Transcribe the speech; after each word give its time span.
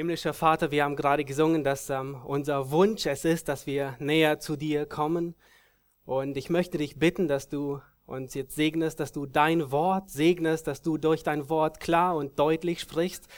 Himmlischer 0.00 0.32
Vater, 0.32 0.70
wir 0.70 0.84
haben 0.84 0.96
gerade 0.96 1.26
gesungen, 1.26 1.62
dass 1.62 1.90
ähm, 1.90 2.16
unser 2.24 2.70
Wunsch 2.70 3.04
es 3.04 3.26
ist, 3.26 3.48
dass 3.48 3.66
wir 3.66 3.96
näher 3.98 4.40
zu 4.40 4.56
dir 4.56 4.86
kommen. 4.86 5.34
Und 6.06 6.38
ich 6.38 6.48
möchte 6.48 6.78
dich 6.78 6.98
bitten, 6.98 7.28
dass 7.28 7.50
du 7.50 7.82
uns 8.06 8.32
jetzt 8.32 8.54
segnest, 8.56 8.98
dass 8.98 9.12
du 9.12 9.26
dein 9.26 9.70
Wort 9.70 10.08
segnest, 10.08 10.66
dass 10.68 10.80
du 10.80 10.96
durch 10.96 11.22
dein 11.22 11.50
Wort 11.50 11.80
klar 11.80 12.16
und 12.16 12.38
deutlich 12.38 12.80
sprichst, 12.80 13.28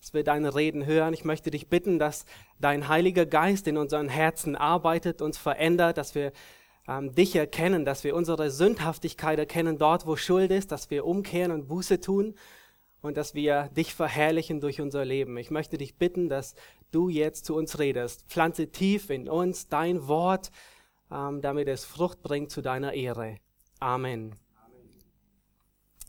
dass 0.00 0.14
wir 0.14 0.24
deine 0.24 0.54
Reden 0.54 0.86
hören. 0.86 1.12
Ich 1.12 1.26
möchte 1.26 1.50
dich 1.50 1.68
bitten, 1.68 1.98
dass 1.98 2.24
dein 2.58 2.88
Heiliger 2.88 3.26
Geist 3.26 3.68
in 3.68 3.76
unseren 3.76 4.08
Herzen 4.08 4.56
arbeitet, 4.56 5.20
uns 5.20 5.36
verändert, 5.36 5.98
dass 5.98 6.14
wir 6.14 6.32
ähm, 6.88 7.14
dich 7.14 7.36
erkennen, 7.36 7.84
dass 7.84 8.04
wir 8.04 8.16
unsere 8.16 8.50
Sündhaftigkeit 8.50 9.38
erkennen 9.38 9.76
dort, 9.76 10.06
wo 10.06 10.16
Schuld 10.16 10.50
ist, 10.50 10.72
dass 10.72 10.88
wir 10.88 11.04
umkehren 11.04 11.52
und 11.52 11.68
Buße 11.68 12.00
tun 12.00 12.36
und 13.06 13.16
dass 13.16 13.34
wir 13.34 13.70
dich 13.76 13.94
verherrlichen 13.94 14.60
durch 14.60 14.80
unser 14.80 15.04
Leben. 15.04 15.36
Ich 15.38 15.50
möchte 15.50 15.78
dich 15.78 15.96
bitten, 15.96 16.28
dass 16.28 16.54
du 16.90 17.08
jetzt 17.08 17.44
zu 17.44 17.54
uns 17.54 17.78
redest. 17.78 18.24
Pflanze 18.28 18.70
tief 18.70 19.10
in 19.10 19.28
uns 19.28 19.68
dein 19.68 20.08
Wort, 20.08 20.50
ähm, 21.10 21.40
damit 21.40 21.68
es 21.68 21.84
Frucht 21.84 22.22
bringt 22.22 22.50
zu 22.50 22.62
deiner 22.62 22.92
Ehre. 22.92 23.38
Amen. 23.78 24.34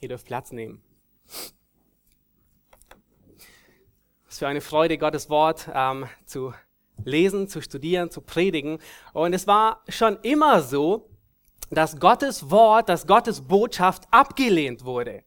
Ihr 0.02 0.10
dürft 0.10 0.26
Platz 0.26 0.52
nehmen. 0.52 0.82
Was 4.26 4.40
für 4.40 4.48
eine 4.48 4.62
Freude, 4.62 4.98
Gottes 4.98 5.30
Wort 5.30 5.70
ähm, 5.74 6.08
zu 6.26 6.54
lesen, 7.06 7.48
zu 7.48 7.62
studieren, 7.62 8.10
zu 8.10 8.22
predigen. 8.22 8.80
Und 9.14 9.34
es 9.34 9.46
war 9.46 9.84
schon 9.88 10.18
immer 10.24 10.62
so, 10.62 11.10
dass 11.70 12.00
Gottes 12.00 12.50
Wort, 12.50 12.90
dass 12.90 13.06
Gottes 13.06 13.42
Botschaft 13.42 14.04
abgelehnt 14.12 14.84
wurde. 14.84 15.24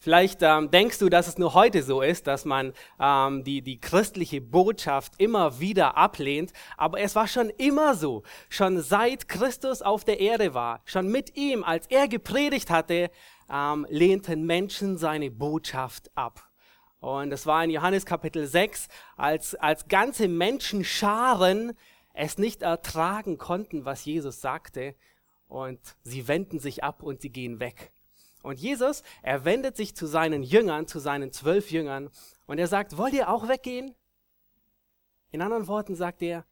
Vielleicht 0.00 0.42
ähm, 0.42 0.70
denkst 0.70 0.98
du, 0.98 1.08
dass 1.08 1.26
es 1.26 1.38
nur 1.38 1.54
heute 1.54 1.82
so 1.82 2.02
ist, 2.02 2.28
dass 2.28 2.44
man 2.44 2.72
ähm, 3.00 3.42
die, 3.42 3.62
die 3.62 3.80
christliche 3.80 4.40
Botschaft 4.40 5.14
immer 5.18 5.58
wieder 5.58 5.96
ablehnt, 5.96 6.52
aber 6.76 7.00
es 7.00 7.16
war 7.16 7.26
schon 7.26 7.50
immer 7.50 7.94
so. 7.94 8.22
Schon 8.48 8.80
seit 8.80 9.28
Christus 9.28 9.82
auf 9.82 10.04
der 10.04 10.20
Erde 10.20 10.54
war, 10.54 10.82
schon 10.84 11.08
mit 11.08 11.36
ihm, 11.36 11.64
als 11.64 11.88
er 11.88 12.06
gepredigt 12.06 12.70
hatte, 12.70 13.10
ähm, 13.50 13.86
lehnten 13.90 14.46
Menschen 14.46 14.98
seine 14.98 15.32
Botschaft 15.32 16.10
ab. 16.14 16.48
Und 17.00 17.30
das 17.30 17.46
war 17.46 17.64
in 17.64 17.70
Johannes 17.70 18.06
Kapitel 18.06 18.46
6, 18.46 18.88
als, 19.16 19.56
als 19.56 19.88
ganze 19.88 20.28
Menschenscharen 20.28 21.76
es 22.14 22.38
nicht 22.38 22.62
ertragen 22.62 23.36
konnten, 23.36 23.84
was 23.84 24.04
Jesus 24.04 24.40
sagte, 24.40 24.94
und 25.48 25.80
sie 26.02 26.28
wenden 26.28 26.58
sich 26.58 26.84
ab 26.84 27.02
und 27.02 27.20
sie 27.20 27.30
gehen 27.30 27.58
weg. 27.58 27.92
Und 28.42 28.60
Jesus, 28.60 29.02
er 29.22 29.44
wendet 29.44 29.76
sich 29.76 29.94
zu 29.94 30.06
seinen 30.06 30.42
Jüngern, 30.42 30.86
zu 30.86 30.98
seinen 30.98 31.32
zwölf 31.32 31.70
Jüngern 31.70 32.10
und 32.46 32.58
er 32.58 32.68
sagt, 32.68 32.96
wollt 32.96 33.14
ihr 33.14 33.28
auch 33.28 33.48
weggehen? 33.48 33.94
In 35.30 35.42
anderen 35.42 35.66
Worten 35.66 35.94
sagt 35.94 36.22
er, 36.22 36.46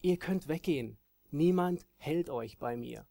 ihr 0.00 0.16
könnt 0.18 0.48
weggehen. 0.48 0.98
Niemand 1.30 1.86
hält 1.96 2.30
euch 2.30 2.58
bei 2.58 2.76
mir. 2.76 3.06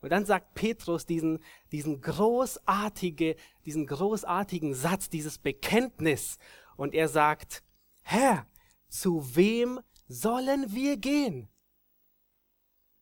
Und 0.00 0.10
dann 0.10 0.26
sagt 0.26 0.54
Petrus 0.54 1.06
diesen, 1.06 1.40
diesen, 1.72 2.00
großartige, 2.00 3.36
diesen 3.64 3.86
großartigen 3.86 4.74
Satz, 4.74 5.08
dieses 5.08 5.38
Bekenntnis. 5.38 6.38
Und 6.76 6.94
er 6.94 7.08
sagt, 7.08 7.64
Herr, 8.02 8.46
zu 8.88 9.34
wem 9.34 9.80
sollen 10.06 10.72
wir 10.72 10.96
gehen? 10.96 11.48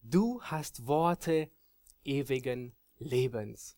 Du 0.00 0.40
hast 0.42 0.86
Worte 0.86 1.50
ewigen 2.04 2.74
Lebens. 2.98 3.76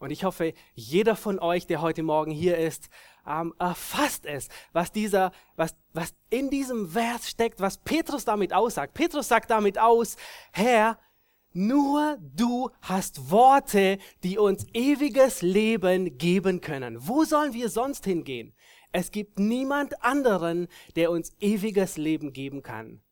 Und 0.00 0.10
ich 0.10 0.24
hoffe, 0.24 0.54
jeder 0.74 1.14
von 1.14 1.38
euch, 1.38 1.66
der 1.66 1.82
heute 1.82 2.02
Morgen 2.02 2.30
hier 2.30 2.56
ist, 2.56 2.88
ähm, 3.26 3.54
erfasst 3.58 4.24
es, 4.24 4.48
was 4.72 4.90
dieser, 4.92 5.30
was, 5.56 5.76
was 5.92 6.14
in 6.30 6.48
diesem 6.48 6.88
Vers 6.88 7.28
steckt, 7.28 7.60
was 7.60 7.76
Petrus 7.76 8.24
damit 8.24 8.54
aussagt. 8.54 8.94
Petrus 8.94 9.28
sagt 9.28 9.50
damit 9.50 9.78
aus, 9.78 10.16
Herr, 10.52 10.98
nur 11.52 12.16
du 12.20 12.70
hast 12.80 13.30
Worte, 13.30 13.98
die 14.22 14.38
uns 14.38 14.66
ewiges 14.72 15.42
Leben 15.42 16.16
geben 16.16 16.62
können. 16.62 16.96
Wo 17.06 17.24
sollen 17.24 17.52
wir 17.52 17.68
sonst 17.68 18.06
hingehen? 18.06 18.54
Es 18.92 19.10
gibt 19.10 19.38
niemand 19.38 20.02
anderen, 20.02 20.68
der 20.96 21.10
uns 21.10 21.32
ewiges 21.40 21.98
Leben 21.98 22.32
geben 22.32 22.62
kann. 22.62 23.02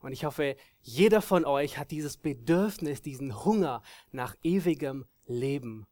Und 0.00 0.12
ich 0.12 0.24
hoffe, 0.24 0.54
jeder 0.80 1.22
von 1.22 1.44
euch 1.44 1.76
hat 1.76 1.90
dieses 1.90 2.18
Bedürfnis, 2.18 3.02
diesen 3.02 3.44
Hunger 3.44 3.82
nach 4.12 4.36
ewigem 4.44 5.06
Leben. 5.28 5.86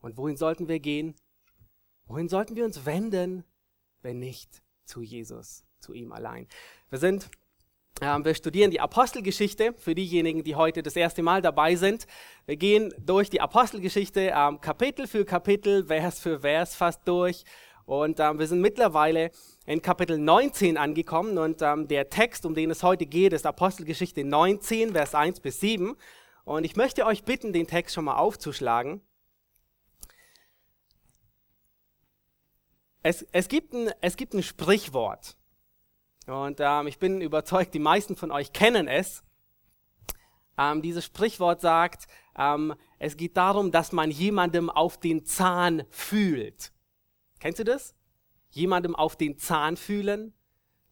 Und 0.00 0.16
wohin 0.16 0.36
sollten 0.36 0.68
wir 0.68 0.80
gehen? 0.80 1.14
Wohin 2.06 2.28
sollten 2.28 2.56
wir 2.56 2.64
uns 2.64 2.86
wenden, 2.86 3.44
wenn 4.02 4.18
nicht 4.18 4.62
zu 4.84 5.02
Jesus, 5.02 5.64
zu 5.80 5.92
ihm 5.92 6.12
allein? 6.12 6.46
Wir 6.90 6.98
sind, 6.98 7.30
äh, 8.00 8.18
wir 8.22 8.34
studieren 8.34 8.70
die 8.70 8.80
Apostelgeschichte 8.80 9.74
für 9.74 9.94
diejenigen, 9.94 10.44
die 10.44 10.54
heute 10.54 10.82
das 10.82 10.96
erste 10.96 11.22
Mal 11.22 11.42
dabei 11.42 11.74
sind. 11.76 12.06
Wir 12.46 12.56
gehen 12.56 12.92
durch 12.98 13.30
die 13.30 13.40
Apostelgeschichte 13.40 14.30
äh, 14.30 14.56
Kapitel 14.60 15.06
für 15.06 15.24
Kapitel, 15.24 15.86
Vers 15.86 16.20
für 16.20 16.40
Vers 16.40 16.76
fast 16.76 17.06
durch. 17.08 17.44
Und 17.86 18.20
ähm, 18.20 18.38
wir 18.38 18.46
sind 18.46 18.60
mittlerweile 18.60 19.30
in 19.66 19.82
Kapitel 19.82 20.18
19 20.18 20.76
angekommen 20.76 21.36
und 21.36 21.60
ähm, 21.60 21.86
der 21.88 22.08
Text, 22.08 22.46
um 22.46 22.54
den 22.54 22.70
es 22.70 22.82
heute 22.82 23.06
geht, 23.06 23.32
ist 23.32 23.44
Apostelgeschichte 23.44 24.24
19, 24.24 24.92
Vers 24.92 25.14
1 25.14 25.40
bis 25.40 25.60
7. 25.60 25.96
Und 26.44 26.64
ich 26.64 26.76
möchte 26.76 27.06
euch 27.06 27.24
bitten, 27.24 27.52
den 27.52 27.66
Text 27.66 27.94
schon 27.94 28.04
mal 28.04 28.16
aufzuschlagen. 28.16 29.00
Es, 33.02 33.22
es, 33.32 33.48
gibt, 33.48 33.72
ein, 33.74 33.90
es 34.00 34.16
gibt 34.16 34.34
ein 34.34 34.42
Sprichwort. 34.42 35.36
Und 36.26 36.58
ähm, 36.60 36.86
ich 36.86 36.98
bin 36.98 37.20
überzeugt, 37.20 37.74
die 37.74 37.78
meisten 37.78 38.16
von 38.16 38.30
euch 38.30 38.52
kennen 38.52 38.88
es. 38.88 39.22
Ähm, 40.56 40.82
dieses 40.82 41.04
Sprichwort 41.04 41.60
sagt, 41.60 42.06
ähm, 42.36 42.74
es 42.98 43.16
geht 43.16 43.36
darum, 43.36 43.72
dass 43.72 43.92
man 43.92 44.10
jemandem 44.10 44.70
auf 44.70 44.98
den 44.98 45.24
Zahn 45.26 45.84
fühlt. 45.90 46.72
Kennst 47.40 47.58
du 47.58 47.64
das? 47.64 47.94
Jemandem 48.50 48.94
auf 48.94 49.16
den 49.16 49.36
Zahn 49.38 49.76
fühlen? 49.76 50.32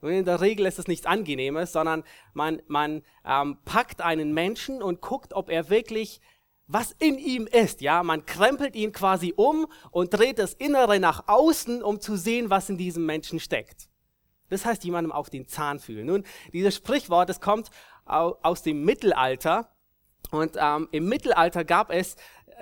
Und 0.03 0.11
in 0.11 0.25
der 0.25 0.41
Regel 0.41 0.67
ist 0.67 0.79
es 0.79 0.89
nichts 0.89 1.07
Angenehmes, 1.07 1.73
sondern 1.73 2.03
man, 2.35 2.61
man 2.67 3.03
ähm, 3.25 3.57
packt 3.65 4.03
einen 4.03 4.35
Menschen 4.35 4.83
und 4.83 5.01
guckt, 5.01 5.33
ob 5.33 5.49
er 5.49 5.71
wirklich 5.71 6.21
was 6.67 6.95
in 6.99 7.19
ihm 7.19 7.47
ist. 7.47 7.81
Ja, 7.81 8.03
man 8.03 8.27
krempelt 8.27 8.75
ihn 8.75 8.93
quasi 8.93 9.33
um 9.37 9.67
und 9.91 10.13
dreht 10.13 10.39
das 10.39 10.55
Innere 10.55 10.99
nach 10.99 11.29
außen, 11.29 11.83
um 11.83 12.01
zu 12.01 12.17
sehen, 12.17 12.51
was 12.51 12.69
in 12.69 12.79
diesem 12.79 13.07
Menschen 13.07 13.41
steckt. 13.41 13.89
Das 14.49 14.65
heißt, 14.65 14.85
jemandem 14.85 15.13
auf 15.13 15.31
den 15.31 15.47
Zahn 15.47 15.79
fühlen. 15.79 16.07
Nun, 16.07 16.25
dieses 16.53 16.75
Sprichwort, 16.75 17.29
das 17.29 17.41
kommt 17.41 17.71
aus 18.05 18.63
dem 18.63 18.85
Mittelalter. 18.85 19.69
Und 20.31 20.57
ähm, 20.59 20.89
im 20.93 21.09
Mittelalter 21.09 21.65
gab 21.65 21.91
es 21.91 22.17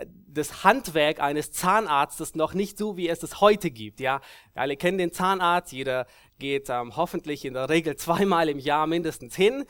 das 0.06 0.64
Handwerk 0.64 1.20
eines 1.20 1.52
Zahnarztes 1.52 2.34
noch 2.34 2.54
nicht 2.54 2.78
so, 2.78 2.96
wie 2.96 3.08
es 3.08 3.22
es 3.22 3.40
heute 3.40 3.70
gibt. 3.70 4.00
Ja, 4.00 4.20
alle 4.54 4.76
kennen 4.76 4.98
den 4.98 5.12
Zahnarzt. 5.12 5.72
Jeder 5.72 6.06
geht 6.40 6.68
ähm, 6.68 6.96
hoffentlich 6.96 7.44
in 7.44 7.54
der 7.54 7.68
Regel 7.68 7.94
zweimal 7.94 8.48
im 8.48 8.58
Jahr 8.58 8.88
mindestens 8.88 9.36
hin, 9.36 9.64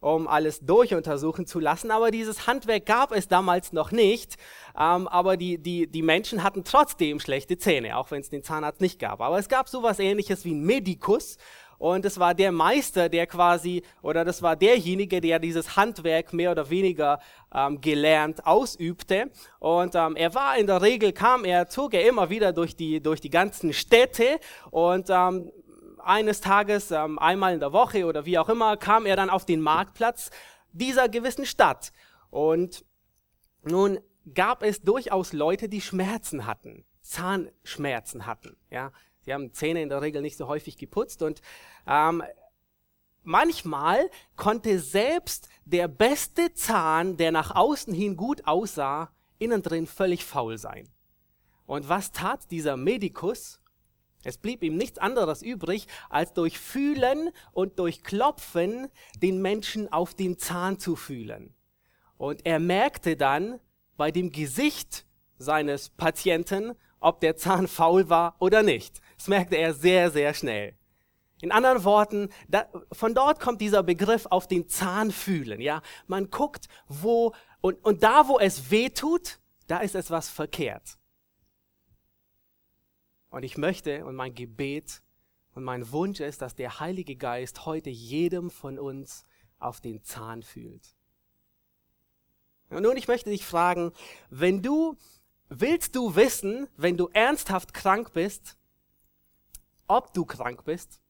um 0.00 0.26
alles 0.26 0.60
durchuntersuchen 0.60 1.46
zu 1.46 1.60
lassen. 1.60 1.92
Aber 1.92 2.10
dieses 2.10 2.48
Handwerk 2.48 2.86
gab 2.86 3.12
es 3.12 3.28
damals 3.28 3.72
noch 3.72 3.92
nicht. 3.92 4.34
Ähm, 4.76 5.06
aber 5.06 5.36
die, 5.36 5.58
die, 5.58 5.86
die 5.86 6.02
Menschen 6.02 6.42
hatten 6.42 6.64
trotzdem 6.64 7.20
schlechte 7.20 7.56
Zähne, 7.56 7.96
auch 7.96 8.10
wenn 8.10 8.20
es 8.20 8.28
den 8.28 8.42
Zahnarzt 8.42 8.80
nicht 8.80 8.98
gab. 8.98 9.20
Aber 9.20 9.38
es 9.38 9.48
gab 9.48 9.68
sowas 9.68 10.00
ähnliches 10.00 10.44
wie 10.44 10.54
ein 10.54 10.64
Medikus. 10.64 11.38
Und 11.78 12.04
es 12.04 12.18
war 12.18 12.34
der 12.34 12.52
Meister, 12.52 13.08
der 13.08 13.26
quasi, 13.26 13.82
oder 14.02 14.24
das 14.24 14.42
war 14.42 14.56
derjenige, 14.56 15.20
der 15.20 15.38
dieses 15.38 15.76
Handwerk 15.76 16.32
mehr 16.32 16.52
oder 16.52 16.70
weniger 16.70 17.18
ähm, 17.52 17.80
gelernt 17.80 18.46
ausübte. 18.46 19.30
Und 19.58 19.94
ähm, 19.94 20.16
er 20.16 20.34
war 20.34 20.56
in 20.56 20.66
der 20.66 20.82
Regel, 20.82 21.12
kam 21.12 21.44
er, 21.44 21.68
zog 21.68 21.94
er 21.94 22.08
immer 22.08 22.30
wieder 22.30 22.52
durch 22.52 22.76
die, 22.76 23.02
durch 23.02 23.20
die 23.20 23.30
ganzen 23.30 23.72
Städte 23.72 24.38
und 24.70 25.08
ähm, 25.10 25.50
eines 26.04 26.40
Tages, 26.40 26.90
ähm, 26.90 27.18
einmal 27.18 27.54
in 27.54 27.60
der 27.60 27.72
Woche 27.72 28.06
oder 28.06 28.26
wie 28.26 28.38
auch 28.38 28.48
immer, 28.48 28.76
kam 28.76 29.06
er 29.06 29.16
dann 29.16 29.30
auf 29.30 29.44
den 29.44 29.60
Marktplatz 29.60 30.30
dieser 30.72 31.08
gewissen 31.08 31.46
Stadt. 31.46 31.92
Und 32.30 32.84
nun 33.62 33.98
gab 34.34 34.62
es 34.62 34.82
durchaus 34.82 35.32
Leute, 35.32 35.68
die 35.68 35.80
Schmerzen 35.80 36.46
hatten, 36.46 36.84
Zahnschmerzen 37.00 38.26
hatten. 38.26 38.56
Ja, 38.70 38.92
Sie 39.24 39.32
haben 39.32 39.52
Zähne 39.52 39.82
in 39.82 39.88
der 39.88 40.02
Regel 40.02 40.20
nicht 40.20 40.36
so 40.36 40.48
häufig 40.48 40.76
geputzt 40.76 41.22
und 41.22 41.40
ähm, 41.86 42.22
manchmal 43.22 44.10
konnte 44.36 44.78
selbst 44.78 45.48
der 45.64 45.88
beste 45.88 46.52
Zahn, 46.52 47.16
der 47.16 47.32
nach 47.32 47.54
außen 47.54 47.94
hin 47.94 48.16
gut 48.16 48.46
aussah, 48.46 49.10
innen 49.38 49.62
drin 49.62 49.86
völlig 49.86 50.24
faul 50.24 50.58
sein. 50.58 50.88
Und 51.66 51.88
was 51.88 52.12
tat 52.12 52.50
dieser 52.50 52.76
Medikus? 52.76 53.62
Es 54.24 54.38
blieb 54.38 54.62
ihm 54.62 54.76
nichts 54.76 54.98
anderes 54.98 55.42
übrig, 55.42 55.86
als 56.10 56.32
durch 56.32 56.58
Fühlen 56.58 57.30
und 57.52 57.78
durch 57.78 58.02
Klopfen 58.02 58.88
den 59.22 59.42
Menschen 59.42 59.92
auf 59.92 60.14
den 60.14 60.38
Zahn 60.38 60.78
zu 60.78 60.96
fühlen. 60.96 61.54
Und 62.16 62.44
er 62.46 62.58
merkte 62.58 63.16
dann 63.16 63.60
bei 63.96 64.10
dem 64.10 64.30
Gesicht 64.32 65.06
seines 65.38 65.90
Patienten, 65.90 66.74
ob 67.00 67.20
der 67.20 67.36
Zahn 67.36 67.68
faul 67.68 68.08
war 68.08 68.36
oder 68.38 68.62
nicht. 68.62 69.00
Das 69.16 69.28
merkte 69.28 69.56
er 69.56 69.74
sehr, 69.74 70.10
sehr 70.10 70.32
schnell. 70.34 70.74
In 71.42 71.52
anderen 71.52 71.84
Worten, 71.84 72.30
da, 72.48 72.66
von 72.92 73.14
dort 73.14 73.40
kommt 73.40 73.60
dieser 73.60 73.82
Begriff 73.82 74.26
auf 74.30 74.48
den 74.48 74.68
Zahn 74.68 75.10
fühlen. 75.10 75.60
Ja, 75.60 75.82
man 76.06 76.30
guckt, 76.30 76.66
wo 76.88 77.34
und, 77.60 77.84
und 77.84 78.02
da, 78.02 78.28
wo 78.28 78.38
es 78.38 78.70
weh 78.70 78.88
tut, 78.88 79.40
da 79.66 79.78
ist 79.78 79.94
etwas 79.94 80.28
verkehrt. 80.28 80.98
Und 83.34 83.42
ich 83.42 83.58
möchte 83.58 84.04
und 84.04 84.14
mein 84.14 84.32
Gebet 84.32 85.02
und 85.56 85.64
mein 85.64 85.90
Wunsch 85.90 86.20
ist, 86.20 86.40
dass 86.40 86.54
der 86.54 86.78
Heilige 86.78 87.16
Geist 87.16 87.66
heute 87.66 87.90
jedem 87.90 88.48
von 88.48 88.78
uns 88.78 89.24
auf 89.58 89.80
den 89.80 90.04
Zahn 90.04 90.44
fühlt. 90.44 90.94
Und 92.70 92.84
nun, 92.84 92.96
ich 92.96 93.08
möchte 93.08 93.30
dich 93.30 93.44
fragen, 93.44 93.90
wenn 94.30 94.62
du, 94.62 94.96
willst 95.48 95.96
du 95.96 96.14
wissen, 96.14 96.68
wenn 96.76 96.96
du 96.96 97.08
ernsthaft 97.08 97.74
krank 97.74 98.12
bist, 98.12 98.56
ob 99.88 100.14
du 100.14 100.24
krank 100.24 100.64
bist? 100.64 101.00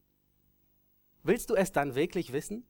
Willst 1.25 1.51
du 1.51 1.55
es 1.57 1.73
dann 1.73 1.95
wirklich 1.95 2.33
wissen? 2.33 2.67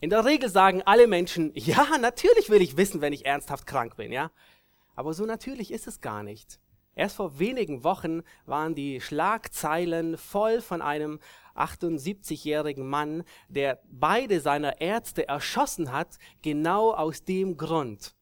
In 0.00 0.08
der 0.08 0.24
Regel 0.24 0.48
sagen 0.48 0.80
alle 0.80 1.08
Menschen, 1.08 1.52
ja, 1.54 1.98
natürlich 1.98 2.48
will 2.48 2.62
ich 2.62 2.78
wissen, 2.78 3.02
wenn 3.02 3.12
ich 3.12 3.26
ernsthaft 3.26 3.66
krank 3.66 3.96
bin, 3.96 4.12
ja. 4.12 4.30
Aber 4.94 5.12
so 5.12 5.26
natürlich 5.26 5.70
ist 5.70 5.86
es 5.86 6.00
gar 6.00 6.22
nicht. 6.22 6.58
Erst 6.96 7.16
vor 7.16 7.38
wenigen 7.38 7.84
Wochen 7.84 8.22
waren 8.46 8.74
die 8.74 9.02
Schlagzeilen 9.02 10.16
voll 10.16 10.62
von 10.62 10.80
einem 10.80 11.20
78-jährigen 11.54 12.88
Mann, 12.88 13.22
der 13.48 13.82
beide 13.84 14.40
seiner 14.40 14.80
Ärzte 14.80 15.28
erschossen 15.28 15.92
hat, 15.92 16.18
genau 16.40 16.92
aus 16.92 17.22
dem 17.22 17.58
Grund. 17.58 18.16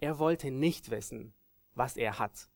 Er 0.00 0.18
wollte 0.18 0.50
nicht 0.50 0.90
wissen, 0.90 1.32
was 1.74 1.96
er 1.96 2.18
hat. 2.18 2.50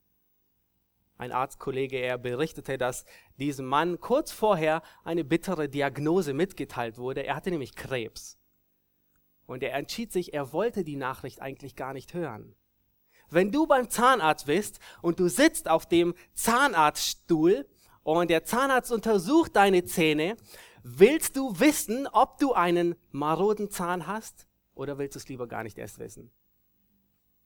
Ein 1.16 1.30
Arztkollege, 1.30 1.96
er 1.98 2.18
berichtete, 2.18 2.76
dass 2.76 3.04
diesem 3.38 3.66
Mann 3.66 4.00
kurz 4.00 4.32
vorher 4.32 4.82
eine 5.04 5.22
bittere 5.22 5.68
Diagnose 5.68 6.34
mitgeteilt 6.34 6.98
wurde. 6.98 7.24
Er 7.24 7.36
hatte 7.36 7.50
nämlich 7.50 7.76
Krebs. 7.76 8.36
Und 9.46 9.62
er 9.62 9.74
entschied 9.74 10.10
sich, 10.10 10.34
er 10.34 10.52
wollte 10.52 10.82
die 10.82 10.96
Nachricht 10.96 11.40
eigentlich 11.40 11.76
gar 11.76 11.92
nicht 11.92 12.14
hören. 12.14 12.56
Wenn 13.32 13.50
du 13.50 13.66
beim 13.66 13.88
Zahnarzt 13.88 14.46
bist 14.46 14.78
und 15.00 15.18
du 15.18 15.28
sitzt 15.28 15.68
auf 15.68 15.86
dem 15.86 16.14
Zahnarztstuhl 16.34 17.66
und 18.02 18.30
der 18.30 18.44
Zahnarzt 18.44 18.92
untersucht 18.92 19.56
deine 19.56 19.84
Zähne, 19.84 20.36
willst 20.82 21.36
du 21.36 21.58
wissen, 21.58 22.06
ob 22.08 22.38
du 22.38 22.52
einen 22.52 22.94
maroden 23.10 23.70
Zahn 23.70 24.06
hast 24.06 24.46
oder 24.74 24.98
willst 24.98 25.14
du 25.14 25.18
es 25.18 25.28
lieber 25.28 25.46
gar 25.46 25.62
nicht 25.62 25.78
erst 25.78 25.98
wissen? 25.98 26.30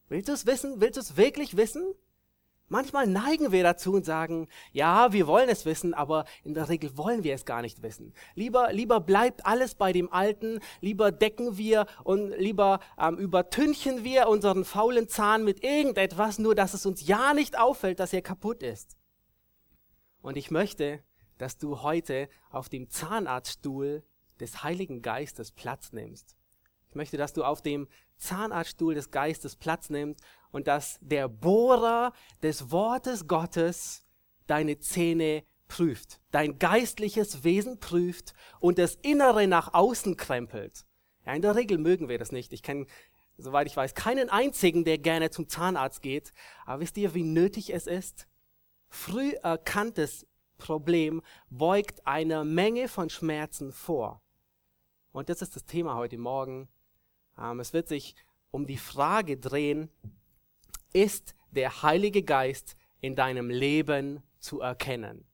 Willst 0.08 0.28
du 0.28 0.32
es 0.32 0.46
wissen? 0.46 0.80
Willst 0.80 0.96
du 0.96 1.00
es 1.00 1.16
wirklich 1.16 1.56
wissen? 1.56 1.94
Manchmal 2.68 3.06
neigen 3.06 3.52
wir 3.52 3.62
dazu 3.62 3.92
und 3.92 4.04
sagen, 4.04 4.48
ja, 4.72 5.12
wir 5.12 5.28
wollen 5.28 5.48
es 5.48 5.64
wissen, 5.66 5.94
aber 5.94 6.24
in 6.42 6.54
der 6.54 6.68
Regel 6.68 6.96
wollen 6.96 7.22
wir 7.22 7.34
es 7.34 7.44
gar 7.44 7.62
nicht 7.62 7.82
wissen. 7.82 8.12
Lieber, 8.34 8.72
lieber 8.72 8.98
bleibt 9.00 9.46
alles 9.46 9.76
bei 9.76 9.92
dem 9.92 10.12
Alten, 10.12 10.58
lieber 10.80 11.12
decken 11.12 11.58
wir 11.58 11.86
und 12.02 12.30
lieber 12.30 12.80
ähm, 12.98 13.18
übertünchen 13.18 14.02
wir 14.02 14.28
unseren 14.28 14.64
faulen 14.64 15.08
Zahn 15.08 15.44
mit 15.44 15.62
irgendetwas, 15.62 16.40
nur 16.40 16.56
dass 16.56 16.74
es 16.74 16.86
uns 16.86 17.06
ja 17.06 17.34
nicht 17.34 17.56
auffällt, 17.56 18.00
dass 18.00 18.12
er 18.12 18.22
kaputt 18.22 18.64
ist. 18.64 18.96
Und 20.20 20.36
ich 20.36 20.50
möchte, 20.50 21.04
dass 21.38 21.58
du 21.58 21.82
heute 21.82 22.28
auf 22.50 22.68
dem 22.68 22.90
Zahnarztstuhl 22.90 24.02
des 24.40 24.64
Heiligen 24.64 25.02
Geistes 25.02 25.52
Platz 25.52 25.92
nimmst. 25.92 26.36
Ich 26.88 26.96
möchte, 26.96 27.16
dass 27.16 27.32
du 27.32 27.44
auf 27.44 27.62
dem 27.62 27.86
Zahnarztstuhl 28.16 28.94
des 28.94 29.10
Geistes 29.10 29.54
Platz 29.54 29.90
nimmst 29.90 30.20
und 30.50 30.66
dass 30.66 30.98
der 31.00 31.28
Bohrer 31.28 32.12
des 32.42 32.70
Wortes 32.70 33.26
Gottes 33.26 34.06
deine 34.46 34.78
Zähne 34.78 35.44
prüft, 35.68 36.20
dein 36.30 36.58
geistliches 36.58 37.44
Wesen 37.44 37.80
prüft 37.80 38.34
und 38.60 38.78
das 38.78 38.94
Innere 38.96 39.46
nach 39.46 39.74
außen 39.74 40.16
krempelt. 40.16 40.84
Ja, 41.24 41.34
in 41.34 41.42
der 41.42 41.56
Regel 41.56 41.78
mögen 41.78 42.08
wir 42.08 42.18
das 42.18 42.30
nicht. 42.30 42.52
Ich 42.52 42.62
kenne, 42.62 42.86
soweit 43.36 43.66
ich 43.66 43.76
weiß, 43.76 43.94
keinen 43.94 44.30
einzigen, 44.30 44.84
der 44.84 44.98
gerne 44.98 45.30
zum 45.30 45.48
Zahnarzt 45.48 46.02
geht. 46.02 46.32
Aber 46.64 46.80
wisst 46.80 46.96
ihr, 46.96 47.14
wie 47.14 47.24
nötig 47.24 47.74
es 47.74 47.86
ist? 47.86 48.28
Früh 48.88 49.32
erkanntes 49.42 50.26
Problem 50.58 51.22
beugt 51.50 52.06
eine 52.06 52.44
Menge 52.44 52.88
von 52.88 53.10
Schmerzen 53.10 53.72
vor. 53.72 54.22
Und 55.12 55.28
das 55.28 55.42
ist 55.42 55.56
das 55.56 55.64
Thema 55.64 55.96
heute 55.96 56.18
Morgen. 56.18 56.68
Ähm, 57.38 57.60
es 57.60 57.72
wird 57.72 57.88
sich 57.88 58.14
um 58.50 58.66
die 58.66 58.78
Frage 58.78 59.36
drehen, 59.36 59.90
ist 60.96 61.34
der 61.50 61.82
Heilige 61.82 62.22
Geist 62.22 62.74
in 63.00 63.16
deinem 63.16 63.50
Leben 63.50 64.22
zu 64.38 64.62
erkennen? 64.62 65.28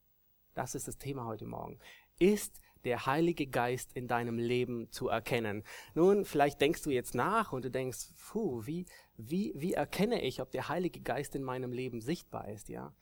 Das 0.55 0.75
ist 0.75 0.88
das 0.88 0.99
Thema 0.99 1.25
heute 1.25 1.47
Morgen. 1.47 1.79
Ist 2.19 2.61
der 2.82 3.06
Heilige 3.06 3.47
Geist 3.47 3.93
in 3.93 4.09
deinem 4.09 4.38
Leben 4.38 4.91
zu 4.91 5.06
erkennen? 5.06 5.62
Nun, 5.94 6.25
vielleicht 6.25 6.61
denkst 6.61 6.82
du 6.82 6.91
jetzt 6.91 7.14
nach 7.14 7.53
und 7.53 7.64
du 7.64 7.70
denkst, 7.70 8.09
puh, 8.32 8.67
wie, 8.67 8.87
wie, 9.17 9.53
wie 9.55 9.75
erkenne 9.75 10.20
ich, 10.23 10.43
ob 10.43 10.50
der 10.50 10.69
Heilige 10.69 11.00
Geist 11.00 11.37
in 11.37 11.44
meinem 11.44 11.70
Leben 11.70 12.00
sichtbar 12.00 12.49
ist, 12.49 12.69
ja? 12.69 12.93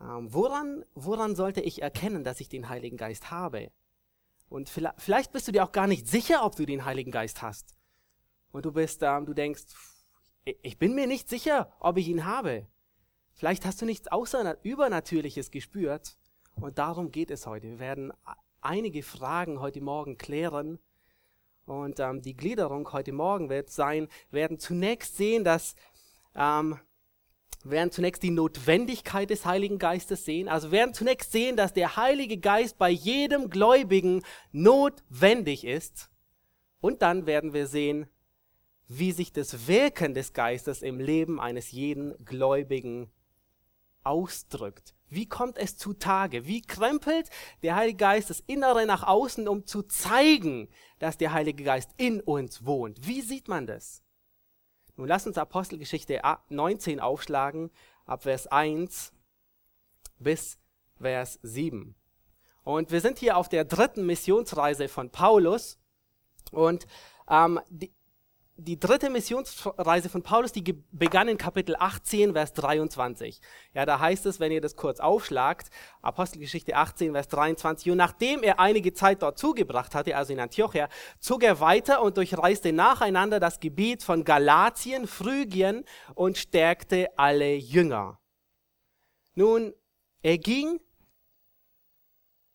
Ähm, 0.00 0.32
woran, 0.32 0.82
woran 0.94 1.36
sollte 1.36 1.60
ich 1.60 1.82
erkennen, 1.82 2.24
dass 2.24 2.40
ich 2.40 2.48
den 2.48 2.70
Heiligen 2.70 2.96
Geist 2.96 3.30
habe? 3.30 3.70
Und 4.48 4.70
vielleicht, 4.70 5.02
vielleicht 5.02 5.32
bist 5.32 5.46
du 5.46 5.52
dir 5.52 5.62
auch 5.62 5.72
gar 5.72 5.88
nicht 5.88 6.08
sicher, 6.08 6.42
ob 6.42 6.56
du 6.56 6.64
den 6.64 6.86
Heiligen 6.86 7.10
Geist 7.10 7.42
hast. 7.42 7.74
Und 8.50 8.64
du 8.64 8.72
bist, 8.72 9.02
ähm, 9.02 9.26
du 9.26 9.34
denkst, 9.34 9.64
ich 10.62 10.78
bin 10.78 10.94
mir 10.94 11.06
nicht 11.06 11.28
sicher, 11.28 11.72
ob 11.80 11.96
ich 11.96 12.08
ihn 12.08 12.24
habe. 12.24 12.66
Vielleicht 13.34 13.66
hast 13.66 13.82
du 13.82 13.86
nichts 13.86 14.08
außer 14.08 14.56
Übernatürliches 14.62 15.50
gespürt. 15.50 16.16
Und 16.54 16.78
darum 16.78 17.10
geht 17.10 17.30
es 17.30 17.46
heute. 17.46 17.68
Wir 17.68 17.78
werden 17.80 18.12
einige 18.60 19.02
Fragen 19.02 19.60
heute 19.60 19.80
Morgen 19.80 20.16
klären. 20.16 20.78
Und 21.66 22.00
ähm, 22.00 22.22
die 22.22 22.36
Gliederung 22.36 22.90
heute 22.92 23.12
Morgen 23.12 23.50
wird 23.50 23.70
sein, 23.70 24.08
werden 24.30 24.58
zunächst 24.58 25.16
sehen, 25.16 25.44
dass 25.44 25.74
ähm, 26.34 26.78
werden 27.64 27.90
zunächst 27.90 28.22
die 28.22 28.30
Notwendigkeit 28.30 29.28
des 29.28 29.44
Heiligen 29.44 29.78
Geistes 29.78 30.24
sehen. 30.24 30.48
Also 30.48 30.70
werden 30.70 30.94
zunächst 30.94 31.32
sehen, 31.32 31.56
dass 31.56 31.72
der 31.72 31.96
Heilige 31.96 32.38
Geist 32.38 32.78
bei 32.78 32.90
jedem 32.90 33.50
Gläubigen 33.50 34.22
notwendig 34.52 35.64
ist. 35.64 36.08
Und 36.80 37.02
dann 37.02 37.26
werden 37.26 37.52
wir 37.52 37.66
sehen, 37.66 38.06
wie 38.88 39.12
sich 39.12 39.32
das 39.32 39.66
Wirken 39.66 40.14
des 40.14 40.32
Geistes 40.32 40.82
im 40.82 41.00
Leben 41.00 41.40
eines 41.40 41.72
jeden 41.72 42.14
Gläubigen 42.24 43.10
ausdrückt. 44.04 44.94
Wie 45.08 45.28
kommt 45.28 45.58
es 45.58 45.76
zutage? 45.76 46.46
Wie 46.46 46.62
krempelt 46.62 47.30
der 47.62 47.76
Heilige 47.76 47.98
Geist 47.98 48.30
das 48.30 48.40
Innere 48.40 48.86
nach 48.86 49.02
außen, 49.02 49.48
um 49.48 49.66
zu 49.66 49.82
zeigen, 49.82 50.68
dass 50.98 51.18
der 51.18 51.32
Heilige 51.32 51.64
Geist 51.64 51.90
in 51.96 52.20
uns 52.20 52.64
wohnt? 52.64 53.06
Wie 53.06 53.20
sieht 53.20 53.48
man 53.48 53.66
das? 53.66 54.02
Nun 54.96 55.08
lass 55.08 55.26
uns 55.26 55.38
Apostelgeschichte 55.38 56.22
19 56.48 57.00
aufschlagen, 57.00 57.70
ab 58.04 58.22
Vers 58.22 58.46
1 58.46 59.12
bis 60.18 60.58
Vers 60.98 61.38
7. 61.42 61.94
Und 62.62 62.90
wir 62.90 63.00
sind 63.00 63.18
hier 63.18 63.36
auf 63.36 63.48
der 63.48 63.64
dritten 63.64 64.06
Missionsreise 64.06 64.88
von 64.88 65.10
Paulus. 65.10 65.78
Und 66.50 66.86
ähm, 67.28 67.60
die, 67.68 67.92
die 68.58 68.80
dritte 68.80 69.10
Missionsreise 69.10 70.08
von 70.08 70.22
Paulus, 70.22 70.50
die 70.50 70.62
begann 70.90 71.28
in 71.28 71.36
Kapitel 71.36 71.76
18, 71.78 72.32
Vers 72.32 72.54
23. 72.54 73.40
Ja, 73.74 73.84
da 73.84 74.00
heißt 74.00 74.24
es, 74.26 74.40
wenn 74.40 74.50
ihr 74.50 74.62
das 74.62 74.76
kurz 74.76 74.98
aufschlagt, 74.98 75.68
Apostelgeschichte 76.00 76.74
18, 76.74 77.12
Vers 77.12 77.28
23, 77.28 77.90
und 77.90 77.98
nachdem 77.98 78.42
er 78.42 78.58
einige 78.58 78.94
Zeit 78.94 79.22
dort 79.22 79.38
zugebracht 79.38 79.94
hatte, 79.94 80.16
also 80.16 80.32
in 80.32 80.40
Antiochia, 80.40 80.88
zog 81.20 81.42
er 81.42 81.60
weiter 81.60 82.02
und 82.02 82.16
durchreiste 82.16 82.72
nacheinander 82.72 83.40
das 83.40 83.60
Gebiet 83.60 84.02
von 84.02 84.24
Galatien, 84.24 85.06
Phrygien 85.06 85.84
und 86.14 86.38
stärkte 86.38 87.08
alle 87.18 87.54
Jünger. 87.54 88.18
Nun, 89.34 89.74
er 90.22 90.38
ging 90.38 90.80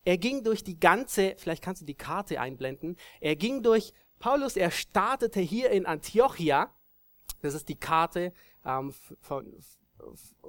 er 0.03 0.17
ging 0.17 0.43
durch 0.43 0.63
die 0.63 0.79
ganze, 0.79 1.35
vielleicht 1.37 1.63
kannst 1.63 1.83
du 1.83 1.85
die 1.85 1.93
Karte 1.93 2.41
einblenden, 2.41 2.97
er 3.19 3.35
ging 3.35 3.61
durch 3.61 3.93
Paulus, 4.21 4.55
er 4.55 4.71
startete 4.71 5.41
hier 5.41 5.71
in 5.71 5.85
Antiochia, 5.85 6.69
das 7.41 7.55
ist 7.55 7.67
die 7.67 7.75
Karte 7.75 8.31
ähm, 8.63 8.93
von, 9.19 9.51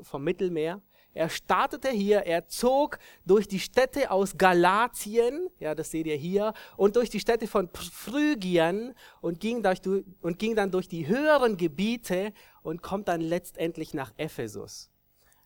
vom 0.02 0.22
Mittelmeer. 0.22 0.82
Er 1.14 1.28
startete 1.28 1.88
hier, 1.88 2.20
er 2.20 2.48
zog 2.48 2.98
durch 3.26 3.48
die 3.48 3.60
Städte 3.60 4.10
aus 4.10 4.36
Galatien, 4.36 5.48
ja, 5.58 5.74
das 5.74 5.90
seht 5.90 6.06
ihr 6.06 6.16
hier, 6.16 6.52
und 6.76 6.96
durch 6.96 7.10
die 7.10 7.20
Städte 7.20 7.46
von 7.46 7.68
Phrygien 7.68 8.94
und 9.20 9.40
ging, 9.40 9.62
durch, 9.62 9.80
und 10.20 10.38
ging 10.38 10.54
dann 10.54 10.70
durch 10.70 10.88
die 10.88 11.06
höheren 11.06 11.56
Gebiete 11.56 12.32
und 12.62 12.82
kommt 12.82 13.08
dann 13.08 13.20
letztendlich 13.20 13.94
nach 13.94 14.12
Ephesus. 14.16 14.90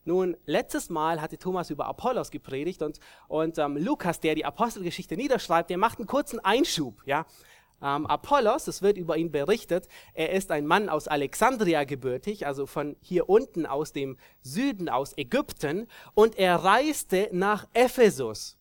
Nun, 0.04 0.36
letztes 0.46 0.88
Mal 0.88 1.20
hatte 1.20 1.36
Thomas 1.36 1.68
über 1.70 1.86
Apollos 1.86 2.30
gepredigt 2.30 2.80
und, 2.82 3.00
und 3.26 3.58
ähm, 3.58 3.76
Lukas, 3.76 4.20
der 4.20 4.36
die 4.36 4.44
Apostelgeschichte 4.44 5.16
niederschreibt, 5.16 5.68
der 5.68 5.78
macht 5.78 5.98
einen 5.98 6.06
kurzen 6.06 6.38
Einschub, 6.38 7.02
ja. 7.06 7.26
Ähm, 7.82 8.06
Apollos, 8.06 8.68
es 8.68 8.82
wird 8.82 8.96
über 8.96 9.16
ihn 9.16 9.30
berichtet, 9.30 9.88
er 10.14 10.32
ist 10.32 10.50
ein 10.50 10.66
Mann 10.66 10.88
aus 10.88 11.08
Alexandria 11.08 11.84
gebürtig, 11.84 12.46
also 12.46 12.66
von 12.66 12.96
hier 13.00 13.28
unten 13.28 13.66
aus 13.66 13.92
dem 13.92 14.16
Süden, 14.42 14.88
aus 14.88 15.16
Ägypten, 15.16 15.86
und 16.14 16.38
er 16.38 16.56
reiste 16.56 17.28
nach 17.32 17.66
Ephesus. 17.74 18.55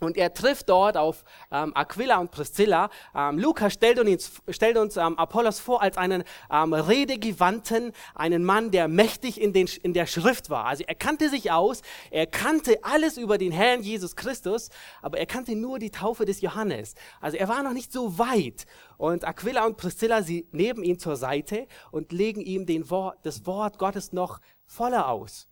Und 0.00 0.16
er 0.16 0.34
trifft 0.34 0.68
dort 0.68 0.96
auf 0.96 1.24
ähm, 1.52 1.72
Aquila 1.76 2.18
und 2.18 2.30
Priscilla. 2.30 2.90
Ähm, 3.14 3.38
Lukas 3.38 3.74
stellt 3.74 3.98
uns, 3.98 4.40
stellt 4.48 4.76
uns 4.76 4.96
ähm, 4.96 5.18
Apollos 5.18 5.60
vor 5.60 5.82
als 5.82 5.96
einen 5.96 6.24
ähm, 6.50 6.72
redegewandten, 6.72 7.92
einen 8.14 8.42
Mann, 8.44 8.70
der 8.70 8.88
mächtig 8.88 9.40
in, 9.40 9.52
den, 9.52 9.68
in 9.82 9.92
der 9.92 10.06
Schrift 10.06 10.50
war. 10.50 10.64
Also 10.64 10.84
er 10.86 10.94
kannte 10.94 11.28
sich 11.28 11.52
aus, 11.52 11.82
er 12.10 12.26
kannte 12.26 12.82
alles 12.82 13.18
über 13.18 13.38
den 13.38 13.52
Herrn 13.52 13.82
Jesus 13.82 14.16
Christus, 14.16 14.70
aber 15.02 15.18
er 15.18 15.26
kannte 15.26 15.54
nur 15.54 15.78
die 15.78 15.90
Taufe 15.90 16.24
des 16.24 16.40
Johannes. 16.40 16.94
Also 17.20 17.36
er 17.36 17.48
war 17.48 17.62
noch 17.62 17.72
nicht 17.72 17.92
so 17.92 18.18
weit. 18.18 18.66
Und 18.96 19.26
Aquila 19.26 19.66
und 19.66 19.76
Priscilla, 19.76 20.22
sie 20.22 20.46
nehmen 20.52 20.82
ihn 20.82 20.98
zur 20.98 21.16
Seite 21.16 21.66
und 21.90 22.12
legen 22.12 22.40
ihm 22.40 22.66
den 22.66 22.90
Wort, 22.90 23.18
das 23.22 23.46
Wort 23.46 23.78
Gottes 23.78 24.12
noch 24.12 24.40
voller 24.66 25.08
aus. 25.08 25.49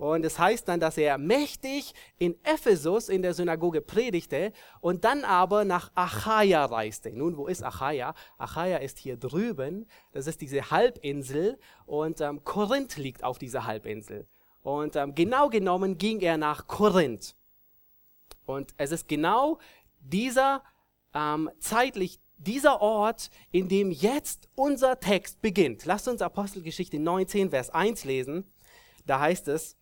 Und 0.00 0.24
es 0.24 0.38
heißt 0.38 0.66
dann, 0.66 0.80
dass 0.80 0.96
er 0.96 1.18
mächtig 1.18 1.92
in 2.16 2.34
Ephesus 2.42 3.10
in 3.10 3.20
der 3.20 3.34
Synagoge 3.34 3.82
predigte 3.82 4.54
und 4.80 5.04
dann 5.04 5.24
aber 5.24 5.66
nach 5.66 5.90
Achaia 5.94 6.64
reiste. 6.64 7.12
Nun, 7.12 7.36
wo 7.36 7.46
ist 7.46 7.62
Achaia? 7.62 8.14
Achaia 8.38 8.78
ist 8.78 8.98
hier 8.98 9.18
drüben. 9.18 9.86
Das 10.12 10.26
ist 10.26 10.40
diese 10.40 10.70
Halbinsel 10.70 11.58
und 11.84 12.22
ähm, 12.22 12.42
Korinth 12.44 12.96
liegt 12.96 13.22
auf 13.22 13.36
dieser 13.36 13.66
Halbinsel. 13.66 14.26
Und 14.62 14.96
ähm, 14.96 15.14
genau 15.14 15.50
genommen 15.50 15.98
ging 15.98 16.20
er 16.20 16.38
nach 16.38 16.66
Korinth. 16.66 17.36
Und 18.46 18.72
es 18.78 18.92
ist 18.92 19.06
genau 19.06 19.58
dieser 19.98 20.62
ähm, 21.12 21.50
zeitlich 21.58 22.20
dieser 22.38 22.80
Ort, 22.80 23.28
in 23.50 23.68
dem 23.68 23.90
jetzt 23.90 24.48
unser 24.54 24.98
Text 24.98 25.42
beginnt. 25.42 25.84
Lasst 25.84 26.08
uns 26.08 26.22
Apostelgeschichte 26.22 26.98
19, 26.98 27.50
Vers 27.50 27.68
1 27.68 28.04
lesen. 28.04 28.50
Da 29.04 29.20
heißt 29.20 29.48
es, 29.48 29.76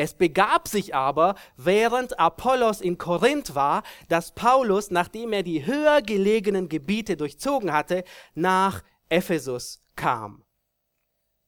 es 0.00 0.14
begab 0.14 0.66
sich 0.66 0.94
aber, 0.94 1.34
während 1.58 2.18
Apollos 2.18 2.80
in 2.80 2.96
Korinth 2.96 3.54
war, 3.54 3.82
dass 4.08 4.32
Paulus, 4.34 4.90
nachdem 4.90 5.34
er 5.34 5.42
die 5.42 5.66
höher 5.66 6.00
gelegenen 6.00 6.70
Gebiete 6.70 7.18
durchzogen 7.18 7.70
hatte, 7.70 8.04
nach 8.34 8.82
Ephesus 9.10 9.82
kam. 9.96 10.42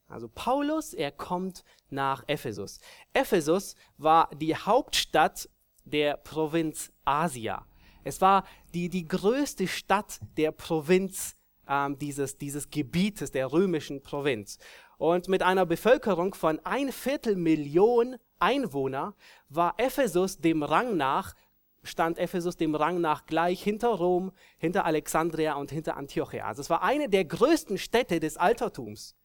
Also 0.06 0.28
Paulus, 0.28 0.92
er 0.92 1.12
kommt 1.12 1.64
nach 1.88 2.24
Ephesus. 2.26 2.80
Ephesus 3.14 3.74
war 3.96 4.28
die 4.34 4.54
Hauptstadt 4.54 5.48
der 5.86 6.18
Provinz 6.18 6.92
Asia. 7.06 7.64
Es 8.04 8.20
war 8.20 8.44
die, 8.74 8.90
die 8.90 9.08
größte 9.08 9.66
Stadt 9.66 10.20
der 10.36 10.52
Provinz 10.52 11.36
ähm, 11.66 11.96
dieses, 11.96 12.36
dieses 12.36 12.68
Gebietes 12.68 13.30
der 13.30 13.50
römischen 13.50 14.02
Provinz. 14.02 14.58
Und 14.98 15.28
mit 15.28 15.42
einer 15.42 15.64
Bevölkerung 15.64 16.34
von 16.34 16.60
ein 16.64 16.92
Viertel 16.92 17.34
Million 17.34 18.18
Einwohner 18.42 19.14
war 19.48 19.74
Ephesus 19.78 20.38
dem 20.38 20.62
Rang 20.62 20.96
nach, 20.96 21.34
stand 21.82 22.18
Ephesus 22.18 22.56
dem 22.56 22.74
Rang 22.74 23.00
nach 23.00 23.26
gleich 23.26 23.62
hinter 23.62 23.88
Rom, 23.88 24.32
hinter 24.58 24.84
Alexandria 24.84 25.54
und 25.54 25.70
hinter 25.70 25.96
Antiochia. 25.96 26.46
Also 26.46 26.60
es 26.60 26.70
war 26.70 26.82
eine 26.82 27.08
der 27.08 27.24
größten 27.24 27.78
Städte 27.78 28.20
des 28.20 28.36
Altertums. 28.36 29.16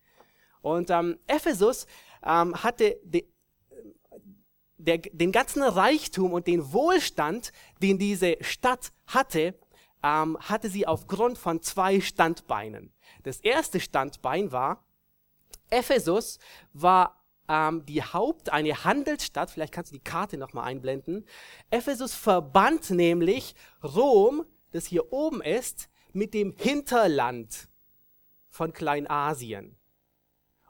Und 0.62 0.90
ähm, 0.90 1.20
Ephesus 1.28 1.86
ähm, 2.26 2.56
hatte 2.64 2.98
de, 3.04 3.28
der, 4.78 5.00
den 5.00 5.32
ganzen 5.32 5.64
Reichtum 5.64 6.34
und 6.34 6.48
den 6.48 6.72
Wohlstand, 6.74 7.52
den 7.82 7.98
diese 7.98 8.38
Stadt 8.42 8.92
hatte, 9.06 9.56
ähm, 10.04 10.38
hatte 10.40 10.70
sie 10.70 10.88
aufgrund 10.88 11.38
von 11.38 11.62
zwei 11.62 12.02
Standbeinen. 12.02 12.94
Das 13.24 13.40
erste 13.40 13.80
Standbein 13.80 14.52
war, 14.52 14.84
Ephesus 15.70 16.40
war 16.74 17.17
ähm, 17.48 17.86
die 17.86 18.04
Haupt, 18.04 18.52
eine 18.52 18.84
Handelsstadt, 18.84 19.50
vielleicht 19.50 19.74
kannst 19.74 19.92
du 19.92 19.96
die 19.96 20.04
Karte 20.04 20.38
nochmal 20.38 20.66
einblenden. 20.66 21.26
Ephesus 21.70 22.14
verband 22.14 22.90
nämlich 22.90 23.56
Rom, 23.84 24.46
das 24.72 24.86
hier 24.86 25.12
oben 25.14 25.42
ist, 25.42 25.90
mit 26.14 26.34
dem 26.34 26.54
Hinterland 26.58 27.70
von 28.50 28.74
Kleinasien. 28.74 29.78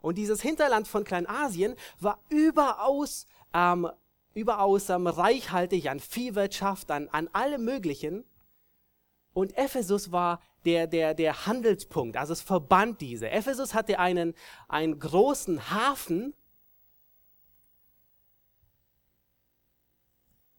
Und 0.01 0.17
dieses 0.17 0.41
Hinterland 0.41 0.88
von 0.88 1.03
Kleinasien 1.03 1.75
war 2.00 2.24
überaus, 2.29 3.25
ähm, 3.53 3.89
überaus 4.34 4.89
ähm, 4.89 5.07
reichhaltig 5.07 5.89
an 5.89 6.00
Viehwirtschaft, 6.00 6.91
an, 6.91 7.10
an 7.10 7.29
allem 7.34 7.65
Möglichen. 7.65 8.24
Und 9.34 9.57
Ephesus 9.57 10.12
war 10.12 10.41
der, 10.65 10.88
der, 10.88 11.13
der 11.13 11.46
Handelspunkt, 11.46 12.17
also 12.17 12.34
es 12.34 12.41
verband 12.41 13.01
diese. 13.01 13.29
Ephesus 13.29 13.74
hatte 13.74 14.00
einen, 14.00 14.34
einen 14.67 15.00
großen 15.00 15.69
Hafen, 15.72 16.34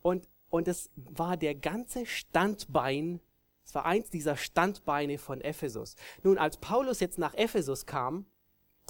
Und, 0.08 0.26
und 0.48 0.68
es 0.68 0.90
war 0.94 1.36
der 1.36 1.54
ganze 1.54 2.06
Standbein, 2.06 3.20
es 3.66 3.74
war 3.74 3.84
eins 3.84 4.08
dieser 4.08 4.38
Standbeine 4.38 5.18
von 5.18 5.42
Ephesus. 5.42 5.96
Nun, 6.22 6.38
als 6.38 6.56
Paulus 6.56 7.00
jetzt 7.00 7.18
nach 7.18 7.34
Ephesus 7.34 7.84
kam, 7.84 8.24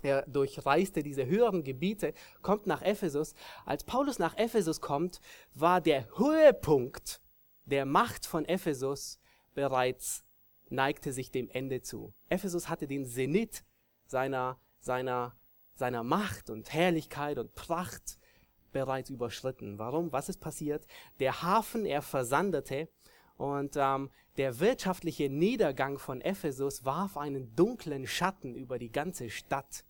er 0.04 0.22
durchreiste 0.28 1.02
diese 1.02 1.26
höheren 1.26 1.64
Gebiete, 1.64 2.14
kommt 2.40 2.68
nach 2.68 2.82
Ephesus. 2.82 3.34
Als 3.66 3.82
Paulus 3.82 4.20
nach 4.20 4.36
Ephesus 4.38 4.80
kommt, 4.80 5.20
war 5.54 5.80
der 5.80 6.06
Höhepunkt 6.16 7.20
der 7.64 7.84
Macht 7.84 8.24
von 8.24 8.44
Ephesus 8.44 9.18
bereits, 9.54 10.24
neigte 10.68 11.12
sich 11.12 11.32
dem 11.32 11.50
Ende 11.50 11.82
zu. 11.82 12.14
Ephesus 12.28 12.68
hatte 12.68 12.86
den 12.86 13.06
Zenit 13.06 13.64
seiner, 14.06 14.60
seiner, 14.78 15.34
seiner 15.74 16.04
Macht 16.04 16.48
und 16.48 16.72
Herrlichkeit 16.72 17.38
und 17.38 17.56
Pracht 17.56 18.20
bereits 18.72 19.10
überschritten. 19.10 19.78
Warum? 19.78 20.12
Was 20.12 20.28
ist 20.28 20.40
passiert? 20.40 20.86
Der 21.20 21.42
Hafen, 21.42 21.86
er 21.86 22.02
versandete 22.02 22.88
und 23.36 23.76
ähm, 23.76 24.10
der 24.36 24.60
wirtschaftliche 24.60 25.28
Niedergang 25.28 25.98
von 25.98 26.20
Ephesus 26.20 26.84
warf 26.84 27.16
einen 27.16 27.54
dunklen 27.56 28.06
Schatten 28.06 28.54
über 28.54 28.78
die 28.78 28.92
ganze 28.92 29.30
Stadt. 29.30 29.84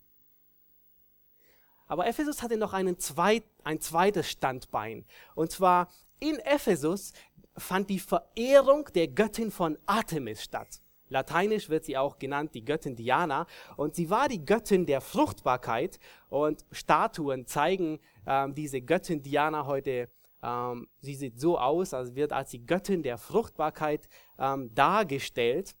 Aber 1.87 2.07
Ephesus 2.07 2.43
hatte 2.43 2.57
noch 2.57 2.73
einen 2.73 2.99
zweit, 2.99 3.43
ein 3.63 3.81
zweites 3.81 4.29
Standbein. 4.29 5.05
Und 5.33 5.51
zwar 5.51 5.89
in 6.19 6.37
Ephesus 6.39 7.13
fand 7.57 7.89
die 7.89 7.99
Verehrung 7.99 8.89
der 8.93 9.07
Göttin 9.07 9.51
von 9.51 9.77
Artemis 9.85 10.43
statt. 10.43 10.81
Lateinisch 11.09 11.69
wird 11.69 11.85
sie 11.85 11.97
auch 11.97 12.19
genannt 12.19 12.53
die 12.53 12.63
Göttin 12.63 12.95
Diana 12.95 13.45
und 13.75 13.95
sie 13.95 14.09
war 14.09 14.29
die 14.29 14.45
Göttin 14.45 14.85
der 14.85 15.01
Fruchtbarkeit 15.01 15.99
und 16.29 16.65
Statuen 16.71 17.45
zeigen 17.45 17.99
ähm, 18.25 18.53
diese 18.53 18.81
Göttin 18.81 19.21
Diana 19.21 19.65
heute, 19.65 20.09
ähm, 20.43 20.87
sie 21.01 21.15
sieht 21.15 21.39
so 21.39 21.57
aus, 21.59 21.93
also 21.93 22.15
wird 22.15 22.31
als 22.31 22.51
die 22.51 22.65
Göttin 22.65 23.03
der 23.03 23.17
Fruchtbarkeit 23.17 24.07
ähm, 24.37 24.73
dargestellt. 24.73 25.75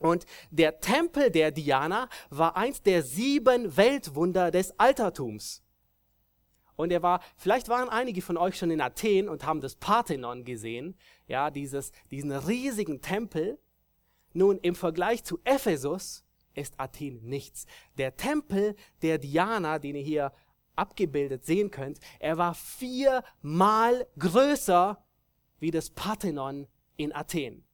Und 0.00 0.26
der 0.50 0.78
Tempel 0.80 1.30
der 1.30 1.50
Diana 1.50 2.08
war 2.30 2.56
eins 2.56 2.82
der 2.82 3.02
sieben 3.02 3.76
Weltwunder 3.76 4.50
des 4.50 4.78
Altertums. 4.78 5.62
Und 6.76 6.92
er 6.92 7.02
war, 7.02 7.20
vielleicht 7.36 7.68
waren 7.68 7.88
einige 7.88 8.22
von 8.22 8.36
euch 8.36 8.56
schon 8.56 8.70
in 8.70 8.80
Athen 8.80 9.28
und 9.28 9.44
haben 9.44 9.60
das 9.60 9.74
Parthenon 9.74 10.44
gesehen, 10.44 10.96
ja, 11.26 11.50
dieses, 11.50 11.90
diesen 12.12 12.30
riesigen 12.30 13.02
Tempel. 13.02 13.58
Nun, 14.32 14.58
im 14.58 14.74
Vergleich 14.74 15.24
zu 15.24 15.38
Ephesus 15.44 16.24
ist 16.54 16.74
Athen 16.78 17.22
nichts. 17.24 17.66
Der 17.96 18.16
Tempel 18.16 18.74
der 19.02 19.18
Diana, 19.18 19.78
den 19.78 19.96
ihr 19.96 20.02
hier 20.02 20.32
abgebildet 20.76 21.44
sehen 21.44 21.70
könnt, 21.70 21.98
er 22.20 22.38
war 22.38 22.54
viermal 22.54 24.06
größer 24.18 25.02
wie 25.60 25.70
das 25.70 25.90
Parthenon 25.90 26.66
in 26.96 27.14
Athen. 27.14 27.64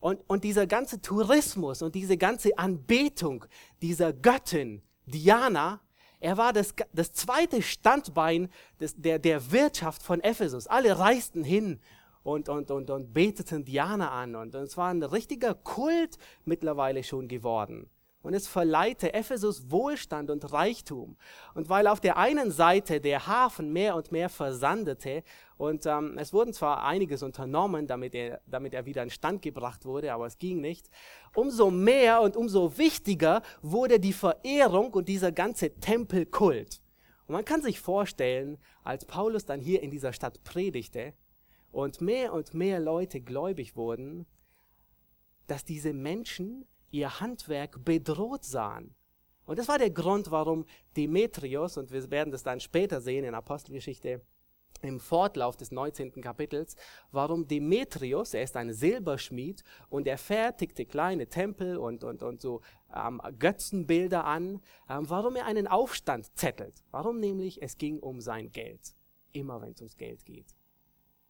Und, 0.00 0.20
und 0.28 0.44
dieser 0.44 0.66
ganze 0.66 1.00
Tourismus 1.00 1.82
und 1.82 1.94
diese 1.94 2.16
ganze 2.16 2.58
Anbetung 2.58 3.44
dieser 3.82 4.12
Göttin 4.12 4.82
Diana, 5.06 5.80
er 6.18 6.36
war 6.36 6.52
das, 6.52 6.74
das 6.92 7.12
zweite 7.12 7.62
Standbein 7.62 8.48
des, 8.80 8.94
der, 8.96 9.18
der 9.18 9.52
Wirtschaft 9.52 10.02
von 10.02 10.20
Ephesus. 10.20 10.66
Alle 10.66 10.98
reisten 10.98 11.44
hin 11.44 11.80
und, 12.22 12.48
und, 12.48 12.70
und, 12.70 12.90
und 12.90 13.12
beteten 13.12 13.64
Diana 13.64 14.10
an. 14.10 14.34
Und, 14.36 14.54
und 14.54 14.62
es 14.62 14.76
war 14.76 14.90
ein 14.90 15.02
richtiger 15.02 15.54
Kult 15.54 16.18
mittlerweile 16.44 17.02
schon 17.02 17.28
geworden. 17.28 17.90
Und 18.22 18.34
es 18.34 18.46
verleihte 18.46 19.14
Ephesus 19.14 19.70
Wohlstand 19.70 20.30
und 20.30 20.52
Reichtum. 20.52 21.16
Und 21.54 21.68
weil 21.68 21.88
auf 21.88 21.98
der 21.98 22.16
einen 22.16 22.52
Seite 22.52 23.00
der 23.00 23.26
Hafen 23.26 23.72
mehr 23.72 23.96
und 23.96 24.12
mehr 24.12 24.28
versandete 24.28 25.24
und 25.56 25.86
ähm, 25.86 26.18
es 26.18 26.32
wurden 26.32 26.52
zwar 26.52 26.84
einiges 26.84 27.22
unternommen, 27.22 27.86
damit 27.86 28.14
er, 28.14 28.40
damit 28.46 28.74
er 28.74 28.84
wieder 28.84 29.02
in 29.02 29.10
Stand 29.10 29.42
gebracht 29.42 29.84
wurde, 29.84 30.12
aber 30.12 30.26
es 30.26 30.38
ging 30.38 30.60
nicht, 30.60 30.88
umso 31.34 31.70
mehr 31.70 32.20
und 32.20 32.36
umso 32.36 32.78
wichtiger 32.78 33.42
wurde 33.60 34.00
die 34.00 34.12
Verehrung 34.12 34.92
und 34.92 35.08
dieser 35.08 35.30
ganze 35.30 35.72
Tempelkult. 35.74 36.80
Und 37.26 37.34
man 37.34 37.44
kann 37.44 37.62
sich 37.62 37.80
vorstellen, 37.80 38.58
als 38.82 39.04
Paulus 39.04 39.44
dann 39.44 39.60
hier 39.60 39.82
in 39.82 39.90
dieser 39.90 40.12
Stadt 40.12 40.42
predigte 40.42 41.12
und 41.72 42.00
mehr 42.00 42.32
und 42.32 42.54
mehr 42.54 42.78
Leute 42.78 43.20
gläubig 43.20 43.74
wurden, 43.76 44.26
dass 45.46 45.64
diese 45.64 45.92
Menschen 45.92 46.66
ihr 46.90 47.20
Handwerk 47.20 47.84
bedroht 47.84 48.44
sahen. 48.44 48.94
Und 49.44 49.58
das 49.58 49.68
war 49.68 49.78
der 49.78 49.90
Grund, 49.90 50.30
warum 50.30 50.64
Demetrius, 50.96 51.76
und 51.76 51.90
wir 51.90 52.10
werden 52.10 52.30
das 52.30 52.44
dann 52.44 52.60
später 52.60 53.00
sehen 53.00 53.24
in 53.24 53.34
Apostelgeschichte 53.34 54.22
im 54.82 55.00
Fortlauf 55.00 55.56
des 55.56 55.70
19. 55.70 56.20
Kapitels, 56.20 56.76
warum 57.10 57.46
Demetrius, 57.46 58.34
er 58.34 58.42
ist 58.42 58.56
ein 58.56 58.72
Silberschmied 58.72 59.62
und 59.88 60.06
er 60.06 60.18
fertigte 60.18 60.84
kleine 60.86 61.28
Tempel 61.28 61.76
und, 61.76 62.04
und, 62.04 62.22
und 62.22 62.40
so 62.40 62.62
ähm, 62.94 63.20
Götzenbilder 63.38 64.24
an, 64.24 64.60
ähm, 64.88 65.08
warum 65.08 65.36
er 65.36 65.46
einen 65.46 65.66
Aufstand 65.66 66.36
zettelt. 66.36 66.82
Warum 66.90 67.20
nämlich? 67.20 67.62
Es 67.62 67.78
ging 67.78 68.00
um 68.00 68.20
sein 68.20 68.50
Geld. 68.50 68.94
Immer 69.32 69.60
wenn 69.62 69.72
es 69.72 69.80
ums 69.80 69.96
Geld 69.96 70.24
geht. 70.24 70.56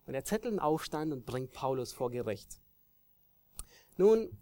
Und 0.07 0.15
er 0.15 0.25
zettelt 0.25 0.53
einen 0.53 0.59
Aufstand 0.61 1.13
und 1.13 1.27
bringt 1.27 1.53
Paulus 1.53 1.93
vor 1.93 2.11
Gericht. 2.11 2.61
Nun, 3.97 4.37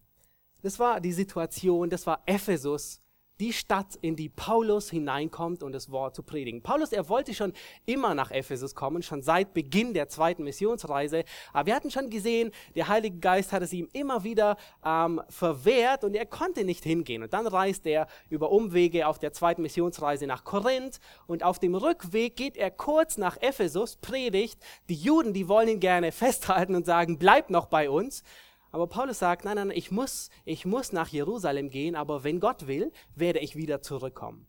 das 0.63 0.79
war 0.79 1.01
die 1.01 1.13
Situation, 1.13 1.91
das 1.91 2.07
war 2.07 2.23
Ephesus, 2.27 3.01
die 3.41 3.53
Stadt, 3.55 3.97
in 4.03 4.17
die 4.17 4.29
Paulus 4.29 4.91
hineinkommt, 4.91 5.63
um 5.63 5.73
das 5.73 5.91
Wort 5.91 6.15
zu 6.15 6.23
predigen. 6.23 6.63
Paulus, 6.63 6.93
er 6.93 7.09
wollte 7.09 7.33
schon 7.35 7.55
immer 7.87 8.15
nach 8.15 8.31
Ephesus 8.31 8.75
kommen, 8.75 9.03
schon 9.03 9.23
seit 9.23 9.55
Beginn 9.55 9.95
der 9.95 10.09
zweiten 10.09 10.45
Missionsreise. 10.45 11.25
Aber 11.53 11.67
wir 11.67 11.75
hatten 11.75 11.91
schon 11.91 12.11
gesehen, 12.11 12.51
der 12.75 12.89
Heilige 12.89 13.19
Geist 13.19 13.53
hat 13.53 13.63
es 13.63 13.73
ihm 13.73 13.89
immer 13.93 14.25
wieder 14.25 14.57
ähm, 14.85 15.23
verwehrt 15.29 16.05
und 16.05 16.15
er 16.15 16.27
konnte 16.27 16.65
nicht 16.65 16.85
hingehen. 16.85 17.23
Und 17.23 17.33
dann 17.33 17.47
reist 17.47 17.87
er 17.87 18.07
über 18.29 18.51
Umwege 18.51 19.07
auf 19.07 19.19
der 19.19 19.33
zweiten 19.33 19.63
Missionsreise 19.63 20.27
nach 20.27 20.45
Korinth 20.45 21.01
und 21.27 21.43
auf 21.43 21.59
dem 21.59 21.75
Rückweg 21.75 22.37
geht 22.37 22.59
er 22.59 22.71
kurz 22.71 23.17
nach 23.17 23.39
Ephesus, 23.41 23.97
predigt. 23.97 24.61
Die 24.91 24.95
Juden, 24.95 25.33
die 25.33 25.49
wollen 25.49 25.69
ihn 25.69 25.81
gerne 25.81 26.13
festhalten 26.21 26.75
und 26.75 26.85
sagen, 26.85 27.19
bleib 27.19 27.49
noch 27.49 27.67
bei 27.67 27.89
uns. 27.89 28.23
Aber 28.71 28.87
Paulus 28.87 29.19
sagt, 29.19 29.45
nein, 29.45 29.57
nein, 29.57 29.71
ich 29.71 29.91
muss, 29.91 30.31
ich 30.45 30.65
muss 30.65 30.93
nach 30.93 31.09
Jerusalem 31.09 31.71
gehen, 31.71 31.97
aber 31.97 32.25
wenn 32.25 32.41
Gott 32.41 32.67
will, 32.67 32.93
werde 33.15 33.41
ich 33.41 33.57
wieder 33.57 33.83
zurückkommen. 33.83 34.47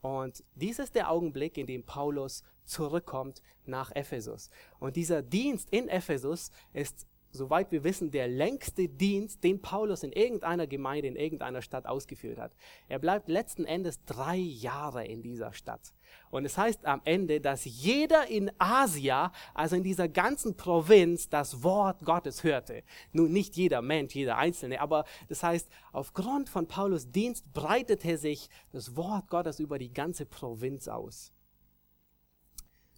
Und 0.00 0.44
dies 0.54 0.78
ist 0.78 0.94
der 0.94 1.10
Augenblick, 1.10 1.58
in 1.58 1.66
dem 1.66 1.84
Paulus 1.84 2.42
zurückkommt 2.64 3.42
nach 3.66 3.94
Ephesus. 3.94 4.50
Und 4.78 4.96
dieser 4.96 5.22
Dienst 5.22 5.70
in 5.70 5.88
Ephesus 5.88 6.50
ist 6.72 7.06
soweit 7.32 7.70
wir 7.70 7.84
wissen, 7.84 8.10
der 8.10 8.28
längste 8.28 8.88
Dienst, 8.88 9.44
den 9.44 9.62
Paulus 9.62 10.02
in 10.02 10.12
irgendeiner 10.12 10.66
Gemeinde, 10.66 11.08
in 11.08 11.16
irgendeiner 11.16 11.62
Stadt 11.62 11.86
ausgeführt 11.86 12.38
hat. 12.38 12.52
Er 12.88 12.98
bleibt 12.98 13.28
letzten 13.28 13.64
Endes 13.64 14.04
drei 14.04 14.36
Jahre 14.36 15.04
in 15.04 15.22
dieser 15.22 15.52
Stadt. 15.52 15.94
Und 16.30 16.44
es 16.44 16.58
heißt 16.58 16.86
am 16.86 17.00
Ende, 17.04 17.40
dass 17.40 17.64
jeder 17.64 18.28
in 18.28 18.50
Asia, 18.58 19.32
also 19.54 19.76
in 19.76 19.82
dieser 19.82 20.08
ganzen 20.08 20.56
Provinz, 20.56 21.28
das 21.28 21.62
Wort 21.62 22.04
Gottes 22.04 22.42
hörte. 22.42 22.82
Nun 23.12 23.32
nicht 23.32 23.56
jeder 23.56 23.82
Mensch, 23.82 24.14
jeder 24.14 24.36
Einzelne, 24.36 24.80
aber 24.80 25.04
das 25.28 25.42
heißt, 25.42 25.68
aufgrund 25.92 26.48
von 26.48 26.66
Paulus 26.66 27.10
Dienst 27.10 27.52
breitete 27.52 28.18
sich 28.18 28.48
das 28.72 28.96
Wort 28.96 29.28
Gottes 29.28 29.60
über 29.60 29.78
die 29.78 29.92
ganze 29.92 30.26
Provinz 30.26 30.88
aus. 30.88 31.32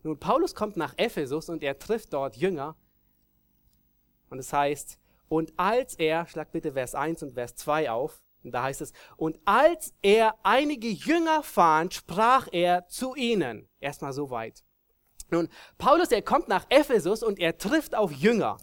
Nun, 0.05 0.19
Paulus 0.19 0.55
kommt 0.55 0.77
nach 0.77 0.95
Ephesus 0.97 1.49
und 1.49 1.63
er 1.63 1.79
trifft 1.79 2.13
dort 2.13 2.37
Jünger, 2.37 2.75
und 4.33 4.39
es 4.39 4.53
heißt, 4.53 4.99
und 5.29 5.53
als 5.57 5.95
er, 5.95 6.27
schlag 6.27 6.51
bitte 6.53 6.73
Vers 6.73 6.95
1 6.95 7.23
und 7.23 7.35
Vers 7.35 7.55
2 7.57 7.91
auf, 7.91 8.23
und 8.43 8.53
da 8.53 8.65
heißt 8.65 8.81
es, 8.81 8.93
und 9.17 9.39
als 9.45 9.95
er 10.03 10.35
einige 10.43 10.89
Jünger 10.89 11.43
fand, 11.43 11.95
sprach 11.95 12.49
er 12.51 12.89
zu 12.89 13.15
ihnen. 13.15 13.69
Erstmal 13.79 14.13
so 14.13 14.31
weit. 14.31 14.65
Nun, 15.31 15.49
Paulus, 15.79 16.11
er 16.11 16.23
kommt 16.23 16.49
nach 16.49 16.67
Ephesus 16.69 17.23
und 17.23 17.39
er 17.39 17.57
trifft 17.57 17.95
auf 17.95 18.11
Jünger. 18.11 18.57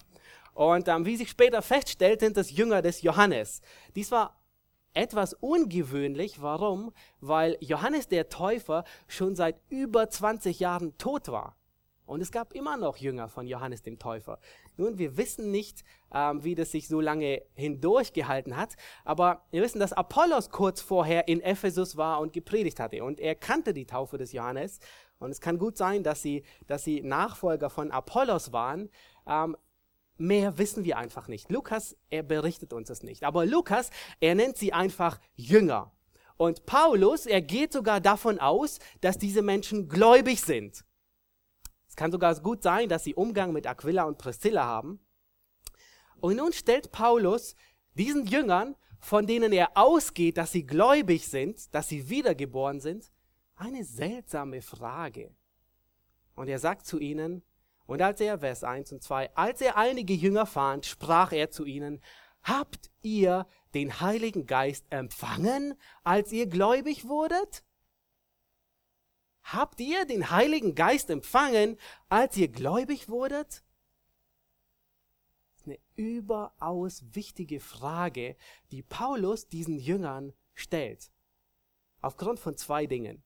Und 0.54 0.88
ähm, 0.88 1.06
wie 1.06 1.16
sich 1.16 1.30
später 1.30 1.62
feststellt, 1.62 2.20
sind 2.20 2.36
das 2.36 2.52
Jünger 2.52 2.82
des 2.82 3.02
Johannes. 3.02 3.62
Dies 3.96 4.12
war 4.12 4.42
etwas 4.94 5.34
ungewöhnlich. 5.34 6.42
Warum? 6.42 6.92
Weil 7.22 7.58
Johannes 7.62 8.08
der 8.08 8.28
Täufer 8.28 8.84
schon 9.08 9.36
seit 9.36 9.62
über 9.70 10.10
20 10.10 10.60
Jahren 10.60 10.98
tot 10.98 11.30
war. 11.30 11.56
Und 12.10 12.22
es 12.22 12.32
gab 12.32 12.54
immer 12.54 12.76
noch 12.76 12.98
Jünger 12.98 13.30
von 13.30 13.46
Johannes 13.46 13.84
dem 13.84 14.00
Täufer. 14.00 14.40
Nun, 14.80 14.98
wir 14.98 15.18
wissen 15.18 15.52
nicht, 15.52 15.84
ähm, 16.14 16.42
wie 16.44 16.56
das 16.56 16.72
sich 16.72 16.88
so 16.88 17.02
lange 17.02 17.44
hindurchgehalten 17.54 18.56
hat, 18.56 18.78
aber 19.04 19.44
wir 19.52 19.62
wissen, 19.62 19.80
dass 19.80 19.92
Apollos 19.92 20.52
kurz 20.52 20.80
vorher 20.80 21.28
in 21.28 21.42
Ephesus 21.42 21.98
war 21.98 22.22
und 22.22 22.32
gepredigt 22.32 22.80
hatte. 22.80 23.04
Und 23.04 23.20
er 23.20 23.36
kannte 23.36 23.74
die 23.74 23.86
Taufe 23.86 24.18
des 24.18 24.32
Johannes. 24.32 24.80
Und 25.20 25.32
es 25.32 25.42
kann 25.42 25.60
gut 25.60 25.76
sein, 25.76 26.02
dass 26.02 26.22
sie, 26.22 26.44
dass 26.68 26.86
sie 26.86 27.02
Nachfolger 27.02 27.70
von 27.70 27.92
Apollos 27.92 28.54
waren. 28.54 28.90
Ähm, 29.28 29.58
mehr 30.18 30.58
wissen 30.58 30.86
wir 30.86 30.98
einfach 30.98 31.28
nicht. 31.28 31.52
Lukas, 31.52 31.98
er 32.10 32.24
berichtet 32.24 32.72
uns 32.72 32.88
das 32.88 33.04
nicht. 33.04 33.26
Aber 33.26 33.46
Lukas, 33.46 33.90
er 34.22 34.34
nennt 34.34 34.56
sie 34.56 34.72
einfach 34.72 35.20
Jünger. 35.36 35.92
Und 36.38 36.66
Paulus, 36.66 37.26
er 37.26 37.42
geht 37.42 37.74
sogar 37.74 38.00
davon 38.00 38.40
aus, 38.40 38.80
dass 39.02 39.18
diese 39.18 39.42
Menschen 39.42 39.90
gläubig 39.90 40.40
sind 40.40 40.86
kann 41.96 42.12
sogar 42.12 42.36
gut 42.40 42.64
sein, 42.64 42.90
dass 42.90 43.04
sie 43.04 43.16
Umgang 43.16 43.52
mit 43.52 43.68
Aquila 43.68 44.04
und 44.04 44.18
Priscilla 44.18 44.64
haben. 44.64 45.00
Und 46.20 46.38
nun 46.38 46.54
stellt 46.54 46.92
Paulus 46.92 47.56
diesen 47.94 48.26
Jüngern, 48.26 48.76
von 49.00 49.26
denen 49.26 49.54
er 49.54 49.72
ausgeht, 49.76 50.38
dass 50.38 50.52
sie 50.52 50.66
gläubig 50.66 51.28
sind, 51.28 51.74
dass 51.74 51.88
sie 51.88 52.10
wiedergeboren 52.10 52.80
sind, 52.80 53.12
eine 53.56 53.84
seltsame 53.84 54.62
Frage. 54.62 55.34
Und 56.36 56.48
er 56.48 56.60
sagt 56.60 56.86
zu 56.86 57.00
ihnen, 57.00 57.44
und 57.86 58.02
als 58.02 58.22
er, 58.22 58.40
Vers 58.40 58.64
1 58.64 58.92
und 58.94 59.04
2, 59.04 59.36
als 59.36 59.62
er 59.62 59.76
einige 59.76 60.14
Jünger 60.14 60.46
fand, 60.46 60.86
sprach 60.86 61.32
er 61.32 61.50
zu 61.50 61.66
ihnen, 61.66 62.02
habt 62.44 62.92
ihr 63.02 63.48
den 63.74 64.00
Heiligen 64.00 64.46
Geist 64.46 64.86
empfangen, 64.90 65.74
als 66.04 66.32
ihr 66.32 66.48
gläubig 66.48 67.08
wurdet? 67.08 67.64
Habt 69.52 69.80
ihr 69.80 70.06
den 70.06 70.30
Heiligen 70.30 70.76
Geist 70.76 71.10
empfangen, 71.10 71.78
als 72.08 72.38
ihr 72.38 72.50
gläubig 72.50 73.10
wurdet? 73.10 73.64
Eine 75.66 75.80
überaus 75.96 77.04
wichtige 77.16 77.60
Frage, 77.60 78.36
die 78.70 78.84
Paulus 78.84 79.48
diesen 79.48 79.80
Jüngern 79.80 80.34
stellt. 80.54 81.12
Aufgrund 82.02 82.40
von 82.40 82.58
zwei 82.58 82.86
Dingen. 82.86 83.24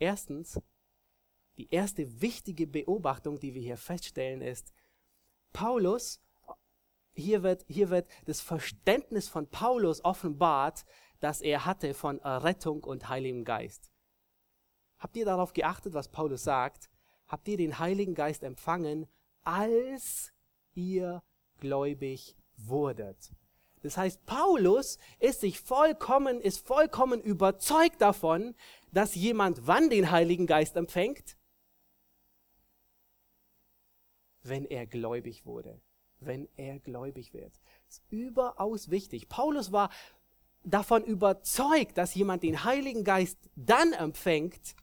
Erstens, 0.00 0.60
die 1.56 1.70
erste 1.70 2.20
wichtige 2.20 2.66
Beobachtung, 2.66 3.38
die 3.38 3.54
wir 3.54 3.62
hier 3.62 3.76
feststellen, 3.76 4.40
ist, 4.40 4.72
Paulus, 5.52 6.20
hier 7.12 7.44
wird, 7.44 7.64
hier 7.68 7.90
wird 7.90 8.10
das 8.26 8.40
Verständnis 8.40 9.28
von 9.28 9.48
Paulus 9.48 10.04
offenbart, 10.04 10.84
das 11.20 11.40
er 11.40 11.64
hatte 11.64 11.94
von 11.94 12.18
Errettung 12.18 12.82
und 12.82 13.08
Heiligem 13.08 13.44
Geist. 13.44 13.93
Habt 15.04 15.18
ihr 15.18 15.26
darauf 15.26 15.52
geachtet, 15.52 15.92
was 15.92 16.08
Paulus 16.08 16.44
sagt? 16.44 16.88
Habt 17.28 17.46
ihr 17.48 17.58
den 17.58 17.78
Heiligen 17.78 18.14
Geist 18.14 18.42
empfangen, 18.42 19.06
als 19.42 20.32
ihr 20.72 21.22
gläubig 21.60 22.34
wurdet? 22.56 23.34
Das 23.82 23.98
heißt, 23.98 24.24
Paulus 24.24 24.96
ist 25.18 25.42
sich 25.42 25.60
vollkommen, 25.60 26.40
ist 26.40 26.66
vollkommen 26.66 27.20
überzeugt 27.20 28.00
davon, 28.00 28.54
dass 28.92 29.14
jemand 29.14 29.66
wann 29.66 29.90
den 29.90 30.10
Heiligen 30.10 30.46
Geist 30.46 30.74
empfängt? 30.74 31.36
Wenn 34.42 34.64
er 34.64 34.86
gläubig 34.86 35.44
wurde. 35.44 35.82
Wenn 36.18 36.48
er 36.56 36.78
gläubig 36.78 37.34
wird. 37.34 37.60
Das 37.88 37.98
ist 37.98 38.04
überaus 38.08 38.88
wichtig. 38.88 39.28
Paulus 39.28 39.70
war 39.70 39.90
davon 40.62 41.04
überzeugt, 41.04 41.98
dass 41.98 42.14
jemand 42.14 42.42
den 42.42 42.64
Heiligen 42.64 43.04
Geist 43.04 43.38
dann 43.54 43.92
empfängt, 43.92 44.74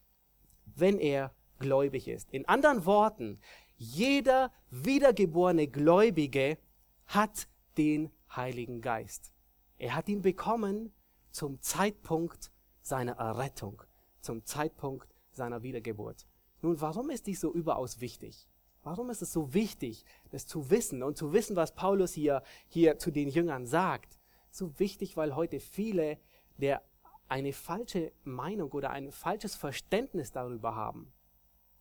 wenn 0.82 1.00
er 1.00 1.34
gläubig 1.60 2.10
ist. 2.10 2.30
In 2.32 2.46
anderen 2.48 2.86
Worten, 2.86 3.40
jeder 3.78 4.52
wiedergeborene 4.70 5.68
Gläubige 5.68 6.58
hat 7.06 7.48
den 7.78 8.12
Heiligen 8.36 8.82
Geist. 8.82 9.34
Er 9.78 9.96
hat 9.96 10.10
ihn 10.10 10.22
bekommen 10.22 10.94
zum 11.32 11.62
Zeitpunkt 11.62 12.52
seiner 12.82 13.14
Errettung, 13.14 13.82
zum 14.20 14.44
Zeitpunkt 14.46 15.08
seiner 15.32 15.64
Wiedergeburt. 15.64 16.28
Nun, 16.62 16.82
warum 16.82 17.10
ist 17.10 17.28
dies 17.28 17.40
so 17.40 17.54
überaus 17.54 18.02
wichtig? 18.02 18.48
Warum 18.84 19.10
ist 19.10 19.22
es 19.22 19.32
so 19.32 19.54
wichtig, 19.54 20.06
das 20.32 20.48
zu 20.48 20.70
wissen 20.70 21.04
und 21.04 21.18
zu 21.18 21.34
wissen, 21.34 21.56
was 21.56 21.74
Paulus 21.74 22.14
hier, 22.14 22.44
hier 22.68 22.98
zu 22.98 23.12
den 23.12 23.30
Jüngern 23.30 23.66
sagt? 23.66 24.20
So 24.50 24.78
wichtig, 24.80 25.18
weil 25.18 25.36
heute 25.36 25.60
viele 25.60 26.18
der 26.58 26.84
eine 27.32 27.54
falsche 27.54 28.12
Meinung 28.26 28.72
oder 28.72 28.90
ein 28.90 29.10
falsches 29.10 29.56
Verständnis 29.56 30.34
darüber 30.34 30.76
haben. 30.76 31.14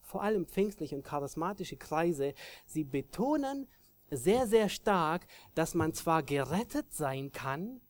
Vor 0.01 0.23
allem 0.23 0.47
pfingstliche 0.47 0.95
und 0.95 1.03
charismatische 1.03 1.77
Kreise, 1.77 2.35
sie 2.67 2.85
betonen 2.85 3.67
sehr, 4.13 4.47
sehr 4.47 4.69
stark, 4.69 5.27
dass 5.57 5.75
man 5.75 5.93
zwar 5.93 6.23
gerettet 6.23 6.93
sein 6.93 7.33
kann, 7.33 7.81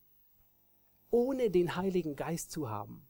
ohne 1.10 1.50
den 1.50 1.76
Heiligen 1.76 2.16
Geist 2.16 2.50
zu 2.50 2.70
haben. 2.70 3.06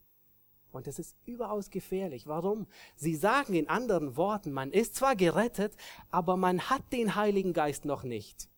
Und 0.73 0.85
das 0.85 0.99
ist 0.99 1.15
überaus 1.25 1.69
gefährlich. 1.69 2.27
Warum? 2.27 2.67
Sie 2.95 3.15
sagen 3.15 3.53
in 3.53 3.69
anderen 3.69 4.17
Worten, 4.17 4.51
man 4.51 4.71
ist 4.71 4.95
zwar 4.95 5.15
gerettet, 5.15 5.77
aber 6.09 6.35
man 6.35 6.69
hat 6.69 6.83
den 6.91 7.15
Heiligen 7.15 7.53
Geist 7.53 7.85
noch 7.85 8.03
nicht. 8.03 8.49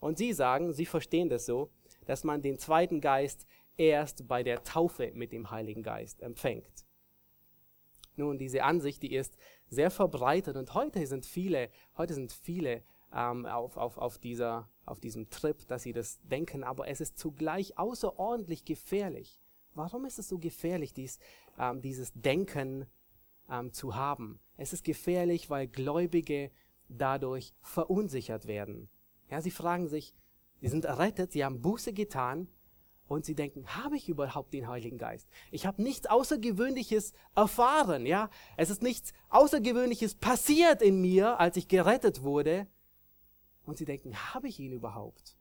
Und 0.00 0.18
sie 0.18 0.32
sagen, 0.32 0.72
sie 0.72 0.86
verstehen 0.86 1.28
das 1.28 1.46
so, 1.46 1.70
dass 2.06 2.24
man 2.24 2.42
den 2.42 2.58
zweiten 2.58 3.00
Geist 3.00 3.46
erst 3.76 4.28
bei 4.28 4.42
der 4.42 4.64
Taufe 4.64 5.12
mit 5.14 5.32
dem 5.32 5.50
Heiligen 5.50 5.82
Geist 5.82 6.22
empfängt. 6.22 6.84
Nun, 8.16 8.38
diese 8.38 8.64
Ansicht, 8.64 9.02
die 9.02 9.14
ist 9.14 9.36
sehr 9.68 9.90
verbreitet 9.90 10.56
und 10.56 10.74
heute 10.74 11.06
sind 11.06 11.24
viele, 11.24 11.70
heute 11.96 12.14
sind 12.14 12.32
viele 12.32 12.82
ähm, 13.14 13.46
auf, 13.46 13.76
auf, 13.76 13.98
auf, 13.98 14.18
dieser, 14.18 14.68
auf 14.84 15.00
diesem 15.00 15.30
Trip, 15.30 15.66
dass 15.68 15.82
sie 15.82 15.92
das 15.92 16.20
denken, 16.22 16.64
aber 16.64 16.88
es 16.88 17.00
ist 17.00 17.18
zugleich 17.18 17.78
außerordentlich 17.78 18.64
gefährlich. 18.64 19.40
Warum 19.74 20.04
ist 20.04 20.18
es 20.18 20.28
so 20.28 20.38
gefährlich, 20.38 20.92
dies, 20.92 21.18
ähm, 21.58 21.80
dieses 21.80 22.12
Denken 22.12 22.86
ähm, 23.48 23.72
zu 23.72 23.94
haben? 23.94 24.40
Es 24.56 24.72
ist 24.72 24.84
gefährlich, 24.84 25.48
weil 25.48 25.68
Gläubige 25.68 26.50
dadurch 26.88 27.54
verunsichert 27.62 28.46
werden. 28.46 28.90
Ja, 29.30 29.40
sie 29.40 29.52
fragen 29.52 29.86
sich, 29.86 30.14
sie 30.60 30.68
sind 30.68 30.84
errettet, 30.84 31.32
sie 31.32 31.44
haben 31.44 31.62
Buße 31.62 31.92
getan 31.92 32.48
und 33.10 33.24
sie 33.24 33.34
denken, 33.34 33.66
habe 33.66 33.96
ich 33.96 34.08
überhaupt 34.08 34.54
den 34.54 34.68
Heiligen 34.68 34.96
Geist? 34.96 35.28
Ich 35.50 35.66
habe 35.66 35.82
nichts 35.82 36.06
Außergewöhnliches 36.06 37.12
erfahren, 37.34 38.06
ja? 38.06 38.30
Es 38.56 38.70
ist 38.70 38.84
nichts 38.84 39.12
Außergewöhnliches 39.30 40.14
passiert 40.14 40.80
in 40.80 41.00
mir, 41.00 41.40
als 41.40 41.56
ich 41.56 41.66
gerettet 41.66 42.22
wurde. 42.22 42.68
Und 43.64 43.78
sie 43.78 43.84
denken, 43.84 44.14
habe 44.32 44.46
ich 44.46 44.60
ihn 44.60 44.70
überhaupt? 44.70 45.36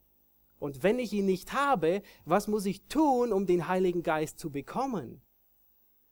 Und 0.58 0.82
wenn 0.82 0.98
ich 0.98 1.14
ihn 1.14 1.28
nicht 1.28 1.54
habe, 1.54 2.02
was 2.26 2.48
muss 2.48 2.66
ich 2.66 2.88
tun, 2.88 3.32
um 3.32 3.46
den 3.46 3.68
Heiligen 3.68 4.02
Geist 4.02 4.40
zu 4.40 4.50
bekommen? 4.50 5.22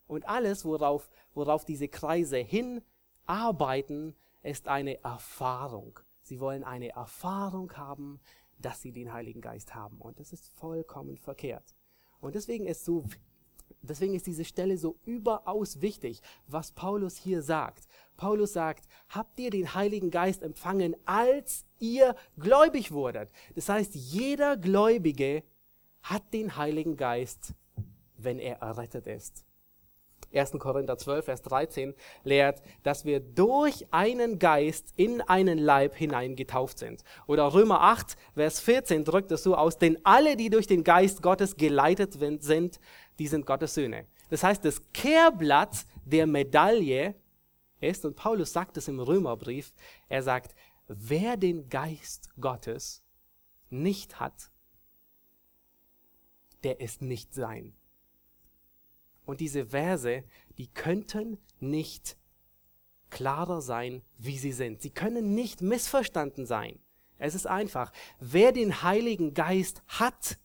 Und 0.05 0.29
alles, 0.29 0.63
worauf, 0.63 1.09
worauf 1.33 1.65
diese 1.65 1.87
Kreise 1.87 2.37
hinarbeiten, 2.37 4.15
ist 4.43 4.67
eine 4.67 5.03
Erfahrung. 5.03 5.99
Sie 6.21 6.39
wollen 6.39 6.63
eine 6.63 6.89
Erfahrung 6.89 7.75
haben, 7.75 8.19
dass 8.59 8.81
sie 8.81 8.91
den 8.91 9.13
Heiligen 9.13 9.41
Geist 9.41 9.75
haben. 9.75 9.97
Und 9.99 10.19
das 10.19 10.33
ist 10.33 10.47
vollkommen 10.47 11.17
verkehrt. 11.17 11.75
Und 12.19 12.35
deswegen 12.35 12.65
ist 12.65 12.85
so, 12.85 13.03
deswegen 13.81 14.15
ist 14.15 14.27
diese 14.27 14.45
Stelle 14.45 14.77
so 14.77 14.97
überaus 15.05 15.81
wichtig, 15.81 16.21
was 16.47 16.71
Paulus 16.71 17.17
hier 17.17 17.41
sagt. 17.41 17.87
Paulus 18.15 18.53
sagt, 18.53 18.87
habt 19.09 19.39
ihr 19.39 19.51
den 19.51 19.73
Heiligen 19.73 20.09
Geist 20.09 20.41
empfangen, 20.41 20.95
als 21.05 21.65
ihr 21.79 22.15
gläubig 22.37 22.91
wurdet? 22.91 23.31
Das 23.55 23.69
heißt, 23.69 23.95
jeder 23.95 24.57
Gläubige 24.57 25.43
hat 26.01 26.33
den 26.33 26.55
Heiligen 26.55 26.97
Geist, 26.97 27.53
wenn 28.17 28.39
er 28.39 28.57
errettet 28.57 29.07
ist. 29.07 29.46
1. 30.33 30.51
Korinther 30.59 30.97
12, 30.97 31.25
Vers 31.25 31.41
13 31.43 31.93
lehrt, 32.23 32.61
dass 32.83 33.05
wir 33.05 33.19
durch 33.19 33.85
einen 33.91 34.39
Geist 34.39 34.93
in 34.95 35.21
einen 35.21 35.57
Leib 35.57 35.95
hinein 35.95 36.35
getauft 36.35 36.79
sind. 36.79 37.03
Oder 37.27 37.53
Römer 37.53 37.81
8, 37.81 38.17
Vers 38.35 38.59
14 38.59 39.05
drückt 39.05 39.31
es 39.31 39.43
so 39.43 39.55
aus, 39.55 39.77
denn 39.77 39.97
alle, 40.03 40.35
die 40.35 40.49
durch 40.49 40.67
den 40.67 40.83
Geist 40.83 41.21
Gottes 41.21 41.55
geleitet 41.55 42.13
sind, 42.41 42.79
die 43.19 43.27
sind 43.27 43.45
Gottes 43.45 43.73
Söhne. 43.73 44.05
Das 44.29 44.43
heißt, 44.43 44.65
das 44.65 44.81
Kehrblatt 44.93 45.85
der 46.05 46.27
Medaille 46.27 47.15
ist, 47.79 48.05
und 48.05 48.15
Paulus 48.15 48.51
sagt 48.51 48.77
es 48.77 48.87
im 48.87 48.99
Römerbrief, 48.99 49.73
er 50.09 50.23
sagt, 50.23 50.55
wer 50.87 51.37
den 51.37 51.69
Geist 51.69 52.29
Gottes 52.39 53.03
nicht 53.69 54.19
hat, 54.19 54.51
der 56.63 56.79
ist 56.79 57.01
nicht 57.01 57.33
sein. 57.33 57.76
Und 59.27 59.41
diese 59.41 59.67
Verse, 59.67 60.23
die 60.57 60.67
könnten 60.67 61.37
nicht 61.59 62.17
klarer 63.09 63.61
sein, 63.61 64.01
wie 64.17 64.37
sie 64.37 64.53
sind. 64.53 64.81
Sie 64.81 64.89
können 64.89 65.35
nicht 65.35 65.61
missverstanden 65.61 66.45
sein. 66.45 66.79
Es 67.19 67.35
ist 67.35 67.45
einfach, 67.45 67.91
wer 68.21 68.53
den 68.53 68.83
Heiligen 68.83 69.33
Geist 69.33 69.83
hat, 69.87 70.39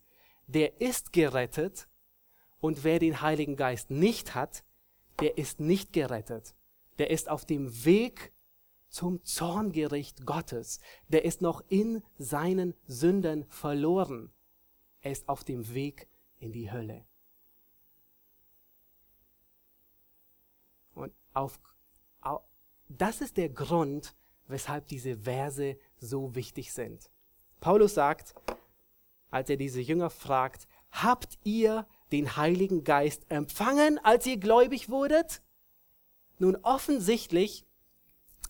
der 0.48 0.80
ist 0.80 1.12
gerettet 1.12 1.86
und 2.60 2.82
wer 2.82 2.98
den 2.98 3.20
Heiligen 3.20 3.56
Geist 3.56 3.90
nicht 3.90 4.34
hat, 4.34 4.64
der 5.20 5.38
ist 5.38 5.60
nicht 5.60 5.92
gerettet. 5.92 6.56
Der 6.98 7.10
ist 7.10 7.28
auf 7.28 7.44
dem 7.44 7.84
Weg 7.84 8.32
zum 8.88 9.22
Zorngericht 9.22 10.26
Gottes. 10.26 10.80
Der 11.06 11.24
ist 11.24 11.40
noch 11.40 11.62
in 11.68 12.02
seinen 12.18 12.74
Sünden 12.86 13.44
verloren. 13.48 14.32
Er 15.02 15.12
ist 15.12 15.28
auf 15.28 15.44
dem 15.44 15.72
Weg 15.72 16.08
in 16.40 16.50
die 16.50 16.72
Hölle. 16.72 17.06
Auf, 21.34 21.58
auf, 22.20 22.42
das 22.88 23.20
ist 23.20 23.36
der 23.36 23.48
Grund, 23.48 24.14
weshalb 24.46 24.86
diese 24.88 25.16
Verse 25.16 25.76
so 25.98 26.34
wichtig 26.34 26.72
sind. 26.72 27.10
Paulus 27.60 27.94
sagt, 27.94 28.34
als 29.30 29.48
er 29.48 29.56
diese 29.56 29.80
Jünger 29.80 30.10
fragt, 30.10 30.68
habt 30.90 31.38
ihr 31.44 31.86
den 32.10 32.36
Heiligen 32.36 32.84
Geist 32.84 33.24
empfangen, 33.30 33.98
als 34.04 34.26
ihr 34.26 34.36
gläubig 34.36 34.90
wurdet? 34.90 35.42
Nun 36.38 36.56
offensichtlich 36.56 37.64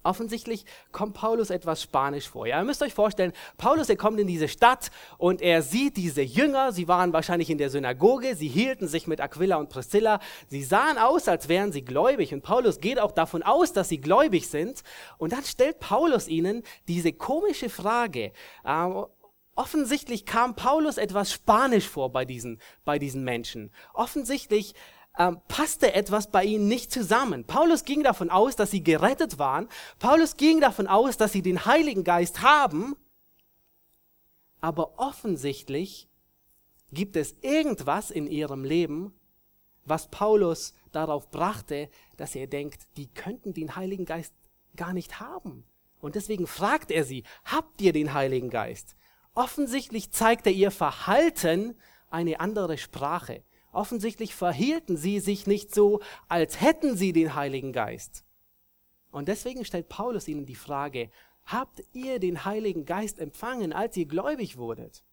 Offensichtlich 0.05 0.65
kommt 0.91 1.15
Paulus 1.15 1.51
etwas 1.51 1.83
Spanisch 1.83 2.29
vor. 2.29 2.47
Ja, 2.47 2.59
ihr 2.59 2.65
müsst 2.65 2.83
euch 2.83 2.95
vorstellen, 2.95 3.33
Paulus, 3.57 3.89
er 3.89 3.97
kommt 3.97 4.19
in 4.19 4.27
diese 4.27 4.49
Stadt 4.49 4.91
und 5.17 5.41
er 5.41 5.63
sieht 5.63 5.97
diese 5.97 6.23
Jünger, 6.23 6.73
sie 6.73 6.89
waren 6.89 7.13
wahrscheinlich 7.13 7.51
in 7.51 7.59
der 7.59 7.71
Synagoge, 7.71 8.35
sie 8.35 8.49
hielten 8.49 8.89
sich 8.89 9.07
mit 9.07 9.21
Aquila 9.21 9.57
und 9.57 9.69
Priscilla, 9.69 10.19
sie 10.49 10.65
sahen 10.65 10.99
aus, 10.99 11.29
als 11.29 11.49
wären 11.49 11.73
sie 11.73 11.85
gläubig 11.85 12.35
und 12.35 12.43
Paulus 12.43 12.81
geht 12.81 12.99
auch 12.99 13.13
davon 13.13 13.43
aus, 13.43 13.73
dass 13.73 13.89
sie 13.89 14.01
gläubig 14.01 14.49
sind 14.49 14.83
und 15.19 15.33
dann 15.33 15.45
stellt 15.45 15.79
Paulus 15.79 16.27
ihnen 16.27 16.63
diese 16.89 17.13
komische 17.13 17.69
Frage. 17.69 18.33
Äh, 18.65 18.89
offensichtlich 19.55 20.27
kam 20.27 20.57
Paulus 20.57 20.99
etwas 20.99 21.33
Spanisch 21.33 21.89
vor 21.89 22.11
bei 22.11 22.25
diesen, 22.25 22.61
bei 22.85 22.99
diesen 22.99 23.23
Menschen. 23.23 23.71
Offensichtlich 23.95 24.75
ähm, 25.19 25.41
passte 25.49 25.95
etwas 25.95 26.31
bei 26.31 26.45
ihnen 26.45 26.69
nicht 26.69 26.91
zusammen. 26.91 27.45
Paulus 27.45 27.85
ging 27.85 28.03
davon 28.03 28.31
aus, 28.31 28.57
dass 28.57 28.71
sie 28.71 28.83
gerettet 28.83 29.39
waren. 29.39 29.69
Paulus 29.99 30.37
ging 30.37 30.61
davon 30.61 30.87
aus, 30.87 31.17
dass 31.17 31.33
sie 31.33 31.43
den 31.43 31.67
Heiligen 31.67 32.05
Geist 32.05 32.43
haben. 32.43 32.97
Aber 34.61 34.99
offensichtlich 34.99 36.09
gibt 36.93 37.17
es 37.17 37.35
irgendwas 37.41 38.11
in 38.11 38.27
ihrem 38.27 38.65
Leben, 38.65 39.13
was 39.85 40.09
Paulus 40.09 40.75
darauf 40.93 41.31
brachte, 41.31 41.91
dass 42.17 42.35
er 42.35 42.47
denkt, 42.47 42.87
die 42.97 43.09
könnten 43.09 43.53
den 43.53 43.77
Heiligen 43.77 44.05
Geist 44.05 44.33
gar 44.77 44.93
nicht 44.93 45.21
haben. 45.21 45.65
Und 46.01 46.15
deswegen 46.15 46.47
fragt 46.47 46.91
er 46.91 47.05
sie, 47.05 47.25
habt 47.45 47.81
ihr 47.81 47.93
den 47.93 48.13
Heiligen 48.15 48.51
Geist? 48.51 48.97
Offensichtlich 49.35 50.11
zeigt 50.11 50.47
er 50.47 50.53
ihr 50.53 50.71
Verhalten 50.71 51.75
eine 52.11 52.41
andere 52.41 52.77
Sprache. 52.79 53.43
Offensichtlich 53.73 54.35
verhielten 54.35 54.99
sie 54.99 55.19
sich 55.19 55.47
nicht 55.47 55.75
so, 55.75 56.01
als 56.29 56.61
hätten 56.61 56.97
sie 56.97 57.13
den 57.13 57.35
Heiligen 57.35 57.73
Geist. 57.73 58.25
Und 59.11 59.29
deswegen 59.29 59.65
stellt 59.65 59.89
Paulus 59.89 60.29
ihnen 60.29 60.47
die 60.47 60.55
Frage, 60.55 61.11
habt 61.45 61.83
ihr 61.93 62.19
den 62.19 62.45
Heiligen 62.45 62.85
Geist 62.85 63.19
empfangen, 63.19 63.73
als 63.73 63.97
ihr 63.97 64.07
gläubig 64.07 64.59
wurdet? 64.59 65.05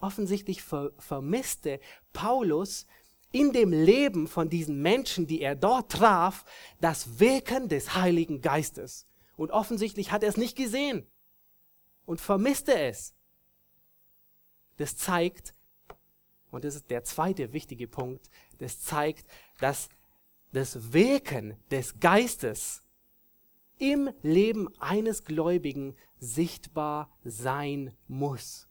Offensichtlich 0.00 0.62
ver 0.62 0.92
vermisste 0.98 1.80
Paulus 2.12 2.86
in 3.30 3.52
dem 3.52 3.72
Leben 3.72 4.28
von 4.28 4.50
diesen 4.50 4.82
Menschen, 4.82 5.26
die 5.26 5.40
er 5.40 5.54
dort 5.54 5.90
traf, 5.92 6.44
das 6.80 7.18
Wirken 7.18 7.68
des 7.68 7.94
Heiligen 7.94 8.42
Geistes. 8.42 9.06
Und 9.36 9.50
offensichtlich 9.50 10.12
hat 10.12 10.22
er 10.22 10.28
es 10.28 10.36
nicht 10.36 10.56
gesehen 10.56 11.06
und 12.04 12.20
vermisste 12.20 12.78
es. 12.78 13.14
Das 14.76 14.96
zeigt, 14.96 15.54
und 16.52 16.64
das 16.64 16.76
ist 16.76 16.90
der 16.90 17.02
zweite 17.02 17.52
wichtige 17.52 17.88
Punkt, 17.88 18.30
das 18.58 18.80
zeigt, 18.80 19.26
dass 19.58 19.88
das 20.52 20.92
Wirken 20.92 21.56
des 21.70 21.98
Geistes 21.98 22.82
im 23.78 24.10
Leben 24.22 24.68
eines 24.78 25.24
Gläubigen 25.24 25.96
sichtbar 26.18 27.10
sein 27.24 27.96
muss. 28.06 28.68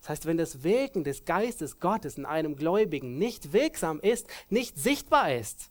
Das 0.00 0.10
heißt, 0.10 0.26
wenn 0.26 0.36
das 0.36 0.64
Wirken 0.64 1.04
des 1.04 1.24
Geistes 1.24 1.78
Gottes 1.78 2.18
in 2.18 2.26
einem 2.26 2.56
Gläubigen 2.56 3.18
nicht 3.18 3.52
wirksam 3.52 4.00
ist, 4.00 4.26
nicht 4.48 4.76
sichtbar 4.76 5.34
ist, 5.34 5.70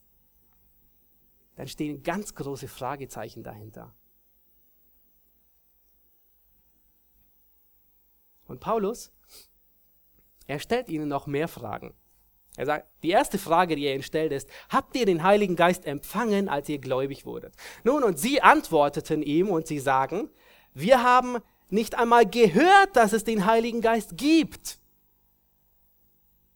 dann 1.56 1.68
stehen 1.68 2.02
ganz 2.02 2.34
große 2.34 2.68
Fragezeichen 2.68 3.44
dahinter. 3.44 3.94
Und 8.48 8.62
Paulus 8.62 9.12
er 10.48 10.60
stellt 10.60 10.90
ihnen 10.90 11.08
noch 11.08 11.28
mehr 11.28 11.48
Fragen. 11.48 11.94
Er 12.56 12.66
sagt, 12.66 12.88
die 13.04 13.12
erste 13.12 13.38
Frage, 13.38 13.76
die 13.76 13.86
er 13.86 13.94
ihnen 13.94 14.04
stellt, 14.04 14.32
ist, 14.32 14.50
habt 14.70 14.96
ihr 14.96 15.06
den 15.06 15.22
Heiligen 15.22 15.56
Geist 15.56 15.86
empfangen, 15.86 16.50
als 16.50 16.68
ihr 16.70 16.80
gläubig 16.80 17.26
wurdet? 17.26 17.54
Nun, 17.84 18.04
und 18.04 18.18
sie 18.18 18.42
antworteten 18.42 19.22
ihm 19.22 19.50
und 19.50 19.68
sie 19.68 19.80
sagen, 19.80 20.30
wir 20.74 21.04
haben 21.04 21.38
nicht 21.70 21.96
einmal 21.96 22.26
gehört, 22.26 22.96
dass 22.96 23.14
es 23.14 23.24
den 23.24 23.46
Heiligen 23.46 23.82
Geist 23.82 24.18
gibt. 24.18 24.80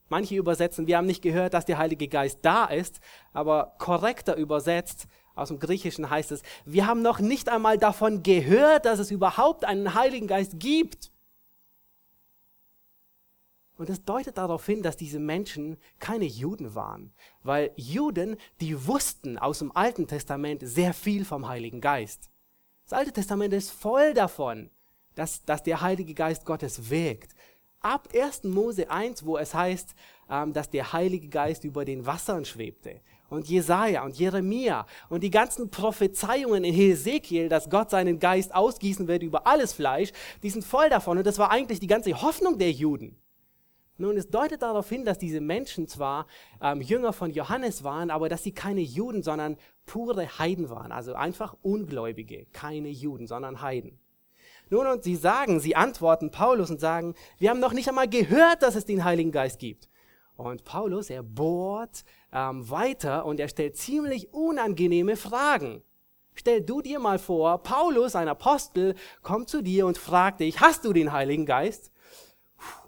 Manche 0.10 0.36
übersetzen, 0.36 0.88
wir 0.88 0.98
haben 0.98 1.06
nicht 1.06 1.22
gehört, 1.22 1.54
dass 1.54 1.66
der 1.66 1.78
Heilige 1.78 2.08
Geist 2.08 2.40
da 2.42 2.66
ist, 2.66 3.00
aber 3.32 3.76
korrekter 3.78 4.36
übersetzt, 4.36 5.08
Aus 5.34 5.48
dem 5.48 5.60
Griechischen 5.60 6.10
heißt 6.10 6.32
es, 6.32 6.42
wir 6.66 6.86
haben 6.88 7.02
noch 7.02 7.20
nicht 7.20 7.48
einmal 7.48 7.78
davon 7.78 8.22
gehört, 8.22 8.86
dass 8.86 9.00
es 9.00 9.12
überhaupt 9.12 9.64
einen 9.64 9.94
Heiligen 9.94 10.28
Geist 10.28 10.60
gibt. 10.60 11.12
Und 13.82 13.90
es 13.90 14.06
deutet 14.06 14.38
darauf 14.38 14.64
hin, 14.64 14.84
dass 14.84 14.96
diese 14.96 15.18
Menschen 15.18 15.76
keine 15.98 16.26
Juden 16.26 16.76
waren, 16.76 17.12
weil 17.42 17.72
Juden, 17.76 18.38
die 18.60 18.86
wussten 18.86 19.40
aus 19.40 19.58
dem 19.58 19.76
Alten 19.76 20.06
Testament 20.06 20.62
sehr 20.64 20.94
viel 20.94 21.26
vom 21.26 21.48
Heiligen 21.48 21.82
Geist. 21.82 22.30
Das 22.84 22.94
Alte 22.94 23.12
Testament 23.12 23.56
ist 23.56 23.72
voll 23.72 24.14
davon, 24.14 24.70
dass, 25.16 25.44
dass 25.46 25.64
der 25.64 25.82
Heilige 25.82 26.14
Geist 26.14 26.46
Gottes 26.46 26.92
wirkt. 26.92 27.34
Ab 27.80 28.10
1. 28.14 28.44
Mose 28.44 28.92
1, 28.92 29.26
wo 29.26 29.40
es 29.40 29.56
heißt, 29.56 29.96
ähm, 30.30 30.54
dass 30.54 30.70
der 30.70 30.94
Heilige 30.94 31.30
Geist 31.30 31.64
über 31.64 31.84
den 31.84 32.06
Wassern 32.06 32.46
schwebte. 32.46 33.02
Und 33.30 33.50
Jesaja 33.50 34.04
und 34.04 34.16
Jeremia 34.16 34.86
und 35.10 35.24
die 35.24 35.32
ganzen 35.32 35.72
Prophezeiungen 35.72 36.64
in 36.66 36.74
Hesekiel, 36.76 37.50
dass 37.50 37.72
Gott 37.72 37.90
seinen 37.90 38.20
Geist 38.20 38.54
ausgießen 38.54 39.08
wird 39.08 39.24
über 39.24 39.48
alles 39.48 39.74
Fleisch, 39.74 40.12
die 40.44 40.52
sind 40.52 40.64
voll 40.64 40.92
davon. 40.92 41.18
Und 41.18 41.26
das 41.26 41.40
war 41.40 41.50
eigentlich 41.50 41.80
die 41.80 41.88
ganze 41.88 42.22
Hoffnung 42.22 42.60
der 42.60 42.72
Juden. 42.72 43.18
Nun, 44.02 44.18
es 44.18 44.30
deutet 44.30 44.64
darauf 44.64 44.90
hin, 44.90 45.06
dass 45.06 45.20
diese 45.20 45.42
Menschen 45.42 45.88
zwar 45.88 46.26
ähm, 46.60 46.82
Jünger 46.82 47.14
von 47.14 47.32
Johannes 47.32 47.84
waren, 47.84 48.10
aber 48.10 48.30
dass 48.30 48.44
sie 48.44 48.52
keine 48.52 48.82
Juden, 48.82 49.22
sondern 49.22 49.58
pure 49.86 50.40
Heiden 50.40 50.72
waren. 50.72 50.92
Also 50.92 51.14
einfach 51.14 51.56
Ungläubige, 51.62 52.48
keine 52.52 52.90
Juden, 52.90 53.28
sondern 53.28 53.62
Heiden. 53.62 54.00
Nun, 54.72 54.88
und 54.88 55.04
sie 55.04 55.16
sagen, 55.16 55.60
sie 55.60 55.76
antworten 55.76 56.32
Paulus 56.32 56.72
und 56.72 56.80
sagen, 56.80 57.14
wir 57.38 57.52
haben 57.52 57.60
noch 57.60 57.74
nicht 57.74 57.90
einmal 57.90 58.08
gehört, 58.08 58.64
dass 58.64 58.76
es 58.76 58.86
den 58.86 59.04
Heiligen 59.04 59.32
Geist 59.32 59.60
gibt. 59.60 59.88
Und 60.36 60.64
Paulus, 60.64 61.12
er 61.12 61.22
bohrt 61.22 62.04
ähm, 62.34 62.68
weiter 62.72 63.26
und 63.26 63.40
er 63.40 63.50
stellt 63.50 63.78
ziemlich 63.78 64.34
unangenehme 64.34 65.16
Fragen. 65.16 65.84
Stell 66.34 66.62
du 66.62 66.82
dir 66.82 66.98
mal 66.98 67.20
vor, 67.20 67.62
Paulus, 67.62 68.16
ein 68.16 68.30
Apostel, 68.30 68.96
kommt 69.22 69.50
zu 69.50 69.62
dir 69.62 69.86
und 69.86 70.00
fragt 70.00 70.40
dich, 70.40 70.60
hast 70.60 70.86
du 70.86 70.94
den 70.94 71.12
Heiligen 71.12 71.46
Geist? 71.46 71.92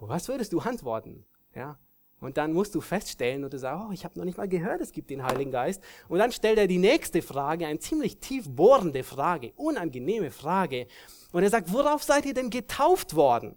Was 0.00 0.28
würdest 0.28 0.52
du 0.52 0.60
antworten? 0.60 1.24
Ja? 1.54 1.78
Und 2.20 2.38
dann 2.38 2.52
musst 2.52 2.74
du 2.74 2.80
feststellen 2.80 3.44
und 3.44 3.52
du 3.52 3.58
sagst, 3.58 3.84
oh, 3.86 3.92
ich 3.92 4.04
habe 4.04 4.18
noch 4.18 4.24
nicht 4.24 4.38
mal 4.38 4.48
gehört, 4.48 4.80
es 4.80 4.92
gibt 4.92 5.10
den 5.10 5.22
Heiligen 5.22 5.50
Geist. 5.50 5.82
Und 6.08 6.18
dann 6.18 6.32
stellt 6.32 6.58
er 6.58 6.66
die 6.66 6.78
nächste 6.78 7.20
Frage, 7.20 7.66
eine 7.66 7.78
ziemlich 7.78 8.18
tief 8.18 8.48
bohrende 8.48 9.04
Frage, 9.04 9.52
unangenehme 9.56 10.30
Frage. 10.30 10.86
Und 11.32 11.42
er 11.42 11.50
sagt, 11.50 11.72
worauf 11.72 12.02
seid 12.02 12.24
ihr 12.24 12.34
denn 12.34 12.48
getauft 12.48 13.14
worden? 13.14 13.56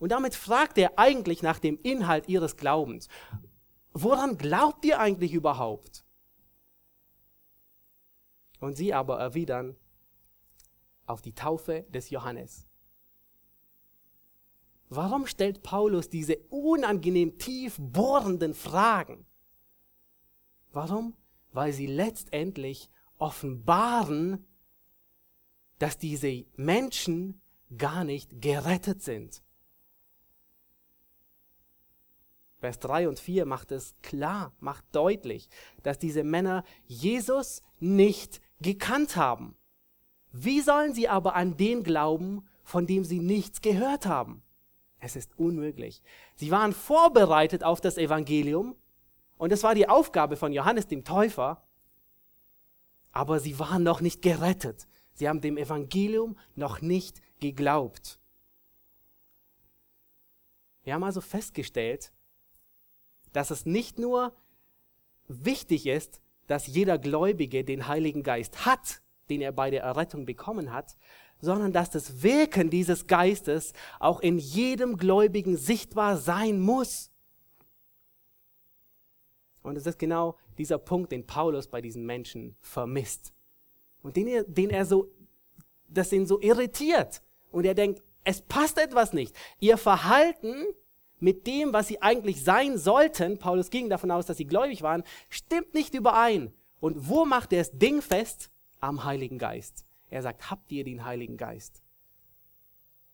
Und 0.00 0.10
damit 0.10 0.34
fragt 0.34 0.78
er 0.78 0.98
eigentlich 0.98 1.42
nach 1.42 1.60
dem 1.60 1.78
Inhalt 1.80 2.28
ihres 2.28 2.56
Glaubens. 2.56 3.08
Woran 3.92 4.36
glaubt 4.36 4.84
ihr 4.84 4.98
eigentlich 4.98 5.32
überhaupt? 5.32 6.04
Und 8.58 8.76
sie 8.76 8.92
aber 8.92 9.20
erwidern 9.20 9.76
auf 11.06 11.22
die 11.22 11.34
Taufe 11.34 11.84
des 11.90 12.10
Johannes. 12.10 12.66
Warum 14.94 15.26
stellt 15.26 15.62
Paulus 15.62 16.10
diese 16.10 16.36
unangenehm 16.50 17.38
tief 17.38 17.78
bohrenden 17.78 18.52
Fragen? 18.52 19.24
Warum? 20.70 21.16
Weil 21.50 21.72
sie 21.72 21.86
letztendlich 21.86 22.90
offenbaren, 23.16 24.46
dass 25.78 25.96
diese 25.96 26.44
Menschen 26.56 27.40
gar 27.74 28.04
nicht 28.04 28.42
gerettet 28.42 29.00
sind. 29.02 29.42
Vers 32.58 32.78
3 32.80 33.08
und 33.08 33.18
4 33.18 33.46
macht 33.46 33.72
es 33.72 33.94
klar, 34.02 34.54
macht 34.60 34.84
deutlich, 34.92 35.48
dass 35.82 35.98
diese 35.98 36.22
Männer 36.22 36.64
Jesus 36.84 37.62
nicht 37.80 38.42
gekannt 38.60 39.16
haben. 39.16 39.56
Wie 40.32 40.60
sollen 40.60 40.92
sie 40.92 41.08
aber 41.08 41.34
an 41.34 41.56
den 41.56 41.82
glauben, 41.82 42.46
von 42.62 42.86
dem 42.86 43.04
sie 43.04 43.20
nichts 43.20 43.62
gehört 43.62 44.04
haben? 44.04 44.42
Es 45.04 45.16
ist 45.16 45.36
unmöglich. 45.36 46.00
Sie 46.36 46.52
waren 46.52 46.72
vorbereitet 46.72 47.64
auf 47.64 47.80
das 47.80 47.98
Evangelium 47.98 48.76
und 49.36 49.50
es 49.50 49.64
war 49.64 49.74
die 49.74 49.88
Aufgabe 49.88 50.36
von 50.36 50.52
Johannes 50.52 50.86
dem 50.86 51.02
Täufer, 51.02 51.66
aber 53.10 53.40
sie 53.40 53.58
waren 53.58 53.82
noch 53.82 54.00
nicht 54.00 54.22
gerettet. 54.22 54.86
Sie 55.12 55.28
haben 55.28 55.40
dem 55.40 55.56
Evangelium 55.56 56.38
noch 56.54 56.80
nicht 56.82 57.20
geglaubt. 57.40 58.20
Wir 60.84 60.94
haben 60.94 61.02
also 61.02 61.20
festgestellt, 61.20 62.12
dass 63.32 63.50
es 63.50 63.66
nicht 63.66 63.98
nur 63.98 64.32
wichtig 65.26 65.88
ist, 65.88 66.20
dass 66.46 66.68
jeder 66.68 66.98
Gläubige 66.98 67.64
den 67.64 67.88
Heiligen 67.88 68.22
Geist 68.22 68.66
hat, 68.66 69.02
den 69.30 69.40
er 69.40 69.50
bei 69.50 69.70
der 69.70 69.82
Errettung 69.82 70.26
bekommen 70.26 70.72
hat, 70.72 70.96
sondern 71.42 71.72
dass 71.72 71.90
das 71.90 72.22
Wirken 72.22 72.70
dieses 72.70 73.06
Geistes 73.06 73.74
auch 73.98 74.20
in 74.20 74.38
jedem 74.38 74.96
Gläubigen 74.96 75.56
sichtbar 75.58 76.16
sein 76.16 76.60
muss. 76.60 77.10
Und 79.62 79.76
es 79.76 79.84
ist 79.84 79.98
genau 79.98 80.36
dieser 80.56 80.78
Punkt, 80.78 81.12
den 81.12 81.26
Paulus 81.26 81.66
bei 81.66 81.82
diesen 81.82 82.06
Menschen 82.06 82.56
vermisst. 82.60 83.32
Und 84.02 84.16
den 84.16 84.28
er, 84.28 84.44
den 84.44 84.70
er 84.70 84.86
so, 84.86 85.08
das 85.88 86.12
ihn 86.12 86.26
so 86.26 86.40
irritiert. 86.40 87.22
Und 87.50 87.64
er 87.64 87.74
denkt, 87.74 88.02
es 88.24 88.40
passt 88.40 88.78
etwas 88.78 89.12
nicht. 89.12 89.34
Ihr 89.58 89.76
Verhalten 89.76 90.64
mit 91.18 91.46
dem, 91.46 91.72
was 91.72 91.88
sie 91.88 92.00
eigentlich 92.02 92.44
sein 92.44 92.78
sollten, 92.78 93.38
Paulus 93.38 93.70
ging 93.70 93.88
davon 93.88 94.10
aus, 94.12 94.26
dass 94.26 94.36
sie 94.36 94.46
gläubig 94.46 94.82
waren, 94.82 95.02
stimmt 95.28 95.74
nicht 95.74 95.94
überein. 95.94 96.52
Und 96.80 97.08
wo 97.08 97.24
macht 97.24 97.52
er 97.52 97.60
das 97.60 97.76
Ding 97.76 98.00
fest? 98.00 98.50
Am 98.80 99.04
Heiligen 99.04 99.38
Geist. 99.38 99.84
Er 100.12 100.22
sagt, 100.22 100.50
habt 100.50 100.70
ihr 100.70 100.84
den 100.84 101.04
Heiligen 101.04 101.38
Geist? 101.38 101.82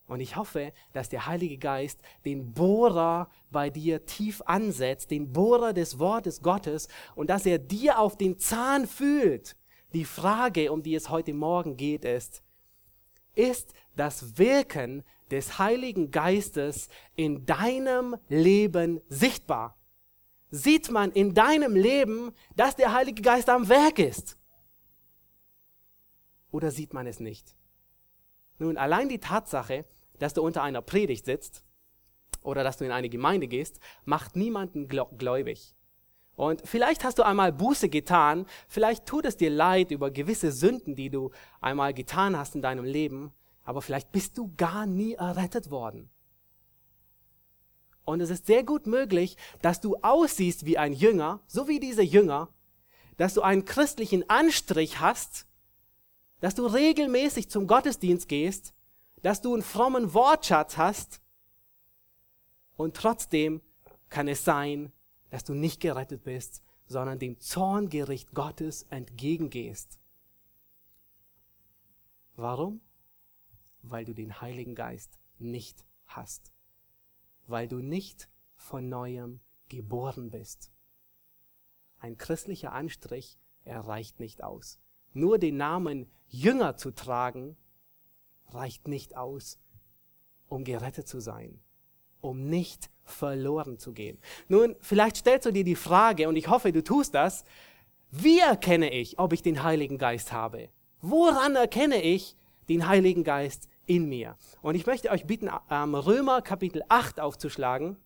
Und 0.09 0.21
ich 0.21 0.37
hoffe, 0.37 0.73
dass 0.93 1.09
der 1.09 1.27
Heilige 1.27 1.59
Geist 1.59 2.01
den 2.25 2.55
Bohrer 2.55 3.31
bei 3.51 3.71
dir 3.71 4.05
tief 4.07 4.43
ansetzt, 4.47 5.11
den 5.11 5.33
Bohrer 5.33 5.73
des 5.73 5.99
Wortes 5.99 6.43
Gottes, 6.43 6.89
und 7.15 7.29
dass 7.29 7.47
er 7.47 7.59
dir 7.59 7.99
auf 8.01 8.17
den 8.17 8.39
Zahn 8.39 8.87
fühlt. 8.87 9.55
Die 9.93 10.07
Frage, 10.07 10.73
um 10.73 10.83
die 10.83 10.95
es 10.95 11.11
heute 11.11 11.35
Morgen 11.35 11.77
geht, 11.77 12.05
ist, 12.05 12.43
ist 13.35 13.75
das 13.95 14.39
Wirken 14.39 15.05
des 15.31 15.59
Heiligen 15.59 16.11
Geistes 16.11 16.89
in 17.15 17.45
deinem 17.45 18.17
Leben 18.29 19.01
sichtbar? 19.09 19.77
Sieht 20.51 20.91
man 20.91 21.13
in 21.13 21.35
deinem 21.35 21.77
Leben, 21.77 22.33
dass 22.57 22.75
der 22.75 22.95
Heilige 22.95 23.21
Geist 23.21 23.51
am 23.51 23.69
Werk 23.69 23.99
ist? 23.99 24.38
Oder 26.51 26.71
sieht 26.71 26.95
man 26.95 27.07
es 27.07 27.21
nicht? 27.21 27.57
Nun, 28.59 28.77
allein 28.77 29.09
die 29.09 29.21
Tatsache, 29.21 29.85
dass 30.19 30.35
du 30.35 30.43
unter 30.43 30.63
einer 30.63 30.83
Predigt 30.83 31.25
sitzt 31.25 31.65
oder 32.43 32.65
dass 32.65 32.77
du 32.77 32.85
in 32.85 32.93
eine 32.93 33.09
Gemeinde 33.09 33.49
gehst, 33.49 33.79
macht 34.05 34.37
niemanden 34.37 34.89
gläubig. 34.89 35.75
Und 36.35 36.63
vielleicht 36.65 37.03
hast 37.03 37.19
du 37.19 37.25
einmal 37.25 37.53
Buße 37.53 37.89
getan, 37.89 38.47
vielleicht 38.69 39.07
tut 39.07 39.25
es 39.25 39.37
dir 39.37 39.51
leid 39.51 39.91
über 39.91 40.13
gewisse 40.13 40.53
Sünden, 40.53 40.95
die 40.95 41.11
du 41.11 41.33
einmal 41.61 41.93
getan 41.93 42.37
hast 42.37 42.55
in 42.55 42.63
deinem 42.63 42.85
Leben, 42.85 43.33
aber 43.65 43.83
vielleicht 43.83 44.13
bist 44.13 44.39
du 44.39 44.55
gar 44.57 44.87
nie 44.87 45.15
errettet 45.15 45.71
worden. 45.71 46.11
Und 48.05 48.21
es 48.21 48.31
ist 48.31 48.47
sehr 48.47 48.63
gut 48.63 48.87
möglich, 48.87 49.37
dass 49.63 49.81
du 49.81 49.97
aussiehst 49.97 50.65
wie 50.65 50.79
ein 50.79 50.93
Jünger, 50.93 51.41
so 51.49 51.67
wie 51.67 51.81
diese 51.81 52.03
Jünger, 52.03 52.49
dass 53.17 53.35
du 53.35 53.43
einen 53.43 53.65
christlichen 53.65 54.31
Anstrich 54.31 55.01
hast, 55.01 55.48
dass 56.41 56.55
du 56.55 56.67
regelmäßig 56.67 57.49
zum 57.49 57.67
Gottesdienst 57.67 58.29
gehst, 58.29 58.75
dass 59.23 59.41
du 59.41 59.55
einen 59.55 59.63
frommen 59.63 60.15
Wortschatz 60.15 60.77
hast 60.77 61.21
und 62.77 62.97
trotzdem 62.97 63.61
kann 64.09 64.29
es 64.29 64.45
sein, 64.45 64.93
dass 65.31 65.45
du 65.45 65.55
nicht 65.55 65.81
gerettet 65.81 66.25
bist, 66.25 66.63
sondern 66.87 67.19
dem 67.19 67.39
Zorngericht 67.41 68.33
Gottes 68.33 68.85
entgegengehst. 68.85 69.99
Warum? 72.37 72.81
Weil 73.83 74.05
du 74.05 74.15
den 74.15 74.41
Heiligen 74.41 74.75
Geist 74.75 75.19
nicht 75.39 75.85
hast. 76.07 76.53
Weil 77.47 77.69
du 77.69 77.79
nicht 77.79 78.29
von 78.57 78.89
neuem 78.89 79.41
geboren 79.69 80.31
bist. 80.31 80.71
Ein 81.99 82.17
christlicher 82.17 82.73
Anstrich 82.73 83.39
erreicht 83.65 84.21
nicht 84.21 84.43
aus. 84.43 84.79
Nur 85.19 85.39
den 85.39 85.57
Namen 85.57 86.07
Jünger 86.29 86.77
zu 86.77 86.93
tragen, 86.93 87.57
reicht 88.51 88.87
nicht 88.87 89.17
aus, 89.17 89.59
um 90.49 90.63
gerettet 90.63 91.09
zu 91.09 91.19
sein, 91.19 91.59
um 92.21 92.49
nicht 92.49 92.89
verloren 93.03 93.79
zu 93.79 93.93
gehen. 93.93 94.19
Nun, 94.47 94.77
vielleicht 94.81 95.17
stellst 95.17 95.47
du 95.47 95.51
dir 95.51 95.65
die 95.65 95.75
Frage, 95.75 96.29
und 96.29 96.37
ich 96.37 96.49
hoffe, 96.49 96.71
du 96.71 96.85
tust 96.85 97.15
das, 97.15 97.45
wie 98.13 98.39
erkenne 98.39 98.93
ich, 98.93 99.19
ob 99.19 99.33
ich 99.33 99.43
den 99.43 99.65
Heiligen 99.65 99.99
Geist 99.99 100.33
habe? 100.33 100.69
Woran 101.01 101.57
erkenne 101.57 102.01
ich 102.01 102.37
den 102.69 102.87
Heiligen 102.87 103.25
Geist 103.25 103.69
in 103.87 104.09
mir? 104.09 104.37
Und 104.63 104.77
ich 104.77 104.87
möchte 104.87 105.11
euch 105.11 105.27
bitten, 105.27 105.51
ähm, 105.69 105.97
Römer 105.97 106.43
Kapitel 106.43 106.83
8 106.89 107.19
aufzuschlagen. 107.19 107.97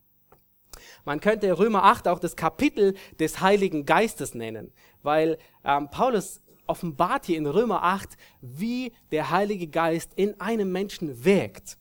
Man 1.04 1.20
könnte 1.20 1.58
Römer 1.58 1.84
8 1.84 2.08
auch 2.08 2.18
das 2.18 2.36
Kapitel 2.36 2.94
des 3.20 3.40
Heiligen 3.42 3.84
Geistes 3.84 4.34
nennen, 4.34 4.72
weil 5.02 5.36
ähm, 5.62 5.90
Paulus 5.90 6.40
offenbart 6.72 7.26
hier 7.26 7.36
in 7.36 7.46
Römer 7.46 7.82
8, 7.82 8.16
wie 8.40 8.92
der 9.10 9.28
Heilige 9.28 9.68
Geist 9.68 10.14
in 10.16 10.40
einem 10.40 10.72
Menschen 10.72 11.22
wirkt. 11.22 11.76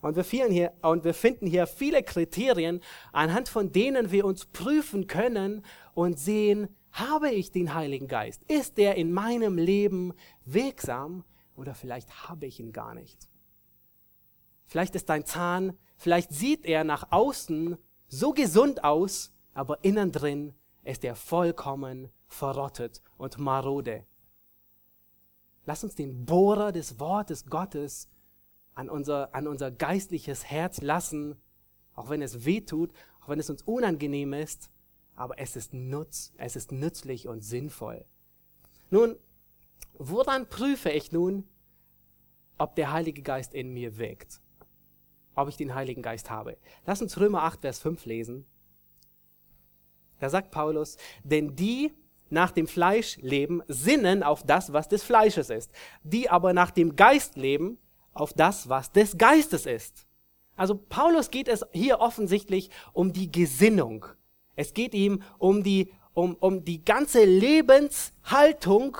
Und 0.00 0.16
wir, 0.16 0.24
hier, 0.46 0.72
und 0.80 1.04
wir 1.04 1.12
finden 1.12 1.46
hier 1.46 1.66
viele 1.66 2.02
Kriterien, 2.02 2.80
anhand 3.12 3.50
von 3.50 3.70
denen 3.70 4.10
wir 4.10 4.24
uns 4.24 4.46
prüfen 4.46 5.06
können 5.06 5.66
und 5.92 6.18
sehen, 6.18 6.68
habe 6.92 7.30
ich 7.30 7.50
den 7.50 7.74
Heiligen 7.74 8.08
Geist? 8.08 8.42
Ist 8.48 8.78
der 8.78 8.94
in 8.94 9.12
meinem 9.12 9.58
Leben 9.58 10.14
wirksam 10.46 11.24
oder 11.54 11.74
vielleicht 11.74 12.26
habe 12.26 12.46
ich 12.46 12.60
ihn 12.60 12.72
gar 12.72 12.94
nicht? 12.94 13.28
Vielleicht 14.64 14.94
ist 14.94 15.10
dein 15.10 15.26
Zahn, 15.26 15.76
vielleicht 15.98 16.32
sieht 16.32 16.64
er 16.64 16.84
nach 16.84 17.12
außen 17.12 17.76
so 18.06 18.32
gesund 18.32 18.82
aus, 18.82 19.34
aber 19.52 19.84
innen 19.84 20.10
drin 20.10 20.54
ist 20.84 21.04
er 21.04 21.16
vollkommen 21.16 22.08
verrottet 22.28 23.02
und 23.16 23.38
marode. 23.38 24.06
Lass 25.64 25.84
uns 25.84 25.94
den 25.94 26.24
Bohrer 26.24 26.72
des 26.72 27.00
Wortes 27.00 27.46
Gottes 27.46 28.08
an 28.74 28.88
unser, 28.88 29.34
an 29.34 29.46
unser 29.48 29.70
geistliches 29.70 30.44
Herz 30.44 30.80
lassen, 30.80 31.36
auch 31.94 32.10
wenn 32.10 32.22
es 32.22 32.44
weh 32.44 32.60
tut, 32.60 32.92
auch 33.20 33.28
wenn 33.28 33.40
es 33.40 33.50
uns 33.50 33.62
unangenehm 33.62 34.32
ist, 34.32 34.70
aber 35.14 35.38
es 35.38 35.56
ist 35.56 35.74
nutz, 35.74 36.32
es 36.36 36.54
ist 36.54 36.70
nützlich 36.70 37.26
und 37.26 37.42
sinnvoll. 37.42 38.04
Nun, 38.90 39.16
woran 39.94 40.48
prüfe 40.48 40.90
ich 40.90 41.10
nun, 41.10 41.44
ob 42.56 42.76
der 42.76 42.92
Heilige 42.92 43.22
Geist 43.22 43.52
in 43.52 43.72
mir 43.72 43.98
wirkt? 43.98 44.40
Ob 45.34 45.48
ich 45.48 45.56
den 45.56 45.74
Heiligen 45.74 46.02
Geist 46.02 46.30
habe? 46.30 46.56
Lass 46.86 47.02
uns 47.02 47.18
Römer 47.18 47.42
8, 47.42 47.60
Vers 47.60 47.78
5 47.80 48.06
lesen. 48.06 48.46
Da 50.20 50.30
sagt 50.30 50.50
Paulus, 50.50 50.96
denn 51.22 51.54
die 51.54 51.92
nach 52.30 52.50
dem 52.50 52.66
Fleisch 52.66 53.16
leben, 53.18 53.62
sinnen 53.68 54.22
auf 54.22 54.42
das, 54.44 54.72
was 54.72 54.88
des 54.88 55.02
Fleisches 55.02 55.50
ist. 55.50 55.70
Die 56.02 56.28
aber 56.28 56.52
nach 56.52 56.70
dem 56.70 56.96
Geist 56.96 57.36
leben, 57.36 57.78
auf 58.12 58.32
das, 58.32 58.68
was 58.68 58.92
des 58.92 59.16
Geistes 59.16 59.66
ist. 59.66 60.06
Also 60.56 60.74
Paulus 60.74 61.30
geht 61.30 61.48
es 61.48 61.64
hier 61.72 62.00
offensichtlich 62.00 62.70
um 62.92 63.12
die 63.12 63.30
Gesinnung. 63.30 64.06
Es 64.56 64.74
geht 64.74 64.92
ihm 64.92 65.22
um 65.38 65.62
die, 65.62 65.92
um, 66.14 66.34
um 66.34 66.64
die 66.64 66.84
ganze 66.84 67.24
Lebenshaltung 67.24 68.96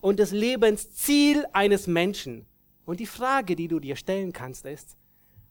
und 0.00 0.20
das 0.20 0.30
Lebensziel 0.30 1.46
eines 1.52 1.88
Menschen. 1.88 2.46
Und 2.86 3.00
die 3.00 3.06
Frage, 3.06 3.56
die 3.56 3.68
du 3.68 3.80
dir 3.80 3.96
stellen 3.96 4.32
kannst, 4.32 4.64
ist, 4.66 4.96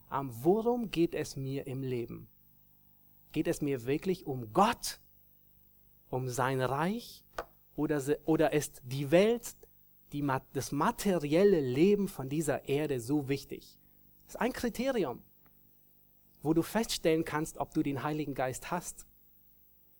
worum 0.09 0.91
geht 0.91 1.13
es 1.13 1.35
mir 1.35 1.67
im 1.67 1.83
Leben? 1.83 2.29
Geht 3.33 3.47
es 3.47 3.61
mir 3.61 3.85
wirklich 3.85 4.25
um 4.25 4.53
Gott 4.53 4.99
um 6.09 6.29
sein 6.29 6.61
Reich 6.61 7.23
oder, 7.75 8.01
oder 8.25 8.53
ist 8.53 8.81
die 8.83 9.11
Welt, 9.11 9.55
die, 10.11 10.27
das 10.53 10.71
materielle 10.71 11.61
Leben 11.61 12.07
von 12.07 12.29
dieser 12.29 12.67
Erde 12.67 12.99
so 12.99 13.29
wichtig? 13.29 13.79
Das 14.25 14.35
ist 14.35 14.41
ein 14.41 14.53
Kriterium, 14.53 15.21
wo 16.41 16.53
du 16.53 16.61
feststellen 16.61 17.25
kannst, 17.25 17.57
ob 17.57 17.73
du 17.73 17.83
den 17.83 18.03
Heiligen 18.03 18.33
Geist 18.33 18.71
hast. 18.71 19.07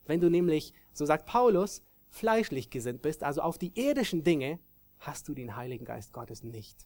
Wenn 0.06 0.20
du 0.20 0.30
nämlich, 0.30 0.74
so 0.94 1.06
sagt 1.06 1.26
Paulus, 1.26 1.82
fleischlich 2.10 2.70
gesinnt 2.70 3.02
bist, 3.02 3.24
also 3.24 3.42
auf 3.42 3.58
die 3.58 3.72
irdischen 3.80 4.24
Dinge, 4.24 4.60
hast 5.00 5.28
du 5.28 5.34
den 5.34 5.56
Heiligen 5.56 5.86
Geist 5.86 6.14
Gottes 6.14 6.44
nicht. 6.44 6.86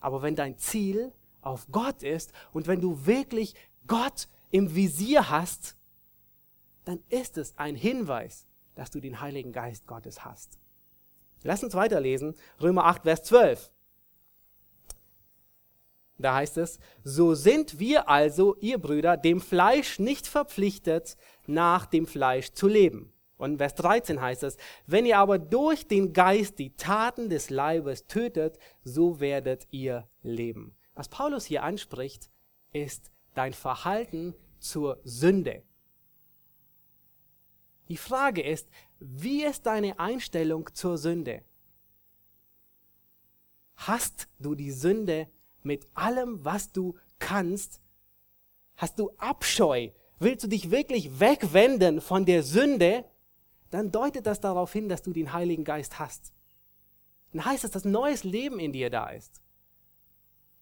Aber 0.00 0.22
wenn 0.22 0.34
dein 0.34 0.58
Ziel 0.58 1.12
auf 1.40 1.68
Gott 1.70 2.02
ist 2.02 2.32
und 2.52 2.66
wenn 2.66 2.80
du 2.80 3.06
wirklich 3.06 3.54
Gott 3.86 4.28
im 4.50 4.74
Visier 4.74 5.30
hast, 5.30 5.76
dann 6.84 7.00
ist 7.08 7.38
es 7.38 7.56
ein 7.58 7.76
Hinweis, 7.76 8.46
dass 8.74 8.90
du 8.90 9.00
den 9.00 9.20
Heiligen 9.20 9.52
Geist 9.52 9.86
Gottes 9.86 10.24
hast. 10.24 10.58
Lass 11.42 11.64
uns 11.64 11.74
weiterlesen. 11.74 12.34
Römer 12.60 12.84
8, 12.84 13.02
Vers 13.02 13.24
12. 13.24 13.72
Da 16.18 16.34
heißt 16.34 16.58
es, 16.58 16.78
so 17.02 17.34
sind 17.34 17.80
wir 17.80 18.08
also, 18.08 18.56
ihr 18.60 18.78
Brüder, 18.78 19.16
dem 19.16 19.40
Fleisch 19.40 19.98
nicht 19.98 20.26
verpflichtet, 20.26 21.16
nach 21.46 21.86
dem 21.86 22.06
Fleisch 22.06 22.52
zu 22.52 22.68
leben. 22.68 23.12
Und 23.36 23.58
Vers 23.58 23.74
13 23.74 24.20
heißt 24.20 24.44
es, 24.44 24.56
wenn 24.86 25.04
ihr 25.04 25.18
aber 25.18 25.40
durch 25.40 25.88
den 25.88 26.12
Geist 26.12 26.60
die 26.60 26.76
Taten 26.76 27.28
des 27.28 27.50
Leibes 27.50 28.06
tötet, 28.06 28.56
so 28.84 29.18
werdet 29.18 29.66
ihr 29.72 30.06
leben. 30.22 30.76
Was 30.94 31.08
Paulus 31.08 31.44
hier 31.44 31.64
anspricht, 31.64 32.30
ist 32.72 33.10
dein 33.34 33.52
Verhalten 33.52 34.34
zur 34.60 35.00
Sünde. 35.02 35.64
Die 37.92 37.98
Frage 37.98 38.40
ist, 38.40 38.70
wie 39.00 39.44
ist 39.44 39.66
deine 39.66 39.98
Einstellung 39.98 40.70
zur 40.72 40.96
Sünde? 40.96 41.42
Hast 43.76 44.28
du 44.38 44.54
die 44.54 44.70
Sünde 44.70 45.28
mit 45.62 45.86
allem, 45.92 46.42
was 46.42 46.72
du 46.72 46.96
kannst? 47.18 47.82
Hast 48.76 48.98
du 48.98 49.10
Abscheu? 49.18 49.90
Willst 50.18 50.42
du 50.42 50.48
dich 50.48 50.70
wirklich 50.70 51.20
wegwenden 51.20 52.00
von 52.00 52.24
der 52.24 52.42
Sünde? 52.42 53.04
Dann 53.68 53.92
deutet 53.92 54.24
das 54.24 54.40
darauf 54.40 54.72
hin, 54.72 54.88
dass 54.88 55.02
du 55.02 55.12
den 55.12 55.34
Heiligen 55.34 55.64
Geist 55.64 55.98
hast. 55.98 56.32
Dann 57.34 57.44
heißt 57.44 57.64
es, 57.64 57.72
dass 57.72 57.84
neues 57.84 58.24
Leben 58.24 58.58
in 58.58 58.72
dir 58.72 58.88
da 58.88 59.10
ist. 59.10 59.42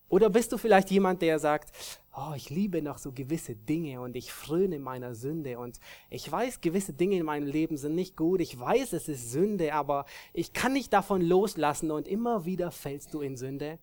Oder 0.08 0.30
bist 0.30 0.50
du 0.50 0.58
vielleicht 0.58 0.90
jemand, 0.90 1.22
der 1.22 1.38
sagt, 1.38 1.99
oh, 2.12 2.32
ich 2.34 2.50
liebe 2.50 2.82
noch 2.82 2.98
so 2.98 3.12
gewisse 3.12 3.54
Dinge 3.54 4.00
und 4.00 4.16
ich 4.16 4.32
fröne 4.32 4.78
meiner 4.78 5.14
Sünde 5.14 5.58
und 5.58 5.78
ich 6.08 6.30
weiß, 6.30 6.60
gewisse 6.60 6.92
Dinge 6.92 7.16
in 7.16 7.24
meinem 7.24 7.46
Leben 7.46 7.76
sind 7.76 7.94
nicht 7.94 8.16
gut, 8.16 8.40
ich 8.40 8.58
weiß, 8.58 8.92
es 8.92 9.08
ist 9.08 9.30
Sünde, 9.30 9.74
aber 9.74 10.06
ich 10.32 10.52
kann 10.52 10.72
nicht 10.72 10.92
davon 10.92 11.22
loslassen 11.22 11.90
und 11.90 12.08
immer 12.08 12.44
wieder 12.44 12.70
fällst 12.70 13.14
du 13.14 13.20
in 13.20 13.36
Sünde 13.36 13.78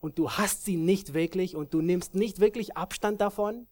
und 0.00 0.18
du 0.18 0.30
hast 0.30 0.64
sie 0.64 0.76
nicht 0.76 1.12
wirklich 1.12 1.54
und 1.54 1.74
du 1.74 1.82
nimmst 1.82 2.14
nicht 2.14 2.40
wirklich 2.40 2.76
Abstand 2.76 3.20
davon? 3.20 3.66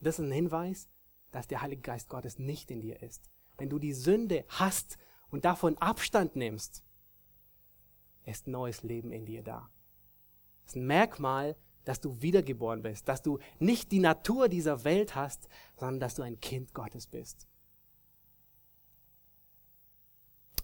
Das 0.00 0.18
ist 0.18 0.24
ein 0.24 0.30
Hinweis, 0.30 0.88
dass 1.30 1.48
der 1.48 1.62
Heilige 1.62 1.80
Geist 1.80 2.08
Gottes 2.10 2.38
nicht 2.38 2.70
in 2.70 2.80
dir 2.80 3.02
ist. 3.02 3.30
Wenn 3.56 3.70
du 3.70 3.78
die 3.78 3.94
Sünde 3.94 4.44
hast 4.48 4.98
und 5.30 5.46
davon 5.46 5.78
Abstand 5.78 6.36
nimmst, 6.36 6.84
ist 8.26 8.46
neues 8.46 8.82
Leben 8.82 9.10
in 9.10 9.24
dir 9.24 9.42
da. 9.42 9.70
Das 10.64 10.72
ist 10.72 10.76
ein 10.76 10.86
Merkmal, 10.86 11.56
dass 11.84 12.00
du 12.00 12.20
wiedergeboren 12.22 12.82
bist, 12.82 13.08
dass 13.08 13.22
du 13.22 13.38
nicht 13.58 13.92
die 13.92 14.00
Natur 14.00 14.48
dieser 14.48 14.84
Welt 14.84 15.14
hast, 15.14 15.48
sondern 15.76 16.00
dass 16.00 16.14
du 16.14 16.22
ein 16.22 16.40
Kind 16.40 16.72
Gottes 16.74 17.06
bist. 17.06 17.46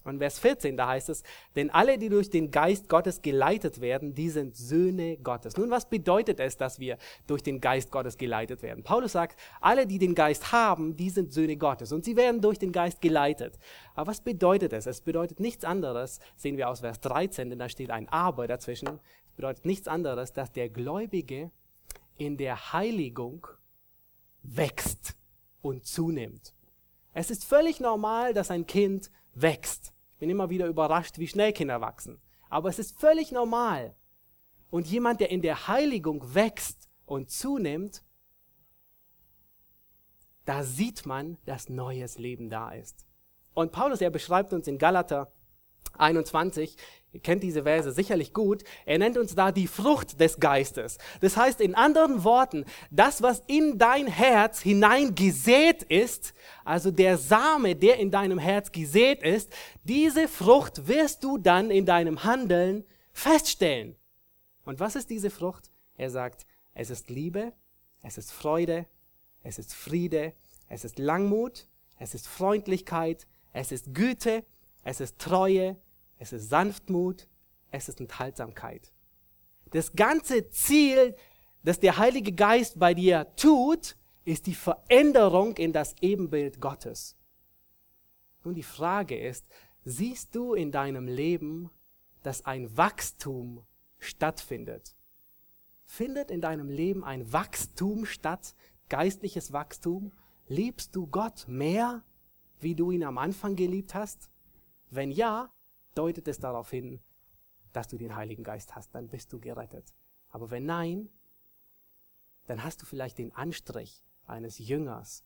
Und 0.03 0.17
Vers 0.17 0.39
14, 0.39 0.77
da 0.77 0.87
heißt 0.87 1.09
es, 1.09 1.21
denn 1.55 1.69
alle, 1.69 1.99
die 1.99 2.09
durch 2.09 2.31
den 2.31 2.49
Geist 2.49 2.89
Gottes 2.89 3.21
geleitet 3.21 3.81
werden, 3.81 4.15
die 4.15 4.31
sind 4.31 4.55
Söhne 4.55 5.17
Gottes. 5.17 5.57
Nun, 5.57 5.69
was 5.69 5.87
bedeutet 5.87 6.39
es, 6.39 6.57
dass 6.57 6.79
wir 6.79 6.97
durch 7.27 7.43
den 7.43 7.61
Geist 7.61 7.91
Gottes 7.91 8.17
geleitet 8.17 8.63
werden? 8.63 8.83
Paulus 8.83 9.11
sagt, 9.11 9.39
alle, 9.59 9.85
die 9.85 9.99
den 9.99 10.15
Geist 10.15 10.51
haben, 10.51 10.95
die 10.95 11.11
sind 11.11 11.31
Söhne 11.31 11.55
Gottes 11.55 11.91
und 11.91 12.03
sie 12.03 12.15
werden 12.15 12.41
durch 12.41 12.57
den 12.57 12.71
Geist 12.71 12.99
geleitet. 12.99 13.59
Aber 13.93 14.09
was 14.09 14.21
bedeutet 14.21 14.73
es? 14.73 14.87
Es 14.87 15.01
bedeutet 15.01 15.39
nichts 15.39 15.63
anderes, 15.63 16.19
sehen 16.35 16.57
wir 16.57 16.69
aus 16.69 16.79
Vers 16.79 16.99
13, 17.01 17.51
denn 17.51 17.59
da 17.59 17.69
steht 17.69 17.91
ein 17.91 18.09
Aber 18.09 18.47
dazwischen. 18.47 18.99
Bedeutet 19.35 19.65
nichts 19.65 19.87
anderes, 19.87 20.33
dass 20.33 20.51
der 20.51 20.69
Gläubige 20.69 21.51
in 22.17 22.37
der 22.37 22.73
Heiligung 22.73 23.47
wächst 24.43 25.15
und 25.61 25.85
zunimmt. 25.85 26.53
Es 27.13 27.31
ist 27.31 27.45
völlig 27.45 27.79
normal, 27.79 28.33
dass 28.33 28.51
ein 28.51 28.65
Kind 28.65 29.11
wächst. 29.33 29.93
Ich 30.13 30.19
bin 30.19 30.29
immer 30.29 30.49
wieder 30.49 30.67
überrascht, 30.67 31.17
wie 31.17 31.27
schnell 31.27 31.53
Kinder 31.53 31.81
wachsen. 31.81 32.21
Aber 32.49 32.69
es 32.69 32.79
ist 32.79 32.99
völlig 32.99 33.31
normal. 33.31 33.95
Und 34.69 34.87
jemand, 34.87 35.19
der 35.19 35.31
in 35.31 35.41
der 35.41 35.67
Heiligung 35.67 36.33
wächst 36.33 36.89
und 37.05 37.29
zunimmt, 37.29 38.03
da 40.45 40.63
sieht 40.63 41.05
man, 41.05 41.37
dass 41.45 41.69
neues 41.69 42.17
Leben 42.17 42.49
da 42.49 42.71
ist. 42.71 43.05
Und 43.53 43.71
Paulus, 43.71 44.01
er 44.01 44.09
beschreibt 44.09 44.53
uns 44.53 44.67
in 44.67 44.77
Galater 44.77 45.31
21, 45.97 46.77
ihr 47.13 47.19
kennt 47.19 47.43
diese 47.43 47.63
Verse 47.63 47.91
sicherlich 47.91 48.33
gut, 48.33 48.63
er 48.85 48.97
nennt 48.97 49.17
uns 49.17 49.35
da 49.35 49.51
die 49.51 49.67
Frucht 49.67 50.19
des 50.19 50.39
Geistes. 50.39 50.97
Das 51.19 51.37
heißt 51.37 51.61
in 51.61 51.75
anderen 51.75 52.23
Worten, 52.23 52.65
das, 52.89 53.21
was 53.21 53.43
in 53.47 53.77
dein 53.77 54.07
Herz 54.07 54.61
hineingesät 54.61 55.83
ist, 55.83 56.33
also 56.63 56.91
der 56.91 57.17
Same, 57.17 57.75
der 57.75 57.97
in 57.97 58.11
deinem 58.11 58.39
Herz 58.39 58.71
gesät 58.71 59.23
ist, 59.23 59.51
diese 59.83 60.27
Frucht 60.27 60.87
wirst 60.87 61.23
du 61.23 61.37
dann 61.37 61.71
in 61.71 61.85
deinem 61.85 62.23
Handeln 62.23 62.85
feststellen. 63.13 63.95
Und 64.63 64.79
was 64.79 64.95
ist 64.95 65.09
diese 65.09 65.29
Frucht? 65.29 65.71
Er 65.97 66.09
sagt, 66.09 66.45
es 66.73 66.89
ist 66.89 67.09
Liebe, 67.09 67.53
es 68.01 68.17
ist 68.17 68.31
Freude, 68.31 68.85
es 69.43 69.59
ist 69.59 69.73
Friede, 69.73 70.33
es 70.67 70.85
ist 70.85 70.99
Langmut, 70.99 71.67
es 71.97 72.15
ist 72.15 72.27
Freundlichkeit, 72.27 73.27
es 73.53 73.71
ist 73.71 73.93
Güte, 73.93 74.45
es 74.83 74.99
ist 74.99 75.19
Treue, 75.19 75.77
es 76.17 76.33
ist 76.33 76.49
Sanftmut, 76.49 77.27
es 77.71 77.89
ist 77.89 77.99
Enthaltsamkeit. 77.99 78.91
Das 79.71 79.93
ganze 79.93 80.49
Ziel, 80.49 81.15
das 81.63 81.79
der 81.79 81.97
Heilige 81.97 82.33
Geist 82.33 82.79
bei 82.79 82.93
dir 82.93 83.27
tut, 83.35 83.95
ist 84.25 84.47
die 84.47 84.55
Veränderung 84.55 85.57
in 85.57 85.73
das 85.73 85.95
Ebenbild 86.01 86.59
Gottes. 86.59 87.15
Nun 88.43 88.55
die 88.55 88.63
Frage 88.63 89.17
ist, 89.17 89.45
siehst 89.85 90.35
du 90.35 90.53
in 90.53 90.71
deinem 90.71 91.07
Leben, 91.07 91.69
dass 92.23 92.45
ein 92.45 92.75
Wachstum 92.77 93.63
stattfindet? 93.99 94.95
Findet 95.85 96.31
in 96.31 96.41
deinem 96.41 96.69
Leben 96.69 97.03
ein 97.03 97.31
Wachstum 97.33 98.05
statt, 98.05 98.55
geistliches 98.89 99.53
Wachstum? 99.53 100.11
Liebst 100.47 100.95
du 100.95 101.07
Gott 101.07 101.45
mehr, 101.47 102.03
wie 102.59 102.75
du 102.75 102.91
ihn 102.91 103.03
am 103.03 103.17
Anfang 103.17 103.55
geliebt 103.55 103.95
hast? 103.95 104.30
Wenn 104.91 105.09
ja, 105.09 105.49
deutet 105.95 106.27
es 106.27 106.39
darauf 106.39 106.69
hin, 106.69 106.99
dass 107.71 107.87
du 107.87 107.97
den 107.97 108.15
Heiligen 108.15 108.43
Geist 108.43 108.75
hast, 108.75 108.93
dann 108.93 109.07
bist 109.07 109.31
du 109.31 109.39
gerettet. 109.39 109.95
Aber 110.29 110.51
wenn 110.51 110.65
nein, 110.65 111.09
dann 112.45 112.63
hast 112.63 112.81
du 112.81 112.85
vielleicht 112.85 113.17
den 113.17 113.33
Anstrich 113.33 114.03
eines 114.27 114.59
Jüngers, 114.59 115.23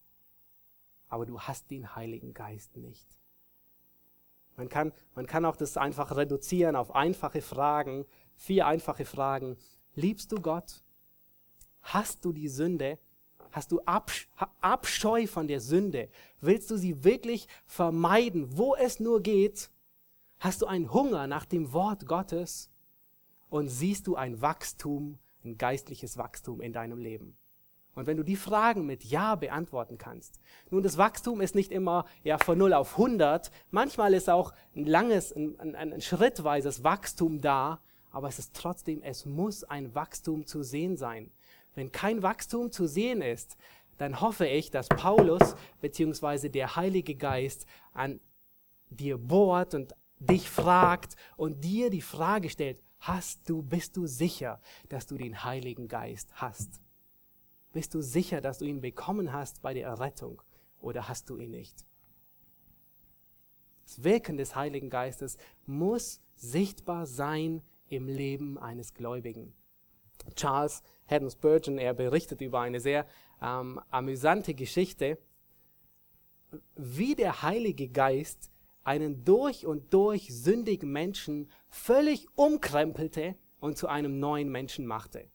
aber 1.07 1.25
du 1.25 1.41
hast 1.41 1.71
den 1.71 1.95
Heiligen 1.95 2.35
Geist 2.35 2.77
nicht. 2.77 3.19
Man 4.55 4.69
kann, 4.69 4.93
man 5.15 5.25
kann 5.25 5.45
auch 5.45 5.55
das 5.55 5.77
einfach 5.77 6.15
reduzieren 6.15 6.75
auf 6.75 6.93
einfache 6.93 7.41
Fragen, 7.41 8.05
vier 8.35 8.67
einfache 8.67 9.05
Fragen. 9.05 9.57
Liebst 9.95 10.31
du 10.31 10.39
Gott? 10.39 10.83
Hast 11.81 12.23
du 12.23 12.31
die 12.31 12.49
Sünde? 12.49 12.99
Hast 13.55 13.71
du 13.71 13.79
Abscheu 14.59 15.27
von 15.27 15.47
der 15.47 15.61
Sünde? 15.61 16.09
Willst 16.41 16.69
du 16.69 16.75
sie 16.75 17.05
wirklich 17.05 17.47
vermeiden, 17.65 18.57
wo 18.57 18.75
es 18.75 18.99
nur 18.99 19.21
geht? 19.21 19.69
Hast 20.39 20.61
du 20.61 20.65
einen 20.65 20.91
Hunger 20.91 21.25
nach 21.27 21.45
dem 21.45 21.71
Wort 21.71 22.05
Gottes? 22.05 22.69
Und 23.47 23.69
siehst 23.69 24.07
du 24.07 24.17
ein 24.17 24.41
Wachstum, 24.41 25.19
ein 25.45 25.57
geistliches 25.57 26.17
Wachstum 26.17 26.59
in 26.59 26.73
deinem 26.73 26.99
Leben? 26.99 27.37
Und 27.93 28.07
wenn 28.07 28.17
du 28.17 28.23
die 28.23 28.35
Fragen 28.35 28.85
mit 28.85 29.05
Ja 29.05 29.35
beantworten 29.35 29.97
kannst, 29.97 30.41
nun, 30.69 30.83
das 30.83 30.97
Wachstum 30.97 31.39
ist 31.39 31.55
nicht 31.55 31.71
immer 31.71 32.07
ja 32.25 32.37
von 32.37 32.57
0 32.57 32.73
auf 32.73 32.99
100, 32.99 33.51
manchmal 33.71 34.15
ist 34.15 34.29
auch 34.29 34.51
ein 34.75 34.85
langes, 34.85 35.31
ein, 35.33 35.57
ein, 35.61 35.75
ein 35.93 36.01
schrittweises 36.01 36.83
Wachstum 36.83 37.39
da, 37.39 37.79
aber 38.11 38.27
es 38.27 38.37
ist 38.37 38.53
trotzdem, 38.53 39.01
es 39.01 39.25
muss 39.25 39.63
ein 39.63 39.95
Wachstum 39.95 40.45
zu 40.45 40.61
sehen 40.61 40.97
sein. 40.97 41.31
Wenn 41.75 41.91
kein 41.91 42.23
Wachstum 42.23 42.71
zu 42.71 42.87
sehen 42.87 43.21
ist, 43.21 43.57
dann 43.97 44.19
hoffe 44.21 44.47
ich, 44.47 44.71
dass 44.71 44.89
Paulus 44.89 45.55
bzw. 45.81 46.49
der 46.49 46.75
Heilige 46.75 47.15
Geist 47.15 47.65
an 47.93 48.19
dir 48.89 49.17
bohrt 49.17 49.73
und 49.73 49.93
dich 50.19 50.49
fragt 50.49 51.15
und 51.37 51.63
dir 51.63 51.89
die 51.89 52.01
Frage 52.01 52.49
stellt, 52.49 52.81
hast 52.99 53.47
du, 53.49 53.61
bist 53.61 53.95
du 53.97 54.07
sicher, 54.07 54.61
dass 54.89 55.05
du 55.05 55.17
den 55.17 55.43
Heiligen 55.43 55.87
Geist 55.87 56.29
hast? 56.35 56.81
Bist 57.73 57.93
du 57.93 58.01
sicher, 58.01 58.41
dass 58.41 58.59
du 58.59 58.65
ihn 58.65 58.81
bekommen 58.81 59.33
hast 59.33 59.61
bei 59.61 59.73
der 59.73 59.87
Errettung 59.87 60.41
oder 60.79 61.07
hast 61.07 61.29
du 61.29 61.37
ihn 61.37 61.51
nicht? 61.51 61.85
Das 63.85 64.03
Wirken 64.03 64.37
des 64.37 64.55
Heiligen 64.55 64.89
Geistes 64.89 65.37
muss 65.65 66.21
sichtbar 66.35 67.05
sein 67.05 67.61
im 67.87 68.07
Leben 68.07 68.57
eines 68.57 68.93
Gläubigen. 68.93 69.53
Charles 70.35 70.81
Haddon 71.07 71.29
Spurgeon, 71.29 71.77
er 71.77 71.93
berichtet 71.93 72.41
über 72.41 72.61
eine 72.61 72.79
sehr 72.79 73.05
ähm, 73.41 73.79
amüsante 73.89 74.53
Geschichte, 74.53 75.17
wie 76.75 77.15
der 77.15 77.41
Heilige 77.41 77.89
Geist 77.89 78.51
einen 78.83 79.25
durch 79.25 79.65
und 79.65 79.93
durch 79.93 80.27
sündigen 80.33 80.91
Menschen 80.91 81.49
völlig 81.69 82.27
umkrempelte 82.35 83.35
und 83.59 83.77
zu 83.77 83.87
einem 83.87 84.19
neuen 84.19 84.51
Menschen 84.51 84.85
machte. 84.85 85.27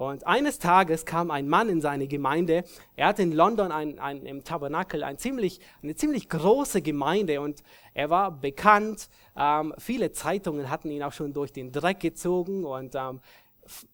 Und 0.00 0.26
eines 0.26 0.58
Tages 0.58 1.04
kam 1.04 1.30
ein 1.30 1.46
Mann 1.46 1.68
in 1.68 1.82
seine 1.82 2.08
Gemeinde. 2.08 2.64
Er 2.96 3.08
hatte 3.08 3.22
in 3.22 3.32
London 3.32 3.70
ein, 3.70 3.98
ein, 3.98 4.24
im 4.24 4.44
Tabernakel 4.44 5.04
ein 5.04 5.18
ziemlich, 5.18 5.60
eine 5.82 5.94
ziemlich 5.94 6.30
große 6.30 6.80
Gemeinde 6.80 7.42
und 7.42 7.62
er 7.92 8.08
war 8.08 8.30
bekannt. 8.30 9.10
Ähm, 9.36 9.74
viele 9.76 10.10
Zeitungen 10.10 10.70
hatten 10.70 10.90
ihn 10.90 11.02
auch 11.02 11.12
schon 11.12 11.34
durch 11.34 11.52
den 11.52 11.70
Dreck 11.70 12.00
gezogen 12.00 12.64
und 12.64 12.94
ähm, 12.94 13.20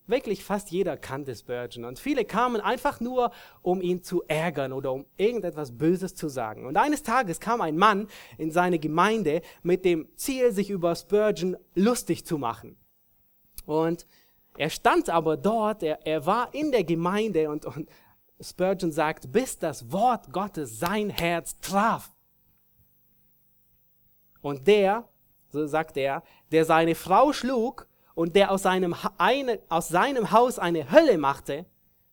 wirklich 0.06 0.44
fast 0.44 0.70
jeder 0.70 0.96
kannte 0.96 1.34
Spurgeon. 1.34 1.84
Und 1.84 1.98
viele 1.98 2.24
kamen 2.24 2.60
einfach 2.60 3.00
nur, 3.00 3.30
um 3.62 3.80
ihn 3.80 4.02
zu 4.02 4.22
ärgern 4.28 4.72
oder 4.72 4.92
um 4.92 5.06
irgendetwas 5.16 5.76
Böses 5.76 6.14
zu 6.14 6.28
sagen. 6.28 6.66
Und 6.66 6.76
eines 6.76 7.02
Tages 7.02 7.40
kam 7.40 7.60
ein 7.60 7.76
Mann 7.76 8.08
in 8.38 8.50
seine 8.50 8.78
Gemeinde 8.78 9.42
mit 9.62 9.84
dem 9.84 10.08
Ziel, 10.16 10.52
sich 10.52 10.70
über 10.70 10.94
Spurgeon 10.94 11.56
lustig 11.74 12.24
zu 12.24 12.38
machen. 12.38 12.76
Und 13.64 14.06
er 14.56 14.70
stand 14.70 15.10
aber 15.10 15.36
dort, 15.36 15.82
er, 15.82 16.06
er 16.06 16.24
war 16.24 16.54
in 16.54 16.72
der 16.72 16.84
Gemeinde 16.84 17.50
und, 17.50 17.66
und 17.66 17.88
Spurgeon 18.40 18.92
sagt, 18.92 19.32
bis 19.32 19.58
das 19.58 19.92
Wort 19.92 20.32
Gottes 20.32 20.78
sein 20.78 21.10
Herz 21.10 21.58
traf. 21.60 22.10
Und 24.40 24.66
der, 24.66 25.08
so 25.48 25.66
sagt 25.66 25.96
er, 25.96 26.22
der 26.52 26.64
seine 26.64 26.94
Frau 26.94 27.32
schlug 27.32 27.88
und 28.16 28.34
der 28.34 28.50
aus 28.50 28.62
seinem, 28.62 28.96
eine, 29.18 29.60
aus 29.68 29.88
seinem 29.88 30.32
Haus 30.32 30.58
eine 30.58 30.90
Hölle 30.90 31.18
machte, 31.18 31.66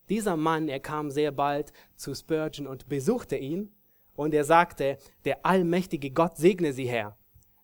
dieser 0.10 0.36
Mann, 0.36 0.68
er 0.68 0.82
kam 0.82 1.10
sehr 1.10 1.32
bald 1.32 1.72
zu 1.96 2.14
Spurgeon 2.14 2.68
und 2.68 2.90
besuchte 2.90 3.38
ihn 3.38 3.74
und 4.14 4.34
er 4.34 4.44
sagte, 4.44 4.98
der 5.24 5.46
allmächtige 5.46 6.12
Gott 6.12 6.36
segne 6.36 6.74
Sie, 6.74 6.88
Herr. 6.88 7.18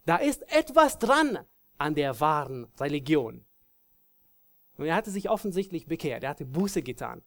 Da 0.06 0.16
ist 0.16 0.50
etwas 0.54 0.98
dran 0.98 1.40
an 1.78 1.96
der 1.96 2.18
wahren 2.22 2.68
Religion. 2.80 3.44
Und 4.78 4.86
er 4.86 4.96
hatte 4.96 5.12
sich 5.12 5.30
offensichtlich 5.30 5.86
bekehrt. 5.86 6.24
Er 6.24 6.30
hatte 6.30 6.46
Buße 6.46 6.82
getan. 6.82 7.22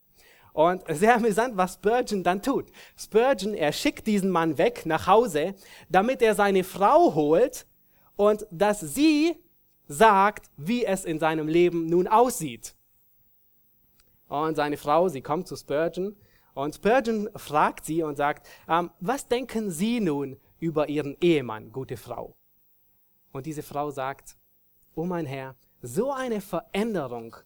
Und 0.54 0.82
sehr 0.88 1.16
amüsant, 1.16 1.58
was 1.58 1.74
Spurgeon 1.74 2.22
dann 2.22 2.40
tut. 2.40 2.72
Spurgeon, 2.96 3.52
er 3.52 3.72
schickt 3.72 4.06
diesen 4.06 4.30
Mann 4.30 4.56
weg 4.56 4.86
nach 4.86 5.06
Hause, 5.06 5.54
damit 5.90 6.22
er 6.22 6.34
seine 6.34 6.64
Frau 6.64 7.14
holt 7.14 7.66
und 8.16 8.46
dass 8.50 8.80
sie 8.80 9.36
sagt, 9.92 10.50
wie 10.56 10.84
es 10.84 11.04
in 11.04 11.18
seinem 11.18 11.48
Leben 11.48 11.86
nun 11.86 12.08
aussieht. 12.08 12.74
Und 14.28 14.54
seine 14.54 14.76
Frau, 14.76 15.08
sie 15.08 15.20
kommt 15.20 15.46
zu 15.46 15.56
Spurgeon 15.56 16.16
und 16.54 16.74
Spurgeon 16.74 17.28
fragt 17.36 17.84
sie 17.84 18.02
und 18.02 18.16
sagt, 18.16 18.46
ähm, 18.68 18.90
was 19.00 19.28
denken 19.28 19.70
Sie 19.70 20.00
nun 20.00 20.38
über 20.60 20.88
Ihren 20.88 21.16
Ehemann, 21.20 21.72
gute 21.72 21.96
Frau? 21.96 22.34
Und 23.32 23.46
diese 23.46 23.62
Frau 23.62 23.90
sagt, 23.90 24.36
oh 24.94 25.04
mein 25.04 25.26
Herr, 25.26 25.56
so 25.80 26.12
eine 26.12 26.40
Veränderung 26.40 27.36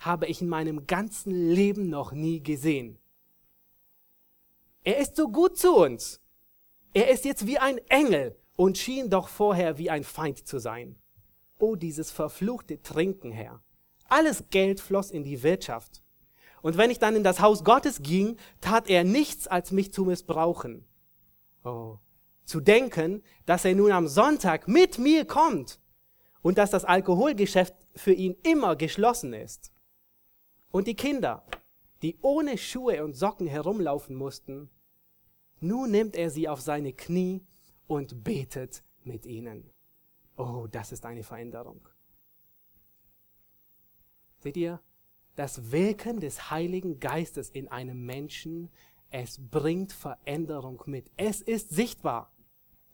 habe 0.00 0.26
ich 0.26 0.40
in 0.40 0.48
meinem 0.48 0.86
ganzen 0.86 1.32
Leben 1.50 1.88
noch 1.88 2.12
nie 2.12 2.42
gesehen. 2.42 2.98
Er 4.84 4.98
ist 4.98 5.16
so 5.16 5.28
gut 5.28 5.58
zu 5.58 5.74
uns. 5.74 6.20
Er 6.92 7.10
ist 7.10 7.24
jetzt 7.24 7.46
wie 7.46 7.58
ein 7.58 7.78
Engel 7.88 8.36
und 8.56 8.78
schien 8.78 9.10
doch 9.10 9.28
vorher 9.28 9.78
wie 9.78 9.90
ein 9.90 10.04
Feind 10.04 10.46
zu 10.46 10.58
sein. 10.58 10.99
Oh, 11.60 11.76
dieses 11.76 12.10
verfluchte 12.10 12.82
Trinken, 12.82 13.32
Herr. 13.32 13.62
Alles 14.08 14.44
Geld 14.50 14.80
floss 14.80 15.10
in 15.10 15.24
die 15.24 15.42
Wirtschaft. 15.42 16.02
Und 16.62 16.76
wenn 16.78 16.90
ich 16.90 16.98
dann 16.98 17.16
in 17.16 17.22
das 17.22 17.40
Haus 17.40 17.64
Gottes 17.64 18.02
ging, 18.02 18.36
tat 18.60 18.88
er 18.88 19.04
nichts, 19.04 19.46
als 19.46 19.70
mich 19.70 19.92
zu 19.92 20.04
missbrauchen. 20.04 20.86
Oh, 21.62 21.98
zu 22.44 22.60
denken, 22.60 23.22
dass 23.44 23.64
er 23.66 23.74
nun 23.74 23.92
am 23.92 24.08
Sonntag 24.08 24.68
mit 24.68 24.98
mir 24.98 25.26
kommt 25.26 25.80
und 26.42 26.56
dass 26.56 26.70
das 26.70 26.86
Alkoholgeschäft 26.86 27.74
für 27.94 28.12
ihn 28.12 28.36
immer 28.42 28.74
geschlossen 28.74 29.34
ist. 29.34 29.72
Und 30.70 30.86
die 30.86 30.96
Kinder, 30.96 31.44
die 32.00 32.18
ohne 32.22 32.56
Schuhe 32.56 33.04
und 33.04 33.14
Socken 33.14 33.46
herumlaufen 33.46 34.16
mussten, 34.16 34.70
nun 35.60 35.90
nimmt 35.90 36.16
er 36.16 36.30
sie 36.30 36.48
auf 36.48 36.62
seine 36.62 36.94
Knie 36.94 37.44
und 37.86 38.24
betet 38.24 38.82
mit 39.04 39.26
ihnen. 39.26 39.70
Oh, 40.40 40.66
das 40.66 40.90
ist 40.90 41.04
eine 41.04 41.22
Veränderung. 41.22 41.86
Seht 44.38 44.56
ihr, 44.56 44.80
das 45.36 45.70
Wirken 45.70 46.18
des 46.18 46.50
Heiligen 46.50 46.98
Geistes 46.98 47.50
in 47.50 47.68
einem 47.68 48.06
Menschen, 48.06 48.70
es 49.10 49.38
bringt 49.38 49.92
Veränderung 49.92 50.82
mit. 50.86 51.10
Es 51.18 51.42
ist 51.42 51.68
sichtbar. 51.68 52.32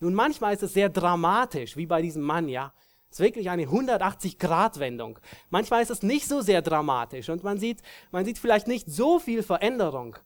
Nun, 0.00 0.12
manchmal 0.12 0.54
ist 0.54 0.64
es 0.64 0.72
sehr 0.72 0.88
dramatisch, 0.88 1.76
wie 1.76 1.86
bei 1.86 2.02
diesem 2.02 2.22
Mann, 2.22 2.48
ja. 2.48 2.74
Es 3.10 3.20
ist 3.20 3.24
wirklich 3.24 3.48
eine 3.48 3.66
180-Grad-Wendung. 3.66 5.20
Manchmal 5.48 5.84
ist 5.84 5.90
es 5.90 6.02
nicht 6.02 6.26
so 6.26 6.40
sehr 6.40 6.62
dramatisch 6.62 7.28
und 7.28 7.44
man 7.44 7.60
sieht, 7.60 7.80
man 8.10 8.24
sieht 8.24 8.38
vielleicht 8.38 8.66
nicht 8.66 8.90
so 8.90 9.20
viel 9.20 9.44
Veränderung. 9.44 10.16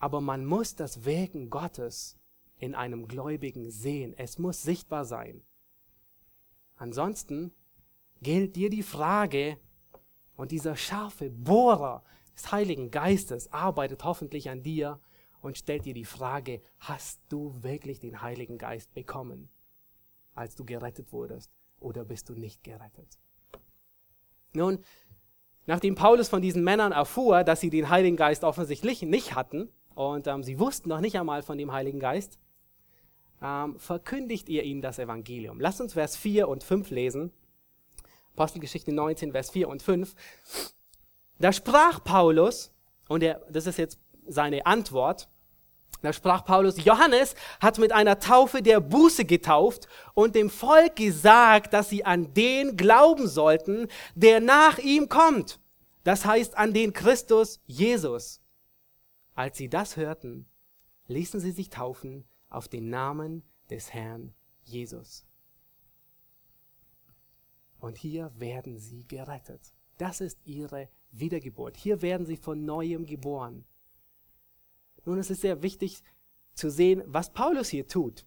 Aber 0.00 0.20
man 0.20 0.44
muss 0.44 0.74
das 0.74 1.04
Wirken 1.04 1.48
Gottes 1.48 2.18
in 2.58 2.74
einem 2.74 3.06
Gläubigen 3.06 3.70
sehen. 3.70 4.14
Es 4.16 4.40
muss 4.40 4.62
sichtbar 4.62 5.04
sein. 5.04 5.44
Ansonsten 6.76 7.52
gilt 8.20 8.56
dir 8.56 8.70
die 8.70 8.82
Frage, 8.82 9.58
und 10.36 10.50
dieser 10.50 10.74
scharfe 10.74 11.30
Bohrer 11.30 12.02
des 12.34 12.50
Heiligen 12.50 12.90
Geistes 12.90 13.52
arbeitet 13.52 14.02
hoffentlich 14.02 14.50
an 14.50 14.64
dir 14.64 15.00
und 15.40 15.58
stellt 15.58 15.84
dir 15.84 15.94
die 15.94 16.04
Frage, 16.04 16.60
hast 16.80 17.20
du 17.28 17.62
wirklich 17.62 18.00
den 18.00 18.20
Heiligen 18.20 18.58
Geist 18.58 18.92
bekommen, 18.94 19.48
als 20.34 20.56
du 20.56 20.64
gerettet 20.64 21.12
wurdest? 21.12 21.52
oder 21.84 22.04
bist 22.04 22.28
du 22.28 22.34
nicht 22.34 22.64
gerettet? 22.64 23.18
Nun, 24.52 24.78
nachdem 25.66 25.94
Paulus 25.94 26.28
von 26.28 26.42
diesen 26.42 26.64
Männern 26.64 26.92
erfuhr, 26.92 27.44
dass 27.44 27.60
sie 27.60 27.70
den 27.70 27.90
Heiligen 27.90 28.16
Geist 28.16 28.42
offensichtlich 28.42 29.02
nicht 29.02 29.34
hatten 29.34 29.68
und 29.94 30.26
ähm, 30.26 30.42
sie 30.42 30.58
wussten 30.58 30.88
noch 30.88 31.00
nicht 31.00 31.18
einmal 31.18 31.42
von 31.42 31.58
dem 31.58 31.72
Heiligen 31.72 32.00
Geist, 32.00 32.38
ähm, 33.44 33.78
verkündigt 33.78 34.48
ihr 34.48 34.64
ihnen 34.64 34.80
das 34.80 34.98
Evangelium. 34.98 35.60
Lasst 35.60 35.80
uns 35.80 35.92
Vers 35.92 36.16
4 36.16 36.48
und 36.48 36.64
5 36.64 36.90
lesen. 36.90 37.30
Apostelgeschichte 38.32 38.90
19, 38.90 39.32
Vers 39.32 39.50
4 39.50 39.68
und 39.68 39.82
5. 39.82 40.14
Da 41.38 41.52
sprach 41.52 42.02
Paulus, 42.02 42.72
und 43.08 43.22
er, 43.22 43.42
das 43.50 43.66
ist 43.66 43.78
jetzt 43.78 43.98
seine 44.26 44.64
Antwort, 44.66 45.28
da 46.00 46.12
sprach 46.12 46.44
Paulus, 46.44 46.84
Johannes 46.84 47.34
hat 47.60 47.78
mit 47.78 47.92
einer 47.92 48.18
Taufe 48.18 48.62
der 48.62 48.80
Buße 48.80 49.24
getauft 49.24 49.88
und 50.14 50.34
dem 50.34 50.50
Volk 50.50 50.96
gesagt, 50.96 51.72
dass 51.72 51.88
sie 51.88 52.04
an 52.04 52.34
den 52.34 52.76
glauben 52.76 53.28
sollten, 53.28 53.88
der 54.14 54.40
nach 54.40 54.78
ihm 54.78 55.08
kommt. 55.08 55.60
Das 56.02 56.24
heißt 56.24 56.58
an 56.58 56.74
den 56.74 56.92
Christus 56.92 57.60
Jesus. 57.66 58.40
Als 59.34 59.56
sie 59.56 59.68
das 59.68 59.96
hörten, 59.96 60.46
ließen 61.06 61.40
sie 61.40 61.52
sich 61.52 61.70
taufen 61.70 62.24
auf 62.54 62.68
den 62.68 62.88
Namen 62.88 63.42
des 63.70 63.92
Herrn 63.92 64.32
Jesus. 64.62 65.26
Und 67.80 67.98
hier 67.98 68.32
werden 68.36 68.78
sie 68.78 69.06
gerettet. 69.06 69.74
Das 69.98 70.20
ist 70.20 70.38
ihre 70.44 70.88
Wiedergeburt. 71.10 71.76
Hier 71.76 72.00
werden 72.02 72.26
sie 72.26 72.36
von 72.36 72.64
neuem 72.64 73.06
geboren. 73.06 73.64
Nun, 75.04 75.18
es 75.18 75.30
ist 75.30 75.42
sehr 75.42 75.62
wichtig 75.62 76.02
zu 76.54 76.70
sehen, 76.70 77.02
was 77.06 77.32
Paulus 77.32 77.68
hier 77.68 77.86
tut. 77.86 78.24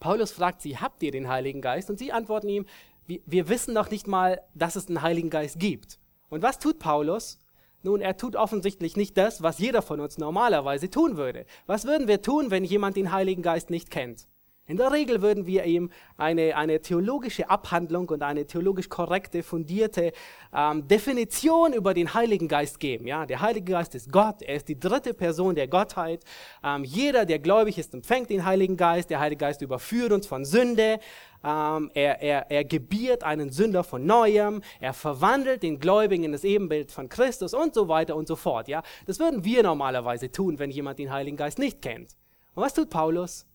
Paulus 0.00 0.32
fragt 0.32 0.60
sie, 0.60 0.76
habt 0.76 1.02
ihr 1.02 1.12
den 1.12 1.28
Heiligen 1.28 1.62
Geist? 1.62 1.88
Und 1.90 1.98
sie 1.98 2.12
antworten 2.12 2.48
ihm, 2.48 2.66
wir 3.06 3.48
wissen 3.48 3.72
noch 3.72 3.90
nicht 3.90 4.06
mal, 4.06 4.42
dass 4.54 4.76
es 4.76 4.88
einen 4.88 5.00
Heiligen 5.00 5.30
Geist 5.30 5.58
gibt. 5.58 5.98
Und 6.28 6.42
was 6.42 6.58
tut 6.58 6.78
Paulus? 6.78 7.38
Nun, 7.82 8.00
er 8.00 8.16
tut 8.16 8.34
offensichtlich 8.34 8.96
nicht 8.96 9.16
das, 9.16 9.42
was 9.42 9.58
jeder 9.58 9.82
von 9.82 10.00
uns 10.00 10.18
normalerweise 10.18 10.90
tun 10.90 11.16
würde. 11.16 11.46
Was 11.66 11.84
würden 11.84 12.08
wir 12.08 12.22
tun, 12.22 12.50
wenn 12.50 12.64
jemand 12.64 12.96
den 12.96 13.12
Heiligen 13.12 13.42
Geist 13.42 13.70
nicht 13.70 13.90
kennt? 13.90 14.26
In 14.68 14.76
der 14.76 14.92
Regel 14.92 15.22
würden 15.22 15.46
wir 15.46 15.64
ihm 15.64 15.90
eine, 16.18 16.54
eine 16.54 16.82
theologische 16.82 17.48
Abhandlung 17.48 18.06
und 18.10 18.22
eine 18.22 18.46
theologisch 18.46 18.90
korrekte, 18.90 19.42
fundierte 19.42 20.12
ähm, 20.54 20.86
Definition 20.86 21.72
über 21.72 21.94
den 21.94 22.12
Heiligen 22.12 22.48
Geist 22.48 22.78
geben. 22.78 23.06
Ja, 23.06 23.24
der 23.24 23.40
Heilige 23.40 23.72
Geist 23.72 23.94
ist 23.94 24.12
Gott, 24.12 24.42
er 24.42 24.56
ist 24.56 24.68
die 24.68 24.78
dritte 24.78 25.14
Person 25.14 25.54
der 25.54 25.68
Gottheit. 25.68 26.22
Ähm, 26.62 26.84
jeder, 26.84 27.24
der 27.24 27.38
gläubig 27.38 27.78
ist, 27.78 27.94
empfängt 27.94 28.28
den 28.28 28.44
Heiligen 28.44 28.76
Geist. 28.76 29.08
Der 29.08 29.20
Heilige 29.20 29.40
Geist 29.40 29.62
überführt 29.62 30.12
uns 30.12 30.26
von 30.26 30.44
Sünde. 30.44 31.00
Ähm, 31.42 31.90
er, 31.94 32.20
er, 32.20 32.50
er 32.50 32.64
gebiert 32.64 33.24
einen 33.24 33.50
Sünder 33.50 33.84
von 33.84 34.04
Neuem. 34.04 34.60
Er 34.80 34.92
verwandelt 34.92 35.62
den 35.62 35.80
Gläubigen 35.80 36.24
in 36.24 36.32
das 36.32 36.44
Ebenbild 36.44 36.92
von 36.92 37.08
Christus 37.08 37.54
und 37.54 37.72
so 37.72 37.88
weiter 37.88 38.16
und 38.16 38.28
so 38.28 38.36
fort. 38.36 38.68
Ja, 38.68 38.82
das 39.06 39.18
würden 39.18 39.44
wir 39.44 39.62
normalerweise 39.62 40.30
tun, 40.30 40.58
wenn 40.58 40.70
jemand 40.70 40.98
den 40.98 41.10
Heiligen 41.10 41.38
Geist 41.38 41.58
nicht 41.58 41.80
kennt. 41.80 42.16
Und 42.54 42.64
was 42.64 42.74
tut 42.74 42.90
Paulus? 42.90 43.47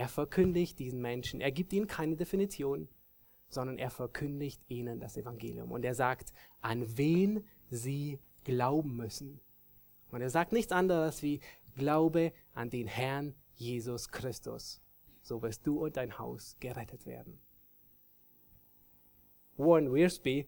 Er 0.00 0.08
verkündigt 0.08 0.78
diesen 0.78 1.02
Menschen, 1.02 1.42
er 1.42 1.52
gibt 1.52 1.74
ihnen 1.74 1.86
keine 1.86 2.16
Definition, 2.16 2.88
sondern 3.50 3.76
er 3.76 3.90
verkündigt 3.90 4.62
ihnen 4.66 4.98
das 4.98 5.18
Evangelium. 5.18 5.70
Und 5.70 5.84
er 5.84 5.94
sagt, 5.94 6.32
an 6.62 6.96
wen 6.96 7.44
sie 7.68 8.18
glauben 8.44 8.96
müssen. 8.96 9.42
Und 10.10 10.22
er 10.22 10.30
sagt 10.30 10.52
nichts 10.52 10.72
anderes 10.72 11.22
wie, 11.22 11.40
glaube 11.76 12.32
an 12.54 12.70
den 12.70 12.86
Herrn 12.86 13.34
Jesus 13.56 14.08
Christus. 14.08 14.80
So 15.20 15.42
wirst 15.42 15.66
du 15.66 15.84
und 15.84 15.98
dein 15.98 16.18
Haus 16.18 16.56
gerettet 16.60 17.04
werden. 17.04 17.38
Warren 19.58 19.92
Wiersbe, 19.92 20.46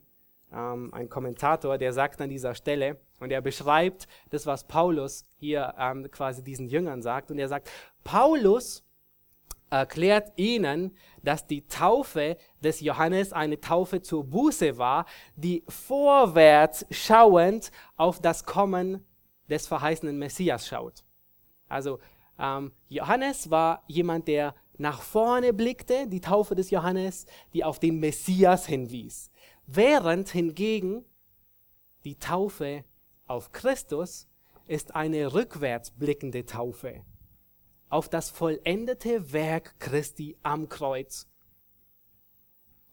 ähm, 0.50 0.94
ein 0.94 1.10
Kommentator, 1.10 1.76
der 1.76 1.92
sagt 1.92 2.22
an 2.22 2.30
dieser 2.30 2.54
Stelle, 2.54 2.98
und 3.20 3.30
er 3.30 3.42
beschreibt 3.42 4.08
das, 4.30 4.46
was 4.46 4.66
Paulus 4.66 5.26
hier 5.36 5.74
ähm, 5.76 6.10
quasi 6.10 6.42
diesen 6.42 6.68
Jüngern 6.68 7.02
sagt, 7.02 7.30
und 7.30 7.38
er 7.38 7.48
sagt, 7.48 7.70
Paulus 8.02 8.82
erklärt 9.72 10.32
ihnen, 10.36 10.94
dass 11.22 11.46
die 11.46 11.66
Taufe 11.66 12.36
des 12.62 12.80
Johannes 12.80 13.32
eine 13.32 13.58
Taufe 13.58 14.02
zur 14.02 14.24
Buße 14.24 14.76
war, 14.76 15.06
die 15.34 15.64
vorwärts 15.66 16.84
schauend 16.90 17.72
auf 17.96 18.20
das 18.20 18.44
Kommen 18.44 19.06
des 19.48 19.66
verheißenen 19.66 20.18
Messias 20.18 20.66
schaut. 20.68 21.04
Also 21.68 22.00
ähm, 22.38 22.72
Johannes 22.88 23.50
war 23.50 23.82
jemand, 23.86 24.28
der 24.28 24.54
nach 24.76 25.00
vorne 25.00 25.54
blickte, 25.54 26.06
die 26.06 26.20
Taufe 26.20 26.54
des 26.54 26.70
Johannes, 26.70 27.24
die 27.54 27.64
auf 27.64 27.78
den 27.78 27.98
Messias 27.98 28.66
hinwies. 28.66 29.30
Während 29.66 30.28
hingegen 30.28 31.06
die 32.04 32.18
Taufe 32.18 32.84
auf 33.26 33.52
Christus 33.52 34.28
ist 34.66 34.94
eine 34.94 35.32
rückwärts 35.32 35.92
blickende 35.92 36.44
Taufe 36.44 37.04
auf 37.92 38.08
das 38.08 38.30
vollendete 38.30 39.34
Werk 39.34 39.78
Christi 39.78 40.38
am 40.42 40.70
Kreuz 40.70 41.28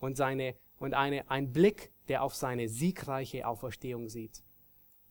und, 0.01 0.17
seine, 0.17 0.55
und 0.77 0.93
eine, 0.93 1.31
ein 1.31 1.53
Blick, 1.53 1.93
der 2.09 2.21
auf 2.21 2.35
seine 2.35 2.67
siegreiche 2.67 3.47
Auferstehung 3.47 4.09
sieht. 4.09 4.43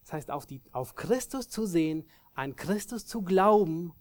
Das 0.02 0.12
heißt, 0.12 0.30
auf, 0.30 0.44
die, 0.44 0.60
auf 0.72 0.94
Christus 0.94 1.48
zu 1.48 1.64
sehen, 1.64 2.04
an 2.34 2.54
Christus 2.54 3.06
zu 3.06 3.22
glauben, 3.22 3.94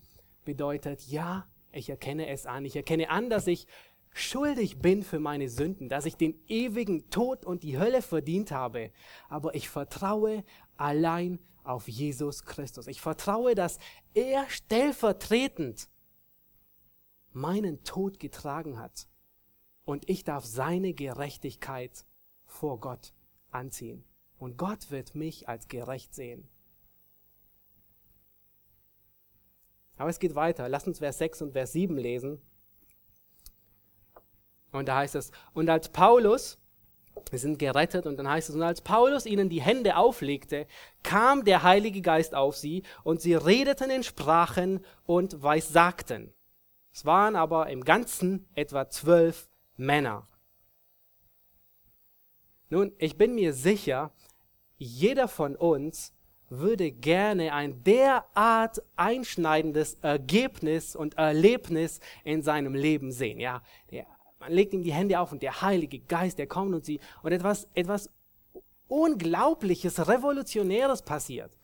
bedeutet, 0.43 1.07
ja, 1.07 1.47
ich 1.71 1.89
erkenne 1.89 2.27
es 2.27 2.45
an. 2.45 2.65
Ich 2.65 2.75
erkenne 2.75 3.09
an, 3.09 3.29
dass 3.29 3.47
ich 3.47 3.65
schuldig 4.11 4.79
bin 4.79 5.03
für 5.03 5.19
meine 5.19 5.47
Sünden, 5.47 5.87
dass 5.87 6.05
ich 6.05 6.17
den 6.17 6.37
ewigen 6.47 7.09
Tod 7.11 7.45
und 7.45 7.63
die 7.63 7.79
Hölle 7.79 8.01
verdient 8.01 8.51
habe. 8.51 8.91
Aber 9.29 9.55
ich 9.55 9.69
vertraue 9.69 10.43
allein 10.75 11.39
auf 11.67 11.87
Jesus 11.87 12.43
Christus. 12.43 12.87
Ich 12.87 13.01
vertraue, 13.01 13.55
dass 13.55 13.79
er 14.13 14.49
stellvertretend 14.49 15.89
meinen 17.31 17.83
Tod 17.83 18.19
getragen 18.19 18.79
hat 18.79 19.07
und 19.85 20.09
ich 20.09 20.23
darf 20.23 20.45
seine 20.45 20.93
Gerechtigkeit 20.93 22.05
vor 22.45 22.79
Gott 22.79 23.13
anziehen. 23.51 24.03
Und 24.39 24.57
Gott 24.57 24.91
wird 24.91 25.15
mich 25.15 25.47
als 25.49 25.67
gerecht 25.67 26.13
sehen. 26.13 26.47
Aber 29.97 30.09
es 30.09 30.19
geht 30.19 30.35
weiter. 30.35 30.69
Lass 30.69 30.87
uns 30.87 30.99
Vers 30.99 31.17
6 31.17 31.41
und 31.41 31.51
Vers 31.53 31.71
7 31.73 31.97
lesen. 31.97 32.39
Und 34.71 34.87
da 34.87 34.97
heißt 34.97 35.15
es, 35.15 35.31
und 35.53 35.69
als 35.69 35.89
Paulus 35.89 36.59
wir 37.31 37.39
sind 37.39 37.59
gerettet 37.59 38.05
und 38.05 38.17
dann 38.17 38.29
heißt 38.29 38.49
es, 38.49 38.55
und 38.55 38.63
als 38.63 38.81
Paulus 38.81 39.25
ihnen 39.25 39.49
die 39.49 39.61
Hände 39.61 39.97
auflegte, 39.97 40.67
kam 41.03 41.43
der 41.43 41.63
Heilige 41.63 42.01
Geist 42.01 42.35
auf 42.35 42.55
sie 42.55 42.83
und 43.03 43.21
sie 43.21 43.35
redeten 43.35 43.89
in 43.89 44.03
Sprachen 44.03 44.83
und 45.05 45.41
weissagten. 45.43 46.33
Es 46.93 47.05
waren 47.05 47.35
aber 47.35 47.69
im 47.69 47.83
Ganzen 47.83 48.47
etwa 48.55 48.89
zwölf 48.89 49.49
Männer. 49.75 50.27
Nun, 52.69 52.91
ich 52.97 53.17
bin 53.17 53.35
mir 53.35 53.53
sicher, 53.53 54.11
jeder 54.77 55.27
von 55.27 55.55
uns 55.55 56.13
würde 56.49 56.91
gerne 56.91 57.53
ein 57.53 57.83
derart 57.83 58.81
einschneidendes 58.95 59.95
Ergebnis 60.01 60.95
und 60.95 61.17
Erlebnis 61.17 61.99
in 62.23 62.41
seinem 62.41 62.73
Leben 62.73 63.11
sehen. 63.11 63.39
Ja, 63.39 63.61
der 63.91 64.05
man 64.39 64.51
legt 64.51 64.73
ihm 64.73 64.83
die 64.83 64.93
Hände 64.93 65.19
auf 65.19 65.31
und 65.31 65.41
der 65.41 65.61
Heilige 65.61 65.99
Geist, 65.99 66.37
der 66.37 66.47
kommt 66.47 66.73
und 66.73 66.85
sie, 66.85 66.99
und 67.23 67.31
etwas, 67.31 67.67
etwas 67.73 68.09
Unglaubliches, 68.87 70.07
Revolutionäres 70.07 71.01
passiert. 71.01 71.57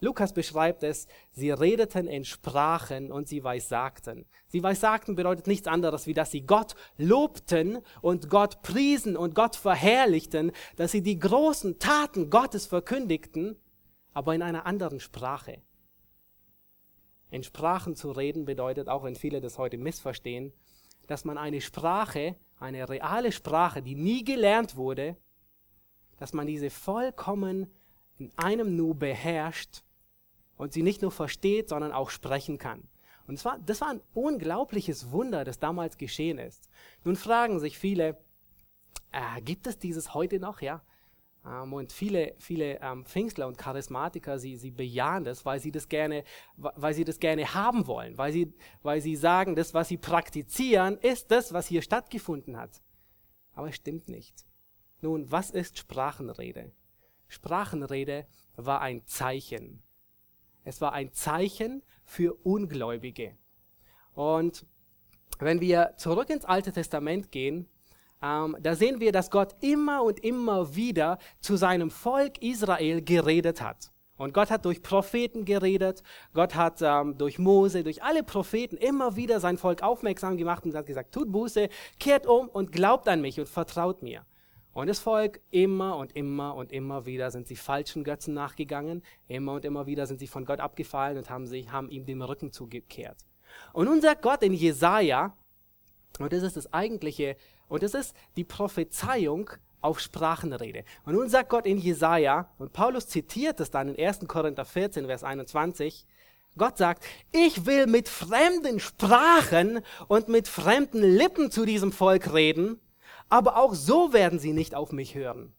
Lukas 0.00 0.34
beschreibt 0.34 0.82
es, 0.82 1.06
sie 1.32 1.50
redeten 1.50 2.06
in 2.06 2.24
Sprachen 2.24 3.10
und 3.10 3.26
sie 3.26 3.42
weissagten. 3.42 4.26
Sie 4.48 4.62
weissagten 4.62 5.14
bedeutet 5.14 5.46
nichts 5.46 5.66
anderes, 5.66 6.06
wie 6.06 6.14
dass 6.14 6.30
sie 6.30 6.42
Gott 6.42 6.74
lobten 6.98 7.78
und 8.02 8.28
Gott 8.28 8.60
priesen 8.62 9.16
und 9.16 9.34
Gott 9.34 9.56
verherrlichten, 9.56 10.52
dass 10.76 10.92
sie 10.92 11.02
die 11.02 11.18
großen 11.18 11.78
Taten 11.78 12.28
Gottes 12.28 12.66
verkündigten, 12.66 13.56
aber 14.12 14.34
in 14.34 14.42
einer 14.42 14.66
anderen 14.66 15.00
Sprache. 15.00 15.62
In 17.30 17.42
Sprachen 17.42 17.96
zu 17.96 18.12
reden 18.12 18.44
bedeutet, 18.44 18.88
auch 18.88 19.04
wenn 19.04 19.16
viele 19.16 19.40
das 19.40 19.58
heute 19.58 19.78
missverstehen, 19.78 20.52
dass 21.06 21.24
man 21.24 21.38
eine 21.38 21.60
Sprache, 21.60 22.36
eine 22.58 22.88
reale 22.88 23.32
Sprache, 23.32 23.82
die 23.82 23.94
nie 23.94 24.24
gelernt 24.24 24.76
wurde, 24.76 25.16
dass 26.18 26.32
man 26.32 26.46
diese 26.46 26.70
vollkommen 26.70 27.70
in 28.18 28.32
einem 28.36 28.76
Nu 28.76 28.94
beherrscht 28.94 29.82
und 30.56 30.72
sie 30.72 30.82
nicht 30.82 31.02
nur 31.02 31.10
versteht, 31.10 31.68
sondern 31.68 31.92
auch 31.92 32.10
sprechen 32.10 32.58
kann. 32.58 32.88
Und 33.26 33.38
das 33.38 33.44
war, 33.44 33.58
das 33.58 33.80
war 33.80 33.88
ein 33.88 34.02
unglaubliches 34.12 35.10
Wunder, 35.10 35.44
das 35.44 35.58
damals 35.58 35.96
geschehen 35.98 36.38
ist. 36.38 36.68
Nun 37.04 37.16
fragen 37.16 37.58
sich 37.58 37.78
viele, 37.78 38.18
äh, 39.12 39.40
gibt 39.40 39.66
es 39.66 39.78
dieses 39.78 40.14
heute 40.14 40.38
noch? 40.38 40.60
Ja, 40.60 40.82
und 41.44 41.92
viele, 41.92 42.34
viele 42.38 42.80
ähm, 42.80 43.04
Pfingstler 43.04 43.46
und 43.46 43.58
Charismatiker, 43.58 44.38
sie, 44.38 44.56
sie 44.56 44.70
bejahen 44.70 45.24
das, 45.24 45.44
weil 45.44 45.60
sie 45.60 45.70
das 45.70 45.88
gerne, 45.88 46.24
weil 46.56 46.94
sie 46.94 47.04
das 47.04 47.20
gerne 47.20 47.52
haben 47.52 47.86
wollen, 47.86 48.16
weil 48.16 48.32
sie, 48.32 48.54
weil 48.82 49.02
sie 49.02 49.14
sagen, 49.14 49.54
das, 49.54 49.74
was 49.74 49.88
sie 49.88 49.98
praktizieren, 49.98 50.96
ist 50.98 51.30
das, 51.30 51.52
was 51.52 51.66
hier 51.66 51.82
stattgefunden 51.82 52.56
hat. 52.56 52.82
Aber 53.52 53.68
es 53.68 53.76
stimmt 53.76 54.08
nicht. 54.08 54.46
Nun, 55.02 55.30
was 55.30 55.50
ist 55.50 55.76
Sprachenrede? 55.76 56.72
Sprachenrede 57.28 58.26
war 58.56 58.80
ein 58.80 59.04
Zeichen. 59.04 59.82
Es 60.64 60.80
war 60.80 60.94
ein 60.94 61.12
Zeichen 61.12 61.82
für 62.04 62.34
Ungläubige. 62.42 63.36
Und 64.14 64.64
wenn 65.38 65.60
wir 65.60 65.94
zurück 65.98 66.30
ins 66.30 66.46
Alte 66.46 66.72
Testament 66.72 67.30
gehen, 67.30 67.68
ähm, 68.24 68.56
da 68.60 68.74
sehen 68.74 69.00
wir, 69.00 69.12
dass 69.12 69.30
Gott 69.30 69.54
immer 69.60 70.02
und 70.02 70.24
immer 70.24 70.74
wieder 70.74 71.18
zu 71.40 71.56
seinem 71.56 71.90
Volk 71.90 72.42
Israel 72.42 73.02
geredet 73.02 73.60
hat. 73.60 73.90
Und 74.16 74.32
Gott 74.32 74.50
hat 74.50 74.64
durch 74.64 74.80
Propheten 74.80 75.44
geredet, 75.44 76.02
Gott 76.32 76.54
hat 76.54 76.80
ähm, 76.82 77.18
durch 77.18 77.38
Mose, 77.38 77.82
durch 77.82 78.02
alle 78.02 78.22
Propheten 78.22 78.76
immer 78.76 79.16
wieder 79.16 79.40
sein 79.40 79.58
Volk 79.58 79.82
aufmerksam 79.82 80.36
gemacht 80.36 80.64
und 80.64 80.74
hat 80.74 80.86
gesagt, 80.86 81.12
tut 81.12 81.32
Buße, 81.32 81.68
kehrt 81.98 82.26
um 82.26 82.48
und 82.48 82.70
glaubt 82.72 83.08
an 83.08 83.20
mich 83.20 83.40
und 83.40 83.48
vertraut 83.48 84.02
mir. 84.02 84.24
Und 84.72 84.88
das 84.88 85.00
Volk 85.00 85.40
immer 85.50 85.96
und 85.96 86.16
immer 86.16 86.54
und 86.54 86.72
immer 86.72 87.06
wieder 87.06 87.30
sind 87.30 87.46
sie 87.46 87.56
falschen 87.56 88.04
Götzen 88.04 88.34
nachgegangen, 88.34 89.02
immer 89.28 89.54
und 89.54 89.64
immer 89.64 89.86
wieder 89.86 90.06
sind 90.06 90.18
sie 90.18 90.26
von 90.26 90.44
Gott 90.44 90.60
abgefallen 90.60 91.18
und 91.18 91.28
haben, 91.28 91.46
sich, 91.46 91.70
haben 91.70 91.90
ihm 91.90 92.06
den 92.06 92.22
Rücken 92.22 92.52
zugekehrt. 92.52 93.18
Und 93.72 93.86
nun 93.86 94.00
sagt 94.00 94.22
Gott 94.22 94.42
in 94.42 94.52
Jesaja, 94.52 95.36
und 96.20 96.32
das 96.32 96.42
ist 96.42 96.56
das 96.56 96.72
eigentliche, 96.72 97.36
und 97.68 97.82
das 97.82 97.94
ist 97.94 98.14
die 98.36 98.44
Prophezeiung 98.44 99.50
auf 99.80 100.00
Sprachenrede. 100.00 100.84
Und 101.04 101.14
nun 101.14 101.28
sagt 101.28 101.50
Gott 101.50 101.66
in 101.66 101.78
Jesaja, 101.78 102.48
und 102.58 102.72
Paulus 102.72 103.08
zitiert 103.08 103.60
es 103.60 103.70
dann 103.70 103.94
in 103.94 104.06
1. 104.06 104.20
Korinther 104.26 104.64
14, 104.64 105.06
Vers 105.06 105.24
21, 105.24 106.06
Gott 106.56 106.78
sagt, 106.78 107.04
ich 107.32 107.66
will 107.66 107.86
mit 107.86 108.08
fremden 108.08 108.78
Sprachen 108.78 109.80
und 110.06 110.28
mit 110.28 110.48
fremden 110.48 111.02
Lippen 111.02 111.50
zu 111.50 111.64
diesem 111.64 111.92
Volk 111.92 112.32
reden, 112.32 112.80
aber 113.28 113.56
auch 113.56 113.74
so 113.74 114.12
werden 114.12 114.38
sie 114.38 114.52
nicht 114.52 114.74
auf 114.74 114.92
mich 114.92 115.14
hören. 115.14 115.52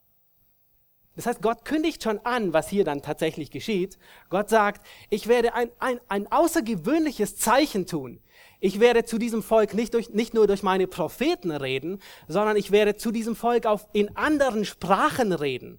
Das 1.16 1.26
heißt, 1.26 1.42
Gott 1.42 1.64
kündigt 1.64 2.04
schon 2.04 2.20
an, 2.20 2.54
was 2.54 2.68
hier 2.70 2.84
dann 2.84 3.02
tatsächlich 3.02 3.50
geschieht. 3.50 3.98
Gott 4.30 4.50
sagt, 4.50 4.86
ich 5.10 5.28
werde 5.28 5.54
ein, 5.54 5.70
ein, 5.80 6.00
ein 6.10 6.32
außergewöhnliches 6.32 7.38
Zeichen 7.38 7.86
tun. 7.86 8.20
Ich 8.66 8.80
werde 8.80 9.06
zu 9.06 9.20
diesem 9.20 9.44
Volk 9.44 9.76
nicht, 9.76 9.94
durch, 9.94 10.10
nicht 10.10 10.34
nur 10.34 10.48
durch 10.48 10.64
meine 10.64 10.88
Propheten 10.88 11.52
reden, 11.52 12.00
sondern 12.28 12.58
ich 12.58 12.72
werde 12.72 12.96
zu 12.96 13.12
diesem 13.12 13.36
Volk 13.36 13.68
auch 13.68 13.88
in 13.94 14.18
anderen 14.18 14.66
Sprachen 14.66 15.34
reden. 15.34 15.78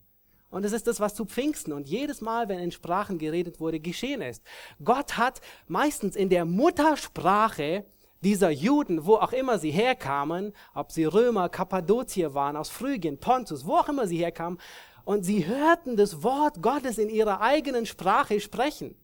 Und 0.50 0.64
es 0.64 0.70
ist 0.70 0.86
das, 0.86 1.00
was 1.00 1.16
zu 1.16 1.24
Pfingsten 1.24 1.72
und 1.72 1.88
jedes 1.88 2.20
Mal, 2.20 2.48
wenn 2.48 2.60
in 2.60 2.70
Sprachen 2.70 3.18
geredet 3.18 3.58
wurde, 3.58 3.80
geschehen 3.80 4.22
ist. 4.22 4.40
Gott 4.84 5.16
hat 5.16 5.40
meistens 5.66 6.14
in 6.14 6.28
der 6.28 6.44
Muttersprache 6.44 7.84
dieser 8.22 8.50
Juden, 8.50 9.04
wo 9.04 9.16
auch 9.16 9.32
immer 9.32 9.58
sie 9.58 9.72
herkamen, 9.72 10.52
ob 10.72 10.92
sie 10.92 11.06
Römer, 11.06 11.48
Kappadozier 11.48 12.34
waren, 12.34 12.56
aus 12.56 12.68
Phrygien, 12.68 13.18
Pontus, 13.18 13.66
wo 13.66 13.78
auch 13.78 13.88
immer 13.88 14.06
sie 14.06 14.18
herkamen, 14.18 14.60
und 15.04 15.24
sie 15.24 15.44
hörten 15.44 15.96
das 15.96 16.22
Wort 16.22 16.62
Gottes 16.62 16.98
in 16.98 17.08
ihrer 17.08 17.40
eigenen 17.40 17.84
Sprache 17.84 18.38
sprechen. 18.38 18.94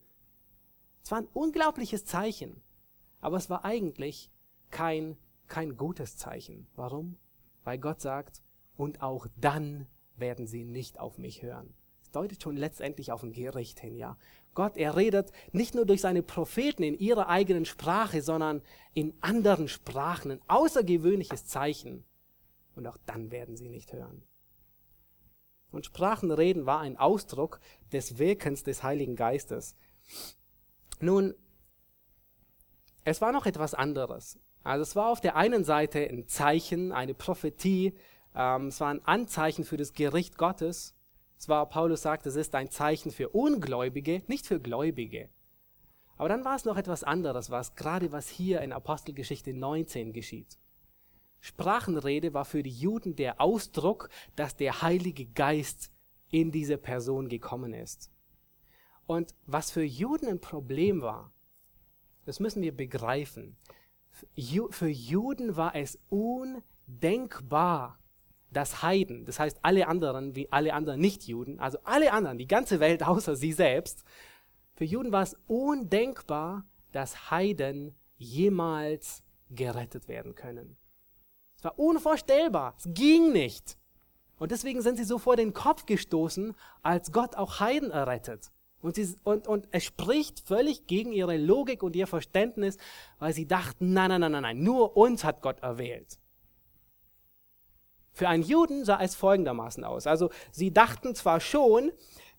Es 1.03 1.11
war 1.11 1.19
ein 1.19 1.29
unglaubliches 1.33 2.05
Zeichen. 2.05 2.62
Aber 3.23 3.39
es 3.39 3.49
war 3.49 3.65
eigentlich 3.65 4.31
kein, 4.71 5.17
kein 5.47 5.79
gutes 5.79 6.19
Zeichen. 6.19 6.67
Warum? 6.77 7.17
Weil 7.65 7.79
Gott 7.79 8.03
sagt, 8.03 8.43
und 8.77 9.01
auch 9.01 9.27
dann 9.37 9.87
werden 10.17 10.47
sie 10.47 10.65
nicht 10.65 10.99
auf 11.01 11.19
mich 11.19 11.43
hören. 11.43 11.73
Das 12.01 12.11
deutet 12.11 12.43
schon 12.43 12.57
letztendlich 12.57 13.13
auf 13.13 13.23
ein 13.23 13.33
Gericht 13.33 13.81
hin, 13.81 13.97
ja. 13.97 14.19
Gott, 14.55 14.77
er 14.77 14.97
redet 14.97 15.33
nicht 15.53 15.75
nur 15.75 15.87
durch 15.87 16.03
seine 16.03 16.23
Propheten 16.23 16.83
in 16.83 16.99
ihrer 16.99 17.29
eigenen 17.29 17.65
Sprache, 17.65 18.21
sondern 18.21 18.61
in 18.93 19.15
anderen 19.23 19.69
Sprachen. 19.69 20.33
Ein 20.33 20.43
außergewöhnliches 20.49 21.47
Zeichen. 21.47 22.05
Und 22.75 22.87
auch 22.87 22.99
dann 23.07 23.31
werden 23.31 23.57
sie 23.57 23.69
nicht 23.69 23.93
hören. 23.93 24.23
Und 25.71 25.87
Sprachenreden 25.87 26.67
war 26.67 26.81
ein 26.81 26.99
Ausdruck 26.99 27.61
des 27.93 28.19
Wirkens 28.19 28.63
des 28.63 28.83
Heiligen 28.83 29.17
Geistes. 29.17 29.77
Nun, 31.01 31.35
es 33.05 33.21
war 33.21 33.33
noch 33.33 33.47
etwas 33.47 33.75
anderes. 33.75 34.39
Also 34.63 34.83
es 34.83 34.97
war 34.97 35.09
auf 35.09 35.21
der 35.21 35.37
einen 35.37 35.65
Seite 35.65 36.01
ein 36.01 36.29
Zeichen, 36.29 36.93
eine 36.93 37.15
Prophetie, 37.15 37.95
ähm, 38.35 38.69
es 38.69 38.81
war 38.81 38.91
ein 38.91 39.05
Anzeichen 39.05 39.65
für 39.65 39.77
das 39.77 39.93
Gericht 39.93 40.39
Gottes. 40.39 40.95
Es 41.39 41.49
war, 41.49 41.69
Paulus 41.69 42.03
sagt, 42.03 42.27
es 42.27 42.37
ist 42.37 42.55
ein 42.55 42.71
Zeichen 42.71 43.11
für 43.11 43.31
Ungläubige, 43.31 44.23
nicht 44.29 44.47
für 44.47 44.61
Gläubige. 44.61 45.29
Aber 46.17 46.29
dann 46.29 46.45
war 46.45 46.55
es 46.55 46.65
noch 46.65 46.77
etwas 46.77 47.03
anderes, 47.03 47.51
was 47.51 47.75
gerade 47.75 48.13
was 48.13 48.29
hier 48.29 48.61
in 48.61 48.73
Apostelgeschichte 48.73 49.53
19 49.53 50.13
geschieht. 50.13 50.59
Sprachenrede 51.41 52.33
war 52.35 52.45
für 52.45 52.63
die 52.63 52.71
Juden 52.71 53.17
der 53.17 53.41
Ausdruck, 53.41 54.09
dass 54.37 54.55
der 54.55 54.83
Heilige 54.83 55.27
Geist 55.27 55.91
in 56.31 56.53
diese 56.53 56.79
Person 56.79 57.29
gekommen 57.29 57.75
ist. 57.75 58.13
Und 59.07 59.35
was 59.47 59.73
für 59.73 59.83
Juden 59.83 60.29
ein 60.29 60.41
Problem 60.41 61.03
war, 61.03 61.33
das 62.25 62.41
müssen 62.41 62.63
wir 62.63 62.77
begreifen. 62.77 63.57
Für 64.71 64.89
Juden 64.89 65.57
war 65.57 65.75
es 65.75 65.99
undenkbar, 66.09 67.99
dass 68.51 68.83
Heiden, 68.83 69.25
das 69.25 69.39
heißt 69.39 69.61
alle 69.63 69.89
anderen, 69.89 70.37
wie 70.37 70.53
alle 70.53 70.75
anderen 70.75 71.01
Nichtjuden, 71.01 71.59
also 71.59 71.79
alle 71.85 72.13
anderen, 72.13 72.39
die 72.39 72.47
ganze 72.47 72.81
Welt 72.81 73.03
außer 73.07 73.37
sie 73.37 73.53
selbst, 73.53 74.05
für 74.75 74.85
Juden 74.85 75.13
war 75.13 75.23
es 75.23 75.37
undenkbar, 75.47 76.65
dass 76.93 77.31
Heiden 77.31 77.95
jemals 78.17 79.23
gerettet 79.51 80.09
werden 80.09 80.35
können. 80.35 80.77
Es 81.57 81.65
war 81.65 81.79
unvorstellbar, 81.79 82.75
es 82.79 82.89
ging 82.89 83.33
nicht. 83.33 83.77
Und 84.39 84.51
deswegen 84.51 84.83
sind 84.83 84.97
sie 84.97 85.05
so 85.05 85.19
vor 85.19 85.37
den 85.37 85.53
Kopf 85.53 85.87
gestoßen, 85.87 86.55
als 86.83 87.13
Gott 87.13 87.37
auch 87.37 87.61
Heiden 87.61 87.91
errettet. 87.91 88.51
Und, 88.83 88.97
sie, 88.97 89.17
und, 89.25 89.49
und 89.49 89.69
es 89.71 89.85
spricht 89.85 90.41
völlig 90.41 90.87
gegen 90.87 91.13
ihre 91.13 91.37
Logik 91.37 91.83
und 91.83 91.97
ihr 91.97 92.07
Verständnis, 92.07 92.77
weil 93.19 93.33
sie 93.33 93.47
dachten, 93.47 93.93
nein, 93.93 94.11
nein, 94.11 94.21
nein, 94.21 94.43
nein, 94.43 94.63
nur 94.63 94.97
uns 94.97 95.25
hat 95.25 95.41
Gott 95.41 95.61
erwählt. 95.63 96.19
Für 98.13 98.29
einen 98.29 98.43
Juden 98.43 98.85
sah 98.85 99.01
es 99.01 99.15
folgendermaßen 99.15 99.85
aus. 99.85 100.07
Also 100.07 100.31
sie 100.51 100.73
dachten 100.73 101.15
zwar 101.15 101.41
schon, 101.41 101.93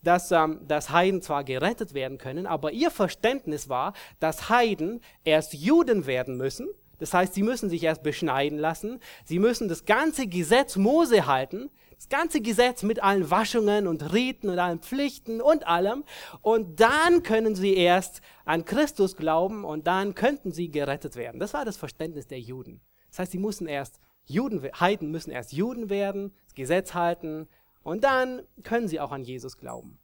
dass, 0.03 0.31
ähm, 0.31 0.59
dass 0.67 0.91
Heiden 0.91 1.21
zwar 1.21 1.43
gerettet 1.43 1.93
werden 1.93 2.17
können, 2.17 2.45
aber 2.45 2.71
ihr 2.71 2.91
Verständnis 2.91 3.69
war, 3.69 3.93
dass 4.19 4.49
Heiden 4.49 5.01
erst 5.23 5.53
Juden 5.53 6.05
werden 6.05 6.37
müssen. 6.37 6.67
Das 6.99 7.13
heißt, 7.13 7.33
sie 7.33 7.43
müssen 7.43 7.69
sich 7.69 7.83
erst 7.83 8.03
beschneiden 8.03 8.59
lassen. 8.59 8.99
Sie 9.25 9.39
müssen 9.39 9.67
das 9.67 9.85
ganze 9.85 10.27
Gesetz 10.27 10.75
Mose 10.75 11.25
halten. 11.25 11.69
Das 12.03 12.09
ganze 12.09 12.41
Gesetz 12.41 12.83
mit 12.83 13.01
allen 13.01 13.31
Waschungen 13.31 13.87
und 13.87 14.11
Riten 14.11 14.49
und 14.49 14.59
allen 14.59 14.79
Pflichten 14.79 15.39
und 15.39 15.65
allem. 15.65 16.03
Und 16.41 16.81
dann 16.81 17.23
können 17.23 17.55
sie 17.55 17.75
erst 17.75 18.21
an 18.43 18.65
Christus 18.65 19.15
glauben 19.15 19.63
und 19.63 19.87
dann 19.87 20.13
könnten 20.13 20.51
sie 20.51 20.69
gerettet 20.69 21.15
werden. 21.15 21.39
Das 21.39 21.53
war 21.53 21.63
das 21.63 21.77
Verständnis 21.77 22.27
der 22.27 22.41
Juden. 22.41 22.81
Das 23.09 23.19
heißt, 23.19 23.31
sie 23.31 23.37
mussten 23.37 23.67
erst 23.67 24.01
Juden, 24.25 24.61
Heiden 24.77 25.11
müssen 25.11 25.31
erst 25.31 25.53
Juden 25.53 25.89
werden, 25.89 26.33
das 26.43 26.55
Gesetz 26.55 26.93
halten 26.93 27.47
und 27.83 28.03
dann 28.03 28.41
können 28.63 28.89
sie 28.89 28.99
auch 28.99 29.13
an 29.13 29.23
Jesus 29.23 29.57
glauben. 29.57 29.97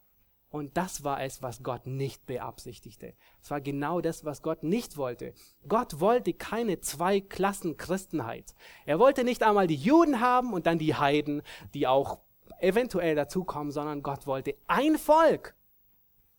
Und 0.50 0.78
das 0.78 1.04
war 1.04 1.22
es, 1.22 1.44
was 1.44 1.62
Gott 1.62 1.86
nicht 1.86 2.26
beabsichtigte. 2.26 3.14
Es 3.42 3.52
war 3.52 3.62
genau 3.62 4.02
das, 4.02 4.26
was 4.26 4.42
Gott 4.42 4.64
nicht 4.64 4.98
wollte. 4.98 5.34
Gott 5.68 6.00
wollte 6.00 6.34
keine 6.34 6.82
zwei 6.82 7.22
Klassen 7.22 7.78
Christenheit. 7.78 8.56
Er 8.86 8.98
wollte 8.98 9.24
nicht 9.24 9.44
einmal 9.44 9.68
die 9.68 9.76
Juden 9.76 10.22
haben 10.22 10.54
und 10.54 10.66
dann 10.66 10.80
die 10.80 10.96
Heiden, 10.96 11.44
die 11.76 11.86
auch 11.86 12.20
eventuell 12.60 13.16
dazukommen, 13.16 13.72
sondern 13.72 14.02
Gott 14.02 14.26
wollte 14.26 14.56
ein 14.66 14.98
Volk, 14.98 15.56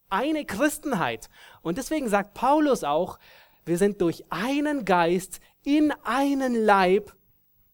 eine 0.09 0.45
Christenheit. 0.45 1.31
Und 1.63 1.79
deswegen 1.79 2.09
sagt 2.09 2.35
Paulus 2.35 2.83
auch, 2.83 3.19
wir 3.65 3.79
sind 3.79 4.01
durch 4.01 4.25
einen 4.31 4.85
Geist 4.85 5.41
in 5.63 5.93
einen 6.03 6.55
Leib 6.55 7.15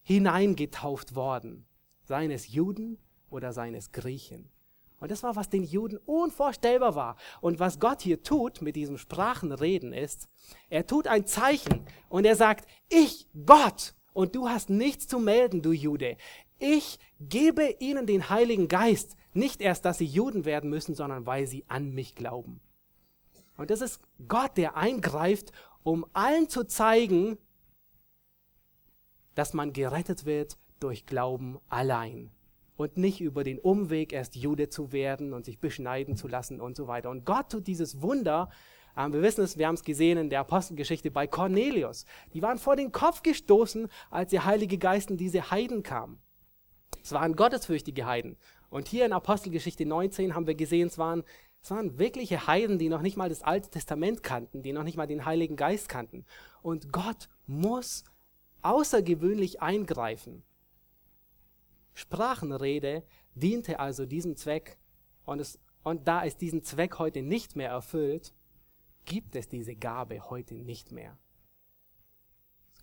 hineingetauft 0.03 1.15
worden, 1.15 1.65
seines 2.03 2.53
Juden 2.53 2.99
oder 3.29 3.53
seines 3.53 3.91
Griechen. 3.91 4.51
Und 4.99 5.11
das 5.11 5.23
war, 5.23 5.35
was 5.35 5.49
den 5.49 5.63
Juden 5.63 5.97
unvorstellbar 6.05 6.95
war. 6.95 7.17
Und 7.41 7.59
was 7.59 7.79
Gott 7.79 8.01
hier 8.01 8.23
tut 8.23 8.61
mit 8.61 8.75
diesem 8.75 8.97
Sprachenreden 8.97 9.93
ist, 9.93 10.27
er 10.69 10.87
tut 10.87 11.07
ein 11.07 11.27
Zeichen 11.27 11.85
und 12.09 12.25
er 12.25 12.35
sagt, 12.35 12.67
ich, 12.89 13.27
Gott, 13.45 13.93
und 14.13 14.35
du 14.35 14.49
hast 14.49 14.69
nichts 14.69 15.07
zu 15.07 15.19
melden, 15.19 15.61
du 15.61 15.71
Jude. 15.71 16.17
Ich 16.57 16.97
gebe 17.19 17.75
ihnen 17.79 18.07
den 18.07 18.29
Heiligen 18.29 18.67
Geist. 18.67 19.15
Nicht 19.33 19.61
erst, 19.61 19.85
dass 19.85 19.99
sie 19.99 20.05
Juden 20.05 20.45
werden 20.45 20.71
müssen, 20.71 20.95
sondern 20.95 21.27
weil 21.27 21.45
sie 21.45 21.65
an 21.67 21.91
mich 21.91 22.15
glauben. 22.15 22.59
Und 23.57 23.69
das 23.69 23.81
ist 23.81 24.01
Gott, 24.27 24.57
der 24.57 24.75
eingreift, 24.75 25.51
um 25.83 26.05
allen 26.13 26.49
zu 26.49 26.63
zeigen, 26.63 27.37
dass 29.35 29.53
man 29.53 29.73
gerettet 29.73 30.25
wird 30.25 30.57
durch 30.79 31.05
Glauben 31.05 31.59
allein 31.69 32.31
und 32.77 32.95
nicht 32.95 33.19
über 33.19 33.43
den 33.43 33.59
Umweg 33.59 34.13
erst 34.13 34.35
Jude 34.35 34.69
zu 34.69 34.91
werden 34.91 35.33
und 35.33 35.45
sich 35.45 35.59
beschneiden 35.59 36.15
zu 36.15 36.27
lassen 36.27 36.61
und 36.61 36.77
so 36.77 36.87
weiter. 36.87 37.09
Und 37.09 37.25
Gott 37.25 37.51
tut 37.51 37.67
dieses 37.67 38.01
Wunder. 38.01 38.49
Ähm, 38.95 39.11
wir 39.13 39.21
wissen 39.21 39.43
es, 39.43 39.57
wir 39.57 39.67
haben 39.67 39.75
es 39.75 39.83
gesehen 39.83 40.17
in 40.17 40.29
der 40.29 40.41
Apostelgeschichte 40.41 41.11
bei 41.11 41.27
Cornelius. 41.27 42.05
Die 42.33 42.41
waren 42.41 42.59
vor 42.59 42.75
den 42.75 42.91
Kopf 42.91 43.23
gestoßen, 43.23 43.89
als 44.09 44.29
der 44.29 44.45
Heilige 44.45 44.77
Geist 44.77 45.09
in 45.09 45.17
diese 45.17 45.51
Heiden 45.51 45.83
kam. 45.83 46.19
Es 47.03 47.11
waren 47.11 47.35
gottesfürchtige 47.35 48.05
Heiden. 48.05 48.37
Und 48.69 48.87
hier 48.87 49.05
in 49.05 49.13
Apostelgeschichte 49.13 49.85
19 49.85 50.35
haben 50.35 50.47
wir 50.47 50.55
gesehen, 50.55 50.87
es 50.87 50.97
waren, 50.97 51.23
es 51.63 51.71
waren 51.71 51.97
wirkliche 51.97 52.47
Heiden, 52.47 52.77
die 52.77 52.89
noch 52.89 53.01
nicht 53.01 53.17
mal 53.17 53.29
das 53.29 53.41
Alte 53.41 53.69
Testament 53.69 54.23
kannten, 54.23 54.61
die 54.61 54.73
noch 54.73 54.83
nicht 54.83 54.97
mal 54.97 55.07
den 55.07 55.25
Heiligen 55.25 55.55
Geist 55.55 55.89
kannten. 55.89 56.25
Und 56.61 56.91
Gott 56.91 57.29
muss 57.47 58.03
außergewöhnlich 58.61 59.61
eingreifen. 59.61 60.43
Sprachenrede 61.97 63.01
diente 63.33 63.79
also 63.79 64.05
diesem 64.05 64.35
Zweck 64.35 64.77
und, 65.25 65.39
es, 65.39 65.59
und 65.81 66.07
da 66.07 66.23
es 66.23 66.37
diesen 66.37 66.61
Zweck 66.61 66.99
heute 66.99 67.23
nicht 67.23 67.55
mehr 67.55 67.71
erfüllt, 67.71 68.35
gibt 69.05 69.35
es 69.35 69.49
diese 69.49 69.75
Gabe 69.75 70.29
heute 70.29 70.53
nicht 70.53 70.91
mehr. 70.91 71.17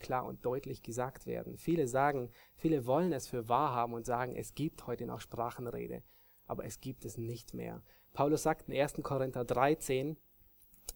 Klar 0.01 0.27
und 0.27 0.45
deutlich 0.45 0.83
gesagt 0.83 1.27
werden. 1.27 1.57
Viele 1.59 1.87
sagen, 1.87 2.29
viele 2.57 2.87
wollen 2.87 3.13
es 3.13 3.29
für 3.29 3.49
wahr 3.49 3.73
haben 3.73 3.93
und 3.93 4.05
sagen, 4.05 4.35
es 4.35 4.57
gibt 4.57 4.89
heute 4.89 5.07
noch 5.07 5.21
Sprachenrede, 5.21 6.03
aber 6.49 6.65
es 6.65 6.81
gibt 6.81 7.05
es 7.05 7.17
nicht 7.17 7.55
mehr. 7.55 7.85
Paulus 8.15 8.43
sagt 8.43 8.69
in 8.69 8.77
1. 8.77 8.95
Korinther 9.05 9.45
13, 9.45 10.17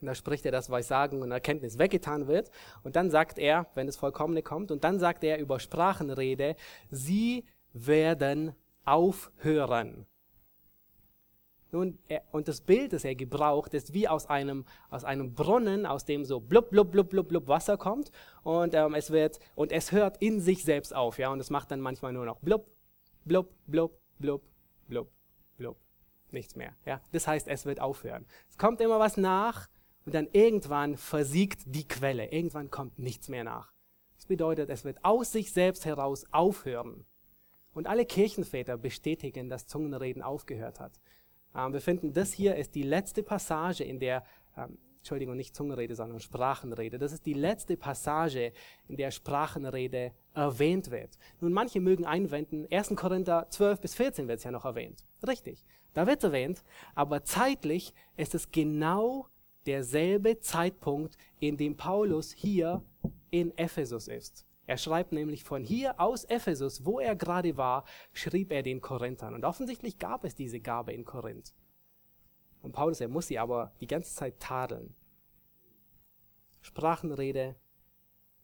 da 0.00 0.16
spricht 0.16 0.44
er, 0.44 0.50
dass 0.50 0.70
Weissagen 0.70 1.22
und 1.22 1.30
Erkenntnis 1.30 1.78
weggetan 1.78 2.26
wird. 2.26 2.50
Und 2.82 2.96
dann 2.96 3.10
sagt 3.10 3.38
er, 3.38 3.66
wenn 3.74 3.86
das 3.86 3.96
Vollkommene 3.96 4.42
kommt, 4.42 4.72
und 4.72 4.82
dann 4.82 4.98
sagt 4.98 5.22
er 5.22 5.38
über 5.38 5.60
Sprachenrede, 5.60 6.56
sie 6.90 7.44
werden 7.87 8.55
aufhören. 8.85 10.07
Nun, 11.70 11.99
er, 12.09 12.22
und 12.33 12.49
das 12.49 12.62
Bild, 12.62 12.95
das 12.95 13.05
er 13.05 13.14
gebraucht, 13.14 13.74
ist 13.74 13.93
wie 13.93 14.09
aus 14.09 14.26
einem, 14.26 14.64
aus 14.89 15.05
einem 15.05 15.35
Brunnen, 15.35 15.85
aus 15.85 16.07
dem 16.07 16.24
so 16.24 16.41
blub, 16.41 16.70
blub, 16.70 16.91
blub, 16.91 17.11
blub, 17.11 17.29
blub 17.29 17.47
Wasser 17.47 17.76
kommt 17.76 18.11
und 18.43 18.72
ähm, 18.74 18.95
es 18.95 19.11
wird, 19.11 19.39
und 19.55 19.70
es 19.70 19.93
hört 19.93 20.16
in 20.22 20.41
sich 20.41 20.64
selbst 20.64 20.95
auf, 20.95 21.18
ja, 21.18 21.31
und 21.31 21.41
es 21.41 21.51
macht 21.51 21.70
dann 21.70 21.81
manchmal 21.81 22.14
nur 22.14 22.24
noch 22.24 22.39
blub, 22.41 22.66
blub, 23.26 23.51
blub, 23.66 24.01
blub, 24.18 24.43
blub, 24.89 25.11
blub. 25.59 25.76
Nichts 26.31 26.57
mehr, 26.57 26.74
ja. 26.87 27.03
Das 27.12 27.26
heißt, 27.26 27.49
es 27.49 27.66
wird 27.66 27.81
aufhören. 27.81 28.24
Es 28.49 28.57
kommt 28.57 28.81
immer 28.81 28.99
was 28.99 29.18
nach 29.18 29.68
und 30.07 30.14
dann 30.14 30.29
irgendwann 30.33 30.97
versiegt 30.97 31.61
die 31.66 31.87
Quelle. 31.87 32.33
Irgendwann 32.33 32.70
kommt 32.70 32.99
nichts 32.99 33.29
mehr 33.29 33.45
nach. 33.45 33.72
Das 34.16 34.26
bedeutet, 34.26 34.70
es 34.70 34.85
wird 34.85 35.05
aus 35.05 35.33
sich 35.33 35.53
selbst 35.53 35.85
heraus 35.85 36.24
aufhören. 36.33 37.05
Und 37.79 37.87
alle 37.87 38.05
Kirchenväter 38.05 38.76
bestätigen, 38.76 39.49
dass 39.49 39.68
Zungenreden 39.68 40.20
aufgehört 40.20 40.81
hat. 40.81 40.99
Ähm, 41.55 41.72
wir 41.72 41.81
finden, 41.81 42.12
das 42.12 42.33
hier 42.33 42.57
ist 42.57 42.74
die 42.74 42.83
letzte 42.83 43.22
Passage, 43.22 43.85
in 43.85 44.01
der, 44.01 44.24
ähm, 44.57 44.79
Entschuldigung, 44.97 45.37
nicht 45.37 45.55
Zungenrede, 45.55 45.95
sondern 45.95 46.18
Sprachenrede. 46.18 46.99
Das 46.99 47.12
ist 47.12 47.24
die 47.24 47.35
letzte 47.35 47.76
Passage, 47.76 48.53
in 48.89 48.97
der 48.97 49.12
Sprachenrede 49.12 50.11
erwähnt 50.35 50.91
wird. 50.91 51.16
Nun, 51.41 51.53
manche 51.53 51.79
mögen 51.79 52.05
einwenden, 52.05 52.66
1. 52.68 52.97
Korinther 52.97 53.47
12 53.49 53.81
bis 53.81 53.95
14 53.95 54.26
wird 54.26 54.39
es 54.39 54.45
ja 54.45 54.51
noch 54.51 54.64
erwähnt. 54.64 55.05
Richtig, 55.24 55.64
da 55.95 56.09
wird 56.09 56.18
es 56.18 56.24
erwähnt, 56.24 56.64
aber 56.97 57.22
zeitlich 57.22 57.95
ist 58.16 58.35
es 58.35 58.51
genau 58.51 59.29
derselbe 59.66 60.41
Zeitpunkt, 60.41 61.16
in 61.39 61.57
dem 61.57 61.76
Paulus 61.76 62.33
hier 62.33 62.83
in 63.31 63.57
Ephesus 63.57 64.09
ist. 64.09 64.47
Er 64.68 64.76
schreibt 64.76 65.12
nämlich 65.12 65.44
von 65.44 65.64
hier 65.64 65.98
aus 65.98 66.24
Ephesus, 66.24 66.84
wo 66.84 67.00
er 67.00 67.16
gerade 67.16 67.56
war, 67.56 67.86
schrieb 68.12 68.52
er 68.52 68.62
den 68.62 68.82
Korinthern. 68.82 69.32
Und 69.32 69.46
offensichtlich 69.46 69.98
gab 69.98 70.24
es 70.24 70.34
diese 70.34 70.60
Gabe 70.60 70.92
in 70.92 71.06
Korinth. 71.06 71.54
Und 72.60 72.72
Paulus, 72.72 73.00
er 73.00 73.08
muss 73.08 73.28
sie 73.28 73.38
aber 73.38 73.72
die 73.80 73.86
ganze 73.86 74.14
Zeit 74.14 74.38
tadeln. 74.40 74.94
Sprachenrede 76.60 77.56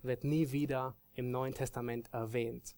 wird 0.01 0.25
nie 0.25 0.51
wieder 0.51 0.97
im 1.13 1.31
Neuen 1.31 1.53
Testament 1.53 2.09
erwähnt. 2.11 2.75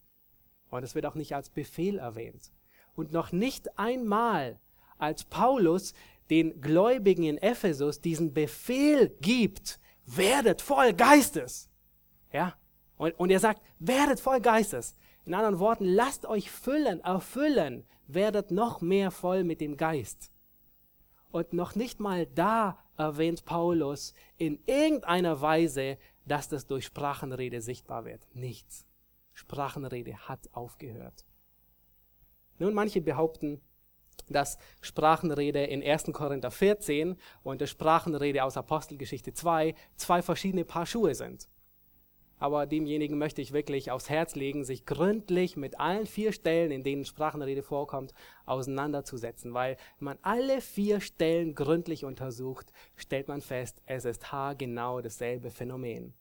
Und 0.68 0.82
es 0.82 0.96
wird 0.96 1.06
auch 1.06 1.14
nicht 1.14 1.36
als 1.36 1.48
Befehl 1.48 1.98
erwähnt. 2.00 2.50
Und 2.96 3.12
noch 3.12 3.30
nicht 3.30 3.78
einmal, 3.78 4.58
als 4.98 5.22
Paulus 5.22 5.94
den 6.30 6.60
Gläubigen 6.60 7.22
in 7.22 7.38
Ephesus 7.38 8.00
diesen 8.00 8.34
Befehl 8.34 9.08
gibt, 9.20 9.78
werdet 10.04 10.62
voll 10.62 10.94
Geistes. 10.94 11.70
Ja, 12.32 12.56
und, 12.96 13.12
und 13.18 13.30
er 13.30 13.40
sagt, 13.40 13.62
werdet 13.78 14.20
voll 14.20 14.40
Geistes. 14.40 14.94
In 15.24 15.34
anderen 15.34 15.58
Worten, 15.58 15.84
lasst 15.84 16.26
euch 16.26 16.50
füllen, 16.50 17.00
erfüllen, 17.00 17.84
werdet 18.06 18.50
noch 18.50 18.80
mehr 18.80 19.10
voll 19.10 19.44
mit 19.44 19.60
dem 19.60 19.76
Geist. 19.76 20.30
Und 21.30 21.52
noch 21.52 21.74
nicht 21.74 22.00
mal 22.00 22.26
da 22.26 22.78
erwähnt 22.96 23.44
Paulus 23.44 24.14
in 24.38 24.60
irgendeiner 24.66 25.40
Weise, 25.40 25.98
dass 26.24 26.48
das 26.48 26.66
durch 26.66 26.86
Sprachenrede 26.86 27.60
sichtbar 27.60 28.04
wird. 28.04 28.26
Nichts. 28.34 28.86
Sprachenrede 29.34 30.16
hat 30.28 30.48
aufgehört. 30.52 31.24
Nun, 32.58 32.72
manche 32.72 33.02
behaupten, 33.02 33.60
dass 34.28 34.58
Sprachenrede 34.80 35.64
in 35.64 35.82
1. 35.82 36.04
Korinther 36.12 36.50
14 36.50 37.16
und 37.42 37.60
die 37.60 37.66
Sprachenrede 37.66 38.42
aus 38.42 38.56
Apostelgeschichte 38.56 39.34
2 39.34 39.74
zwei 39.96 40.22
verschiedene 40.22 40.64
Paar 40.64 40.86
Schuhe 40.86 41.14
sind. 41.14 41.48
Aber 42.38 42.66
demjenigen 42.66 43.16
möchte 43.16 43.40
ich 43.40 43.52
wirklich 43.52 43.90
aufs 43.90 44.10
Herz 44.10 44.34
legen, 44.34 44.64
sich 44.64 44.84
gründlich 44.84 45.56
mit 45.56 45.80
allen 45.80 46.06
vier 46.06 46.32
Stellen, 46.32 46.70
in 46.70 46.82
denen 46.82 47.04
Sprachenrede 47.04 47.62
vorkommt, 47.62 48.12
auseinanderzusetzen. 48.44 49.54
Weil 49.54 49.76
wenn 49.98 50.06
man 50.06 50.18
alle 50.22 50.60
vier 50.60 51.00
Stellen 51.00 51.54
gründlich 51.54 52.04
untersucht, 52.04 52.72
stellt 52.94 53.28
man 53.28 53.40
fest, 53.40 53.80
es 53.86 54.04
ist 54.04 54.32
haargenau 54.32 55.00
dasselbe 55.00 55.50
Phänomen. 55.50 56.12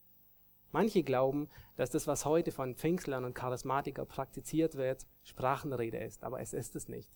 Manche 0.71 1.03
glauben, 1.03 1.49
dass 1.77 1.89
das, 1.89 2.07
was 2.07 2.25
heute 2.25 2.51
von 2.51 2.75
Pfingstlern 2.75 3.23
und 3.23 3.33
Charismatiker 3.33 4.05
praktiziert 4.05 4.75
wird, 4.75 5.05
Sprachenrede 5.23 5.97
ist, 5.97 6.23
aber 6.23 6.41
es 6.41 6.53
ist 6.53 6.75
es 6.75 6.89
nicht. 6.89 7.09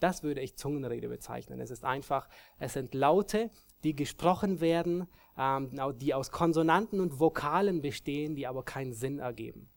Das 0.00 0.22
würde 0.22 0.40
ich 0.40 0.56
Zungenrede 0.56 1.08
bezeichnen. 1.08 1.60
Es 1.60 1.70
ist 1.70 1.84
einfach, 1.84 2.28
es 2.58 2.74
sind 2.74 2.94
Laute, 2.94 3.50
die 3.84 3.94
gesprochen 3.94 4.60
werden, 4.60 5.06
ähm, 5.36 5.70
die 6.00 6.14
aus 6.14 6.30
Konsonanten 6.30 7.00
und 7.00 7.20
Vokalen 7.20 7.80
bestehen, 7.80 8.34
die 8.34 8.46
aber 8.46 8.62
keinen 8.62 8.92
Sinn 8.92 9.18
ergeben. 9.18 9.68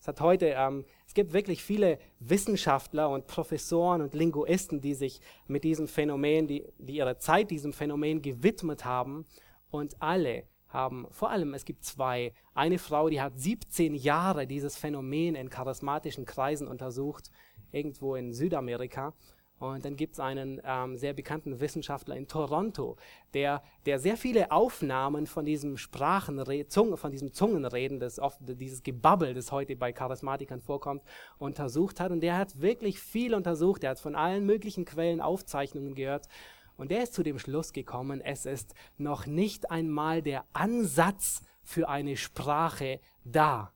Es 0.00 0.06
hat 0.06 0.20
heute, 0.20 0.54
ähm, 0.56 0.84
es 1.06 1.14
gibt 1.14 1.32
wirklich 1.32 1.62
viele 1.62 1.98
Wissenschaftler 2.20 3.10
und 3.10 3.26
Professoren 3.26 4.00
und 4.00 4.14
Linguisten, 4.14 4.80
die 4.80 4.94
sich 4.94 5.20
mit 5.48 5.64
diesem 5.64 5.88
Phänomen, 5.88 6.46
die, 6.46 6.64
die 6.78 6.96
ihre 6.96 7.18
Zeit 7.18 7.50
diesem 7.50 7.72
Phänomen 7.72 8.22
gewidmet 8.22 8.84
haben. 8.84 9.26
Und 9.70 10.00
alle 10.00 10.44
haben, 10.68 11.06
vor 11.10 11.30
allem 11.30 11.54
es 11.54 11.64
gibt 11.64 11.84
zwei, 11.84 12.32
eine 12.54 12.78
Frau, 12.78 13.08
die 13.08 13.20
hat 13.20 13.38
17 13.38 13.94
Jahre 13.94 14.46
dieses 14.46 14.76
Phänomen 14.76 15.34
in 15.34 15.50
charismatischen 15.50 16.24
Kreisen 16.24 16.68
untersucht, 16.68 17.30
irgendwo 17.72 18.14
in 18.14 18.32
Südamerika 18.32 19.14
und 19.58 19.84
dann 19.84 19.96
gibt 19.96 20.14
es 20.14 20.20
einen 20.20 20.60
ähm, 20.64 20.96
sehr 20.96 21.12
bekannten 21.12 21.58
Wissenschaftler 21.60 22.16
in 22.16 22.28
Toronto, 22.28 22.96
der, 23.34 23.62
der 23.86 23.98
sehr 23.98 24.16
viele 24.16 24.52
Aufnahmen 24.52 25.26
von 25.26 25.44
diesem 25.44 25.76
Sprachenre 25.76 26.68
Zunge, 26.68 26.96
von 26.96 27.10
diesem 27.10 27.32
Zungenreden, 27.32 27.98
das 27.98 28.20
oft, 28.20 28.38
dieses 28.40 28.82
Gebabbel, 28.82 29.34
das 29.34 29.50
heute 29.50 29.74
bei 29.74 29.92
Charismatikern 29.92 30.60
vorkommt, 30.60 31.02
untersucht 31.38 31.98
hat. 31.98 32.12
Und 32.12 32.20
der 32.20 32.36
hat 32.36 32.60
wirklich 32.60 33.00
viel 33.00 33.34
untersucht. 33.34 33.82
Er 33.82 33.90
hat 33.90 34.00
von 34.00 34.14
allen 34.14 34.46
möglichen 34.46 34.84
Quellen 34.84 35.20
Aufzeichnungen 35.20 35.94
gehört. 35.94 36.28
Und 36.76 36.92
der 36.92 37.02
ist 37.02 37.14
zu 37.14 37.24
dem 37.24 37.40
Schluss 37.40 37.72
gekommen, 37.72 38.20
es 38.20 38.46
ist 38.46 38.74
noch 38.96 39.26
nicht 39.26 39.72
einmal 39.72 40.22
der 40.22 40.44
Ansatz 40.52 41.42
für 41.64 41.88
eine 41.88 42.16
Sprache 42.16 43.00
da 43.24 43.72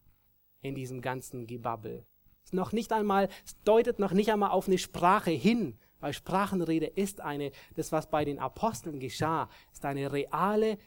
in 0.60 0.76
diesem 0.76 1.00
ganzen 1.00 1.48
Gebabbel 1.48 2.06
noch 2.51 2.72
nicht 2.72 2.93
einmal, 2.93 3.28
es 3.45 3.61
deutet 3.62 3.99
noch 3.99 4.12
nicht 4.12 4.32
einmal 4.32 4.51
auf 4.51 4.66
eine 4.66 4.78
Sprache 4.78 5.30
hin, 5.30 5.78
weil 6.01 6.12
Sprachenrede 6.12 6.86
ist 6.86 7.20
eine, 7.20 7.53
das 7.76 7.93
was 7.93 8.11
bei 8.11 8.24
den 8.24 8.38
Aposteln 8.38 8.99
geschah, 8.99 9.49
ist 9.72 9.84
eine 9.84 10.12
reale, 10.12 10.78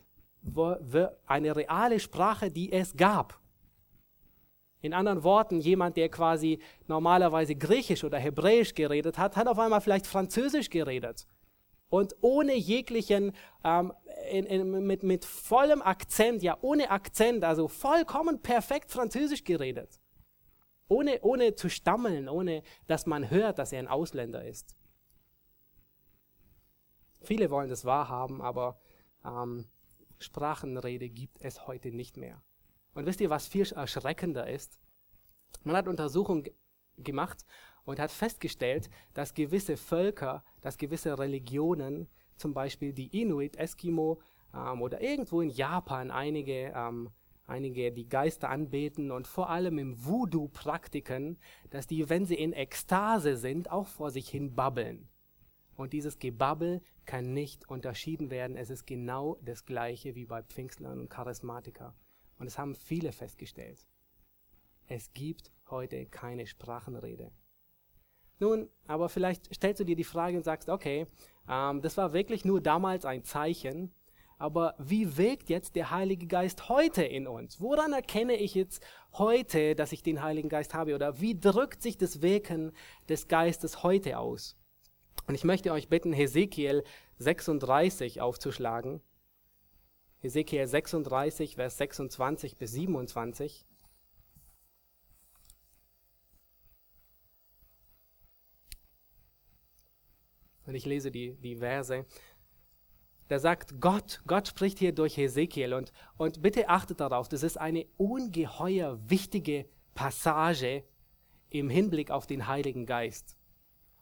eine 1.25 1.55
reale 1.55 1.99
Sprache, 1.99 2.51
die 2.51 2.71
es 2.71 2.95
gab. 2.97 3.39
In 4.81 4.93
anderen 4.93 5.23
Worten, 5.23 5.61
jemand, 5.61 5.97
der 5.97 6.09
quasi 6.09 6.59
normalerweise 6.87 7.55
Griechisch 7.55 8.03
oder 8.03 8.19
Hebräisch 8.19 8.75
geredet 8.75 9.17
hat, 9.17 9.35
hat 9.35 9.47
auf 9.47 9.57
einmal 9.57 9.81
vielleicht 9.81 10.05
Französisch 10.05 10.69
geredet. 10.69 11.25
Und 11.89 12.15
ohne 12.21 12.55
jeglichen, 12.55 13.31
ähm, 13.63 13.93
in, 14.29 14.45
in, 14.45 14.85
mit, 14.85 15.01
mit 15.01 15.23
vollem 15.25 15.81
Akzent, 15.81 16.43
ja 16.43 16.57
ohne 16.61 16.91
Akzent, 16.91 17.43
also 17.43 17.67
vollkommen 17.67 18.41
perfekt 18.41 18.91
Französisch 18.91 19.43
geredet. 19.43 19.99
Ohne, 20.87 21.21
ohne 21.21 21.55
zu 21.55 21.69
stammeln, 21.69 22.29
ohne 22.29 22.63
dass 22.87 23.05
man 23.05 23.29
hört, 23.29 23.57
dass 23.59 23.71
er 23.71 23.79
ein 23.79 23.87
Ausländer 23.87 24.45
ist. 24.45 24.75
Viele 27.21 27.49
wollen 27.49 27.69
das 27.69 27.85
wahrhaben, 27.85 28.41
aber 28.41 28.79
ähm, 29.25 29.67
Sprachenrede 30.19 31.09
gibt 31.09 31.41
es 31.41 31.65
heute 31.67 31.91
nicht 31.91 32.17
mehr. 32.17 32.41
Und 32.93 33.05
wisst 33.05 33.19
ihr, 33.19 33.29
was 33.29 33.47
viel 33.47 33.67
erschreckender 33.73 34.47
ist? 34.47 34.79
Man 35.63 35.75
hat 35.75 35.87
Untersuchungen 35.87 36.47
gemacht 36.97 37.45
und 37.83 37.99
hat 37.99 38.11
festgestellt, 38.11 38.89
dass 39.13 39.33
gewisse 39.33 39.77
Völker, 39.77 40.43
dass 40.61 40.77
gewisse 40.77 41.17
Religionen, 41.17 42.07
zum 42.37 42.53
Beispiel 42.53 42.93
die 42.93 43.21
Inuit, 43.21 43.57
Eskimo 43.57 44.21
ähm, 44.53 44.81
oder 44.81 45.01
irgendwo 45.01 45.41
in 45.41 45.49
Japan 45.49 46.11
einige 46.11 46.73
ähm, 46.75 47.11
einige 47.47 47.91
die 47.91 48.07
Geister 48.07 48.49
anbeten 48.49 49.11
und 49.11 49.27
vor 49.27 49.49
allem 49.49 49.77
im 49.77 50.05
Voodoo 50.05 50.47
praktiken, 50.47 51.37
dass 51.69 51.87
die, 51.87 52.09
wenn 52.09 52.25
sie 52.25 52.35
in 52.35 52.53
Ekstase 52.53 53.37
sind, 53.37 53.71
auch 53.71 53.87
vor 53.87 54.11
sich 54.11 54.29
hin 54.29 54.55
babbeln. 54.55 55.09
Und 55.75 55.93
dieses 55.93 56.19
Gebabbel 56.19 56.81
kann 57.05 57.33
nicht 57.33 57.69
unterschieden 57.69 58.29
werden. 58.29 58.55
Es 58.55 58.69
ist 58.69 58.85
genau 58.85 59.37
das 59.43 59.65
gleiche 59.65 60.15
wie 60.15 60.25
bei 60.25 60.41
Pfingstlern 60.41 61.01
und 61.01 61.09
Charismatiker. 61.09 61.93
Und 62.37 62.47
es 62.47 62.57
haben 62.57 62.75
viele 62.75 63.11
festgestellt. 63.11 63.85
Es 64.87 65.13
gibt 65.13 65.51
heute 65.69 66.05
keine 66.05 66.47
Sprachenrede. 66.47 67.31
Nun, 68.39 68.69
aber 68.87 69.09
vielleicht 69.09 69.53
stellst 69.53 69.79
du 69.79 69.85
dir 69.85 69.95
die 69.95 70.03
Frage 70.03 70.37
und 70.37 70.43
sagst, 70.43 70.69
okay, 70.69 71.07
ähm, 71.49 71.81
das 71.81 71.97
war 71.97 72.13
wirklich 72.13 72.45
nur 72.45 72.61
damals 72.61 73.05
ein 73.05 73.23
Zeichen, 73.23 73.93
aber 74.37 74.75
wie 74.77 75.17
wirkt 75.17 75.49
jetzt 75.49 75.75
der 75.75 75.91
Heilige 75.91 76.27
Geist 76.27 76.67
heute 76.69 77.03
in 77.03 77.27
uns? 77.27 77.61
Woran 77.61 77.93
erkenne 77.93 78.35
ich 78.35 78.53
jetzt 78.53 78.85
heute, 79.13 79.75
dass 79.75 79.91
ich 79.91 80.03
den 80.03 80.21
Heiligen 80.21 80.49
Geist 80.49 80.73
habe? 80.73 80.95
Oder 80.95 81.21
wie 81.21 81.39
drückt 81.39 81.81
sich 81.81 81.97
das 81.97 82.21
Wirken 82.21 82.73
des 83.07 83.27
Geistes 83.27 83.83
heute 83.83 84.19
aus? 84.19 84.57
Und 85.27 85.35
ich 85.35 85.43
möchte 85.43 85.71
euch 85.71 85.87
bitten, 85.87 86.13
Hesekiel 86.13 86.83
36 87.17 88.21
aufzuschlagen. 88.21 89.01
Hesekiel 90.19 90.67
36, 90.67 91.55
Vers 91.55 91.77
26 91.77 92.57
bis 92.57 92.71
27. 92.73 93.65
Und 100.65 100.73
ich 100.75 100.85
lese 100.85 101.11
die, 101.11 101.35
die 101.35 101.57
Verse. 101.57 102.05
Da 103.27 103.39
sagt 103.39 103.81
Gott, 103.81 104.21
Gott 104.27 104.47
spricht 104.47 104.77
hier 104.77 104.93
durch 104.93 105.17
Hesekiel 105.17 105.73
und, 105.73 105.91
und 106.17 106.41
bitte 106.41 106.69
achtet 106.69 106.99
darauf, 106.99 107.27
das 107.27 107.41
ist 107.41 107.57
eine 107.57 107.87
ungeheuer 107.97 108.99
wichtige 109.09 109.65
Passage 109.95 110.83
im 111.49 111.69
Hinblick 111.69 112.11
auf 112.11 112.27
den 112.27 112.47
Heiligen 112.47 112.85
Geist. 112.85 113.35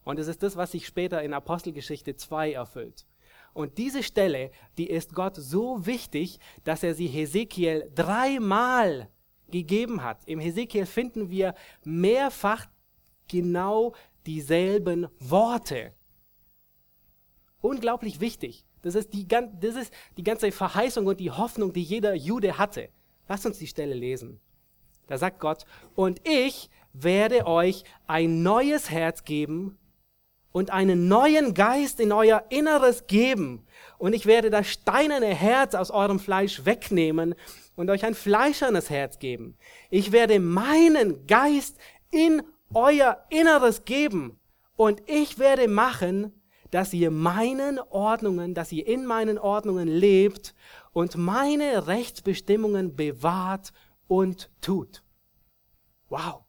Und 0.04 0.18
es 0.18 0.28
ist 0.28 0.42
das, 0.42 0.56
was 0.56 0.72
sich 0.72 0.86
später 0.86 1.22
in 1.22 1.32
Apostelgeschichte 1.32 2.16
2 2.16 2.52
erfüllt. 2.52 3.06
Und 3.54 3.78
diese 3.78 4.02
Stelle, 4.02 4.50
die 4.76 4.90
ist 4.90 5.14
Gott 5.14 5.36
so 5.36 5.86
wichtig, 5.86 6.38
dass 6.64 6.82
er 6.82 6.94
sie 6.94 7.06
Hesekiel 7.06 7.90
dreimal 7.94 9.08
gegeben 9.48 10.02
hat. 10.02 10.24
Im 10.26 10.40
Hesekiel 10.40 10.84
finden 10.84 11.30
wir 11.30 11.54
mehrfach 11.84 12.66
genau 13.28 13.94
dieselben 14.26 15.06
Worte. 15.18 15.94
Unglaublich 17.60 18.20
wichtig. 18.20 18.66
Das 18.84 18.94
ist, 18.94 19.14
die, 19.14 19.26
das 19.26 19.76
ist 19.76 19.92
die 20.18 20.22
ganze 20.22 20.52
Verheißung 20.52 21.06
und 21.06 21.18
die 21.18 21.30
Hoffnung, 21.30 21.72
die 21.72 21.82
jeder 21.82 22.14
Jude 22.14 22.58
hatte. 22.58 22.90
Lasst 23.28 23.46
uns 23.46 23.58
die 23.58 23.66
Stelle 23.66 23.94
lesen. 23.94 24.40
Da 25.06 25.16
sagt 25.16 25.40
Gott, 25.40 25.64
und 25.94 26.20
ich 26.28 26.68
werde 26.92 27.46
euch 27.46 27.84
ein 28.06 28.42
neues 28.42 28.90
Herz 28.90 29.24
geben 29.24 29.78
und 30.52 30.70
einen 30.70 31.08
neuen 31.08 31.54
Geist 31.54 31.98
in 31.98 32.12
euer 32.12 32.44
Inneres 32.50 33.06
geben. 33.06 33.66
Und 33.96 34.12
ich 34.12 34.26
werde 34.26 34.50
das 34.50 34.68
steinerne 34.68 35.34
Herz 35.34 35.74
aus 35.74 35.90
eurem 35.90 36.20
Fleisch 36.20 36.66
wegnehmen 36.66 37.34
und 37.76 37.88
euch 37.88 38.04
ein 38.04 38.14
fleischernes 38.14 38.90
Herz 38.90 39.18
geben. 39.18 39.56
Ich 39.88 40.12
werde 40.12 40.40
meinen 40.40 41.26
Geist 41.26 41.78
in 42.10 42.42
euer 42.72 43.24
Inneres 43.30 43.86
geben 43.86 44.38
und 44.76 45.02
ich 45.06 45.38
werde 45.38 45.68
machen, 45.68 46.32
dass 46.74 46.92
ihr 46.92 47.12
meinen 47.12 47.78
Ordnungen, 47.78 48.52
dass 48.52 48.72
ihr 48.72 48.84
in 48.84 49.06
meinen 49.06 49.38
Ordnungen 49.38 49.86
lebt 49.86 50.56
und 50.90 51.16
meine 51.16 51.86
Rechtsbestimmungen 51.86 52.96
bewahrt 52.96 53.72
und 54.08 54.50
tut. 54.60 55.04
Wow, 56.08 56.42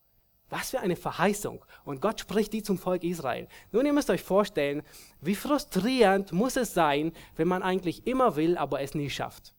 was 0.49 0.71
für 0.71 0.80
eine 0.80 0.95
Verheißung. 0.95 1.63
Und 1.84 2.01
Gott 2.01 2.21
spricht 2.21 2.53
die 2.53 2.63
zum 2.63 2.80
Volk 2.80 3.03
Israel. 3.03 3.47
Nun, 3.71 3.86
ihr 3.86 3.93
müsst 3.93 4.09
euch 4.09 4.23
vorstellen, 4.23 4.82
wie 5.21 5.36
frustrierend 5.36 6.32
muss 6.32 6.55
es 6.55 6.73
sein, 6.73 7.11
wenn 7.36 7.47
man 7.47 7.61
eigentlich 7.61 8.07
immer 8.07 8.36
will, 8.36 8.57
aber 8.57 8.82
es 8.82 8.95
nie 8.95 9.11
schafft. 9.11 9.53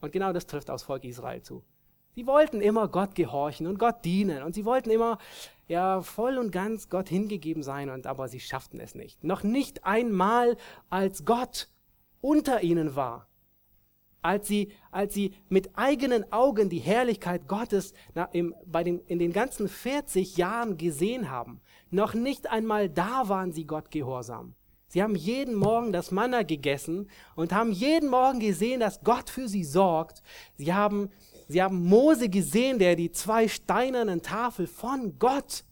Und 0.00 0.10
genau 0.10 0.32
das 0.32 0.46
trifft 0.46 0.70
aufs 0.70 0.82
Volk 0.82 1.04
Israel 1.04 1.40
zu. 1.40 1.62
Sie 2.16 2.26
wollten 2.26 2.60
immer 2.60 2.88
Gott 2.88 3.14
gehorchen 3.14 3.68
und 3.68 3.78
Gott 3.78 4.04
dienen 4.04 4.42
und 4.42 4.56
sie 4.56 4.64
wollten 4.64 4.90
immer 4.90 5.18
ja 5.68 6.02
voll 6.02 6.38
und 6.38 6.50
ganz 6.50 6.88
Gott 6.88 7.08
hingegeben 7.08 7.62
sein 7.62 7.90
und 7.90 8.06
aber 8.06 8.28
sie 8.28 8.40
schafften 8.40 8.80
es 8.80 8.94
nicht. 8.94 9.22
Noch 9.24 9.42
nicht 9.42 9.84
einmal 9.84 10.56
als 10.90 11.24
Gott 11.24 11.68
unter 12.20 12.62
ihnen 12.62 12.96
war. 12.96 13.28
Als 14.22 14.48
sie, 14.48 14.72
als 14.90 15.12
sie 15.12 15.34
mit 15.50 15.76
eigenen 15.76 16.32
Augen 16.32 16.70
die 16.70 16.78
Herrlichkeit 16.78 17.46
Gottes 17.46 17.92
na, 18.14 18.24
im, 18.32 18.54
bei 18.64 18.82
den, 18.82 19.00
in 19.00 19.18
den 19.18 19.34
ganzen 19.34 19.68
40 19.68 20.38
Jahren 20.38 20.78
gesehen 20.78 21.30
haben, 21.30 21.60
noch 21.90 22.14
nicht 22.14 22.50
einmal 22.50 22.88
da 22.88 23.28
waren 23.28 23.52
sie 23.52 23.66
Gott 23.66 23.90
gehorsam. 23.90 24.54
Sie 24.88 25.02
haben 25.02 25.16
jeden 25.16 25.56
Morgen 25.56 25.92
das 25.92 26.10
Manna 26.10 26.42
gegessen 26.44 27.10
und 27.34 27.52
haben 27.52 27.72
jeden 27.72 28.08
Morgen 28.08 28.38
gesehen, 28.38 28.80
dass 28.80 29.02
Gott 29.02 29.28
für 29.28 29.48
sie 29.48 29.64
sorgt. 29.64 30.22
Sie 30.56 30.72
haben 30.72 31.10
Sie 31.48 31.62
haben 31.62 31.84
Mose 31.84 32.28
gesehen, 32.28 32.78
der 32.78 32.96
die 32.96 33.10
zwei 33.10 33.48
steinernen 33.48 34.22
Tafel 34.22 34.66
von 34.66 35.18
Gott 35.18 35.64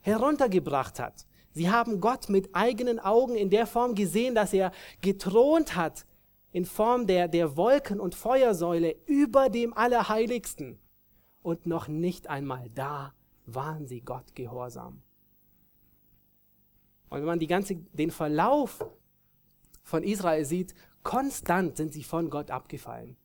heruntergebracht 0.00 0.98
hat. 0.98 1.26
Sie 1.52 1.70
haben 1.70 2.00
Gott 2.00 2.28
mit 2.28 2.54
eigenen 2.54 2.98
Augen 2.98 3.36
in 3.36 3.50
der 3.50 3.66
Form 3.66 3.94
gesehen, 3.94 4.34
dass 4.34 4.52
er 4.52 4.72
gethront 5.02 5.76
hat 5.76 6.06
in 6.50 6.64
Form 6.64 7.06
der, 7.06 7.28
der 7.28 7.56
Wolken- 7.56 8.00
und 8.00 8.14
Feuersäule 8.14 8.96
über 9.06 9.48
dem 9.48 9.74
Allerheiligsten. 9.74 10.78
Und 11.42 11.66
noch 11.66 11.88
nicht 11.88 12.28
einmal 12.28 12.70
da 12.74 13.12
waren 13.46 13.86
sie 13.86 14.00
Gott 14.00 14.34
gehorsam. 14.34 15.02
Und 17.10 17.18
wenn 17.18 17.26
man 17.26 17.38
die 17.38 17.46
ganze, 17.46 17.76
den 17.92 18.10
Verlauf 18.10 18.84
von 19.82 20.02
Israel 20.02 20.44
sieht, 20.44 20.74
konstant 21.02 21.76
sind 21.76 21.92
sie 21.92 22.04
von 22.04 22.30
Gott 22.30 22.50
abgefallen. 22.50 23.16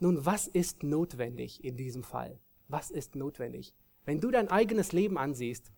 Nun, 0.00 0.24
was 0.24 0.46
ist 0.46 0.84
notwendig 0.84 1.64
in 1.64 1.76
diesem 1.76 2.04
Fall? 2.04 2.38
Was 2.68 2.90
ist 2.90 3.16
notwendig? 3.16 3.74
Wenn 4.04 4.20
du 4.20 4.30
dein 4.30 4.48
eigenes 4.48 4.92
Leben 4.92 5.18
ansiehst 5.18 5.72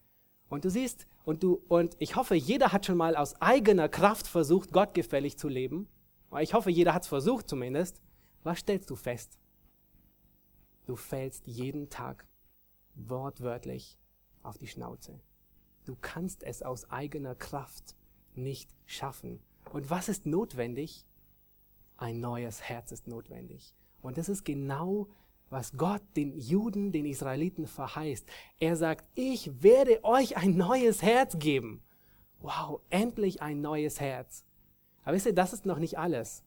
und 0.48 0.64
du 0.64 0.70
siehst 0.70 1.06
und 1.24 1.42
du 1.42 1.62
und 1.68 1.96
ich 1.98 2.16
hoffe, 2.16 2.34
jeder 2.34 2.72
hat 2.72 2.84
schon 2.84 2.98
mal 2.98 3.16
aus 3.16 3.40
eigener 3.40 3.88
Kraft 3.88 4.26
versucht, 4.26 4.72
gottgefällig 4.72 5.38
zu 5.38 5.48
leben. 5.48 5.88
Ich 6.38 6.52
hoffe, 6.52 6.70
jeder 6.70 6.92
hat 6.92 7.02
es 7.02 7.08
versucht 7.08 7.48
zumindest. 7.48 8.02
Was 8.42 8.58
stellst 8.58 8.90
du 8.90 8.96
fest? 8.96 9.38
Du 10.86 10.96
fällst 10.96 11.46
jeden 11.46 11.88
Tag 11.88 12.26
wortwörtlich 12.94 13.96
auf 14.42 14.58
die 14.58 14.66
Schnauze. 14.66 15.20
Du 15.86 15.96
kannst 16.00 16.42
es 16.42 16.62
aus 16.62 16.90
eigener 16.90 17.34
Kraft 17.34 17.96
nicht 18.34 18.70
schaffen. 18.86 19.40
Und 19.72 19.88
was 19.88 20.08
ist 20.08 20.26
notwendig? 20.26 21.06
Ein 21.96 22.20
neues 22.20 22.62
Herz 22.62 22.92
ist 22.92 23.06
notwendig. 23.08 23.74
Und 24.02 24.18
das 24.18 24.28
ist 24.28 24.44
genau, 24.44 25.08
was 25.50 25.76
Gott 25.76 26.02
den 26.16 26.38
Juden, 26.38 26.92
den 26.92 27.06
Israeliten 27.06 27.66
verheißt. 27.66 28.26
Er 28.60 28.76
sagt, 28.76 29.04
ich 29.14 29.62
werde 29.62 30.02
euch 30.04 30.36
ein 30.36 30.56
neues 30.56 31.02
Herz 31.02 31.38
geben. 31.38 31.82
Wow, 32.40 32.80
endlich 32.88 33.42
ein 33.42 33.60
neues 33.60 34.00
Herz. 34.00 34.44
Aber 35.04 35.16
wisst 35.16 35.26
ihr, 35.26 35.34
das 35.34 35.52
ist 35.52 35.66
noch 35.66 35.78
nicht 35.78 35.98
alles. 35.98 36.44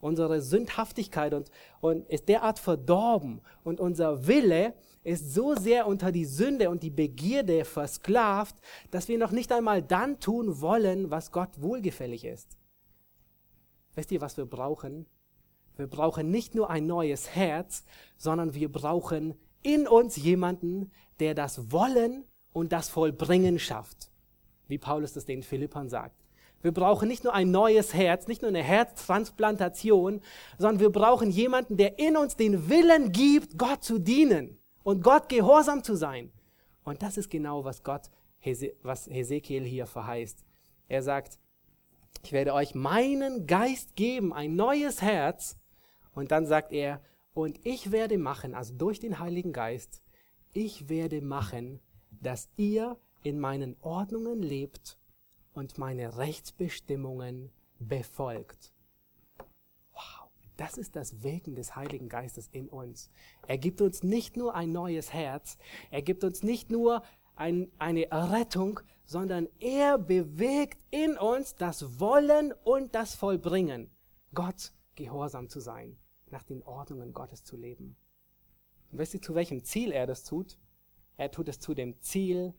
Unsere 0.00 0.42
Sündhaftigkeit 0.42 1.32
und, 1.32 1.50
und 1.80 2.08
ist 2.08 2.28
derart 2.28 2.58
verdorben 2.58 3.40
und 3.62 3.80
unser 3.80 4.26
Wille 4.26 4.74
ist 5.04 5.32
so 5.32 5.54
sehr 5.54 5.86
unter 5.86 6.12
die 6.12 6.24
Sünde 6.24 6.70
und 6.70 6.82
die 6.82 6.90
Begierde 6.90 7.64
versklavt, 7.64 8.56
dass 8.90 9.08
wir 9.08 9.18
noch 9.18 9.30
nicht 9.30 9.52
einmal 9.52 9.82
dann 9.82 10.20
tun 10.20 10.60
wollen, 10.60 11.10
was 11.10 11.32
Gott 11.32 11.60
wohlgefällig 11.60 12.24
ist. 12.24 12.56
Wisst 13.94 14.12
ihr, 14.12 14.20
was 14.20 14.36
wir 14.36 14.46
brauchen? 14.46 15.06
Wir 15.76 15.86
brauchen 15.86 16.30
nicht 16.30 16.54
nur 16.54 16.70
ein 16.70 16.86
neues 16.86 17.34
Herz, 17.34 17.84
sondern 18.16 18.54
wir 18.54 18.70
brauchen 18.70 19.34
in 19.62 19.88
uns 19.88 20.16
jemanden, 20.16 20.90
der 21.20 21.34
das 21.34 21.72
Wollen 21.72 22.24
und 22.52 22.72
das 22.72 22.88
Vollbringen 22.88 23.58
schafft. 23.58 24.10
Wie 24.68 24.78
Paulus 24.78 25.12
das 25.12 25.24
den 25.24 25.42
Philippern 25.42 25.88
sagt. 25.88 26.16
Wir 26.62 26.72
brauchen 26.72 27.08
nicht 27.08 27.24
nur 27.24 27.34
ein 27.34 27.50
neues 27.50 27.92
Herz, 27.92 28.28
nicht 28.28 28.42
nur 28.42 28.48
eine 28.48 28.62
Herztransplantation, 28.62 30.20
sondern 30.58 30.80
wir 30.80 30.90
brauchen 30.90 31.30
jemanden, 31.30 31.76
der 31.76 31.98
in 31.98 32.16
uns 32.16 32.36
den 32.36 32.68
Willen 32.68 33.10
gibt, 33.10 33.58
Gott 33.58 33.82
zu 33.82 33.98
dienen 33.98 34.58
und 34.84 35.02
Gott 35.02 35.28
gehorsam 35.28 35.82
zu 35.82 35.96
sein. 35.96 36.30
Und 36.84 37.02
das 37.02 37.16
ist 37.16 37.30
genau, 37.30 37.64
was 37.64 37.82
Gott, 37.82 38.10
was 38.82 39.06
Hesekiel 39.08 39.64
hier 39.64 39.86
verheißt. 39.86 40.44
Er 40.88 41.02
sagt, 41.02 41.38
ich 42.22 42.32
werde 42.32 42.54
euch 42.54 42.74
meinen 42.74 43.46
Geist 43.46 43.96
geben, 43.96 44.32
ein 44.32 44.54
neues 44.54 45.02
Herz, 45.02 45.56
und 46.14 46.30
dann 46.30 46.46
sagt 46.46 46.72
er, 46.72 47.00
und 47.34 47.58
ich 47.64 47.92
werde 47.92 48.18
machen, 48.18 48.54
also 48.54 48.74
durch 48.74 49.00
den 49.00 49.18
Heiligen 49.18 49.52
Geist, 49.52 50.02
ich 50.52 50.88
werde 50.88 51.22
machen, 51.22 51.80
dass 52.10 52.50
ihr 52.56 52.98
in 53.22 53.40
meinen 53.40 53.76
Ordnungen 53.80 54.42
lebt 54.42 54.98
und 55.54 55.78
meine 55.78 56.18
Rechtsbestimmungen 56.18 57.50
befolgt. 57.78 58.74
Wow, 59.94 60.28
das 60.58 60.76
ist 60.76 60.94
das 60.94 61.22
Wirken 61.22 61.54
des 61.54 61.74
Heiligen 61.74 62.08
Geistes 62.10 62.48
in 62.52 62.68
uns. 62.68 63.10
Er 63.46 63.56
gibt 63.56 63.80
uns 63.80 64.02
nicht 64.02 64.36
nur 64.36 64.54
ein 64.54 64.72
neues 64.72 65.12
Herz, 65.12 65.56
er 65.90 66.02
gibt 66.02 66.24
uns 66.24 66.42
nicht 66.42 66.70
nur 66.70 67.02
ein, 67.34 67.70
eine 67.78 68.06
Rettung, 68.10 68.80
sondern 69.06 69.48
er 69.58 69.96
bewegt 69.96 70.84
in 70.90 71.16
uns 71.16 71.54
das 71.54 71.98
Wollen 71.98 72.52
und 72.64 72.94
das 72.94 73.14
Vollbringen, 73.14 73.90
Gott 74.34 74.72
gehorsam 74.94 75.48
zu 75.48 75.60
sein 75.60 75.96
nach 76.32 76.42
den 76.42 76.62
Ordnungen 76.62 77.12
Gottes 77.12 77.44
zu 77.44 77.56
leben. 77.56 77.96
Und 78.90 78.98
wisst 78.98 79.14
ihr, 79.14 79.22
zu 79.22 79.34
welchem 79.34 79.62
Ziel 79.64 79.92
er 79.92 80.06
das 80.06 80.24
tut? 80.24 80.58
Er 81.16 81.30
tut 81.30 81.48
es 81.48 81.60
zu 81.60 81.74
dem 81.74 82.00
Ziel, 82.00 82.54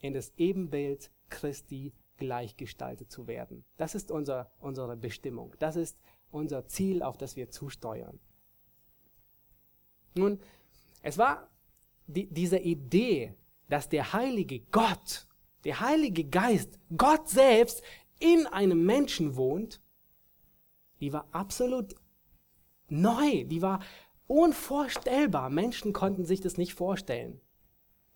in 0.00 0.12
das 0.12 0.32
Ebenbild 0.36 1.10
Christi 1.30 1.92
gleichgestaltet 2.16 3.10
zu 3.10 3.26
werden. 3.26 3.64
Das 3.76 3.94
ist 3.94 4.10
unser, 4.10 4.52
unsere 4.60 4.96
Bestimmung. 4.96 5.54
Das 5.58 5.76
ist 5.76 5.98
unser 6.30 6.66
Ziel, 6.66 7.02
auf 7.02 7.16
das 7.16 7.36
wir 7.36 7.50
zusteuern. 7.50 8.20
Nun, 10.14 10.40
es 11.02 11.18
war 11.18 11.48
die, 12.06 12.26
diese 12.26 12.58
Idee, 12.58 13.34
dass 13.68 13.88
der 13.88 14.12
heilige 14.12 14.60
Gott, 14.60 15.26
der 15.64 15.80
heilige 15.80 16.24
Geist, 16.24 16.78
Gott 16.96 17.28
selbst 17.28 17.82
in 18.18 18.46
einem 18.46 18.84
Menschen 18.84 19.36
wohnt, 19.36 19.80
die 21.00 21.12
war 21.12 21.26
absolut 21.32 21.94
neu, 22.92 23.44
die 23.44 23.62
war 23.62 23.80
unvorstellbar. 24.26 25.50
Menschen 25.50 25.92
konnten 25.92 26.24
sich 26.24 26.40
das 26.40 26.56
nicht 26.56 26.74
vorstellen. 26.74 27.40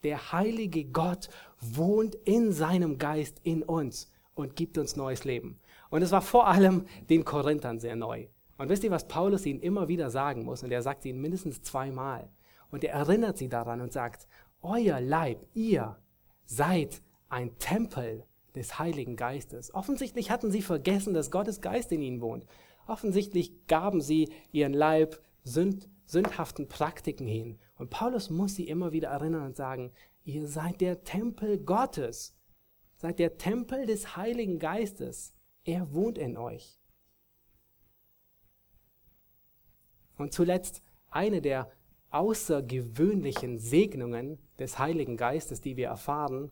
Der 0.02 0.32
heilige 0.32 0.84
Gott 0.84 1.28
wohnt 1.60 2.14
in 2.14 2.52
seinem 2.52 2.98
Geist 2.98 3.40
in 3.42 3.62
uns 3.62 4.10
und 4.34 4.54
gibt 4.54 4.78
uns 4.78 4.94
neues 4.94 5.24
Leben. 5.24 5.58
Und 5.90 6.02
es 6.02 6.12
war 6.12 6.22
vor 6.22 6.46
allem 6.46 6.86
den 7.08 7.24
Korinthern 7.24 7.80
sehr 7.80 7.96
neu. 7.96 8.28
Und 8.58 8.68
wisst 8.68 8.84
ihr, 8.84 8.90
was 8.90 9.08
Paulus 9.08 9.44
ihnen 9.46 9.60
immer 9.60 9.88
wieder 9.88 10.10
sagen 10.10 10.44
muss? 10.44 10.62
Und 10.62 10.70
er 10.70 10.82
sagt 10.82 11.04
ihnen 11.04 11.20
mindestens 11.20 11.62
zweimal. 11.62 12.30
Und 12.70 12.84
er 12.84 12.94
erinnert 12.94 13.36
sie 13.38 13.48
daran 13.48 13.80
und 13.80 13.92
sagt, 13.92 14.26
euer 14.62 15.00
Leib, 15.00 15.46
ihr 15.54 15.96
seid 16.44 17.02
ein 17.28 17.58
Tempel 17.58 18.24
des 18.54 18.78
Heiligen 18.78 19.16
Geistes. 19.16 19.74
Offensichtlich 19.74 20.30
hatten 20.30 20.50
sie 20.50 20.62
vergessen, 20.62 21.14
dass 21.14 21.30
Gottes 21.30 21.60
Geist 21.60 21.92
in 21.92 22.02
ihnen 22.02 22.20
wohnt. 22.20 22.46
Offensichtlich 22.86 23.66
gaben 23.66 24.00
sie 24.00 24.32
ihren 24.52 24.72
Leib 24.72 25.20
sünd, 25.42 25.88
sündhaften 26.06 26.68
Praktiken 26.68 27.26
hin. 27.26 27.58
Und 27.76 27.90
Paulus 27.90 28.30
muss 28.30 28.54
sie 28.54 28.68
immer 28.68 28.92
wieder 28.92 29.08
erinnern 29.08 29.46
und 29.46 29.56
sagen, 29.56 29.92
ihr 30.24 30.46
seid 30.46 30.80
der 30.80 31.02
Tempel 31.02 31.58
Gottes, 31.58 32.36
seid 32.96 33.18
der 33.18 33.38
Tempel 33.38 33.86
des 33.86 34.16
Heiligen 34.16 34.58
Geistes. 34.58 35.34
Er 35.64 35.92
wohnt 35.92 36.16
in 36.16 36.36
euch. 36.36 36.80
Und 40.16 40.32
zuletzt 40.32 40.82
eine 41.10 41.42
der 41.42 41.70
außergewöhnlichen 42.10 43.58
Segnungen 43.58 44.38
des 44.58 44.78
Heiligen 44.78 45.16
Geistes, 45.16 45.60
die 45.60 45.76
wir 45.76 45.88
erfahren, 45.88 46.50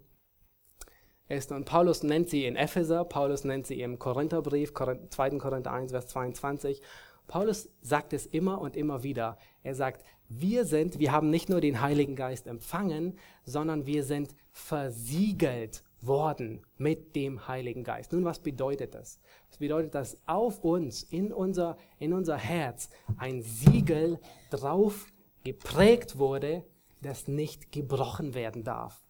und 1.50 1.64
Paulus 1.64 2.02
nennt 2.02 2.28
sie 2.28 2.44
in 2.44 2.56
Epheser, 2.56 3.04
Paulus 3.04 3.44
nennt 3.44 3.66
sie 3.66 3.80
im 3.80 3.98
Korintherbrief, 3.98 4.72
2. 4.74 5.30
Korinther 5.38 5.72
1, 5.72 5.92
Vers 5.92 6.08
22. 6.08 6.82
Paulus 7.26 7.70
sagt 7.80 8.12
es 8.12 8.26
immer 8.26 8.60
und 8.60 8.76
immer 8.76 9.02
wieder. 9.02 9.38
Er 9.62 9.74
sagt, 9.74 10.04
wir 10.28 10.64
sind, 10.64 10.98
wir 10.98 11.12
haben 11.12 11.30
nicht 11.30 11.48
nur 11.48 11.60
den 11.60 11.80
Heiligen 11.80 12.16
Geist 12.16 12.46
empfangen, 12.46 13.18
sondern 13.44 13.86
wir 13.86 14.04
sind 14.04 14.34
versiegelt 14.52 15.82
worden 16.00 16.60
mit 16.76 17.16
dem 17.16 17.48
Heiligen 17.48 17.84
Geist. 17.84 18.12
Nun, 18.12 18.24
was 18.24 18.40
bedeutet 18.40 18.94
das? 18.94 19.20
Das 19.48 19.58
bedeutet, 19.58 19.94
dass 19.94 20.18
auf 20.26 20.62
uns, 20.62 21.02
in 21.02 21.32
unser, 21.32 21.78
in 21.98 22.12
unser 22.12 22.36
Herz, 22.36 22.90
ein 23.16 23.42
Siegel 23.42 24.18
drauf 24.50 25.06
geprägt 25.44 26.18
wurde, 26.18 26.64
das 27.00 27.28
nicht 27.28 27.72
gebrochen 27.72 28.34
werden 28.34 28.64
darf. 28.64 29.03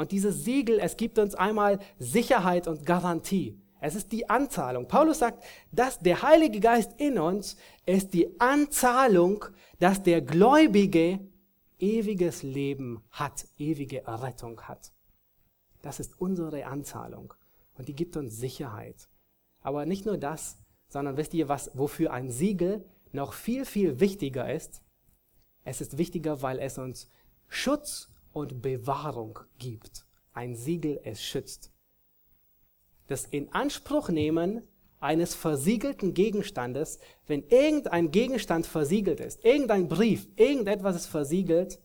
Und 0.00 0.12
dieses 0.12 0.44
Siegel, 0.44 0.78
es 0.78 0.96
gibt 0.96 1.18
uns 1.18 1.34
einmal 1.34 1.78
Sicherheit 1.98 2.66
und 2.66 2.86
Garantie. 2.86 3.60
Es 3.82 3.94
ist 3.94 4.12
die 4.12 4.30
Anzahlung. 4.30 4.88
Paulus 4.88 5.18
sagt, 5.18 5.44
dass 5.72 5.98
der 5.98 6.22
Heilige 6.22 6.58
Geist 6.58 6.92
in 6.96 7.18
uns 7.18 7.58
ist 7.84 8.14
die 8.14 8.40
Anzahlung, 8.40 9.44
dass 9.78 10.02
der 10.02 10.22
Gläubige 10.22 11.20
ewiges 11.78 12.42
Leben 12.42 13.02
hat, 13.10 13.46
ewige 13.58 14.02
Errettung 14.04 14.62
hat. 14.62 14.90
Das 15.82 16.00
ist 16.00 16.18
unsere 16.18 16.64
Anzahlung. 16.64 17.34
Und 17.74 17.88
die 17.88 17.94
gibt 17.94 18.16
uns 18.16 18.34
Sicherheit. 18.34 19.06
Aber 19.60 19.84
nicht 19.84 20.06
nur 20.06 20.16
das, 20.16 20.56
sondern 20.88 21.18
wisst 21.18 21.34
ihr, 21.34 21.50
was, 21.50 21.72
wofür 21.74 22.10
ein 22.10 22.30
Siegel 22.30 22.86
noch 23.12 23.34
viel, 23.34 23.66
viel 23.66 24.00
wichtiger 24.00 24.50
ist? 24.50 24.82
Es 25.62 25.82
ist 25.82 25.98
wichtiger, 25.98 26.40
weil 26.40 26.58
es 26.58 26.78
uns 26.78 27.10
Schutz 27.48 28.09
und 28.32 28.62
Bewahrung 28.62 29.38
gibt. 29.58 30.04
Ein 30.32 30.54
Siegel, 30.54 31.00
es 31.04 31.22
schützt. 31.22 31.72
Das 33.06 33.24
Inanspruchnehmen 33.24 34.62
eines 35.00 35.34
versiegelten 35.34 36.14
Gegenstandes, 36.14 36.98
wenn 37.26 37.42
irgendein 37.48 38.10
Gegenstand 38.10 38.66
versiegelt 38.66 39.18
ist, 39.20 39.44
irgendein 39.44 39.88
Brief, 39.88 40.28
irgendetwas 40.36 40.96
ist 40.96 41.06
versiegelt, 41.06 41.80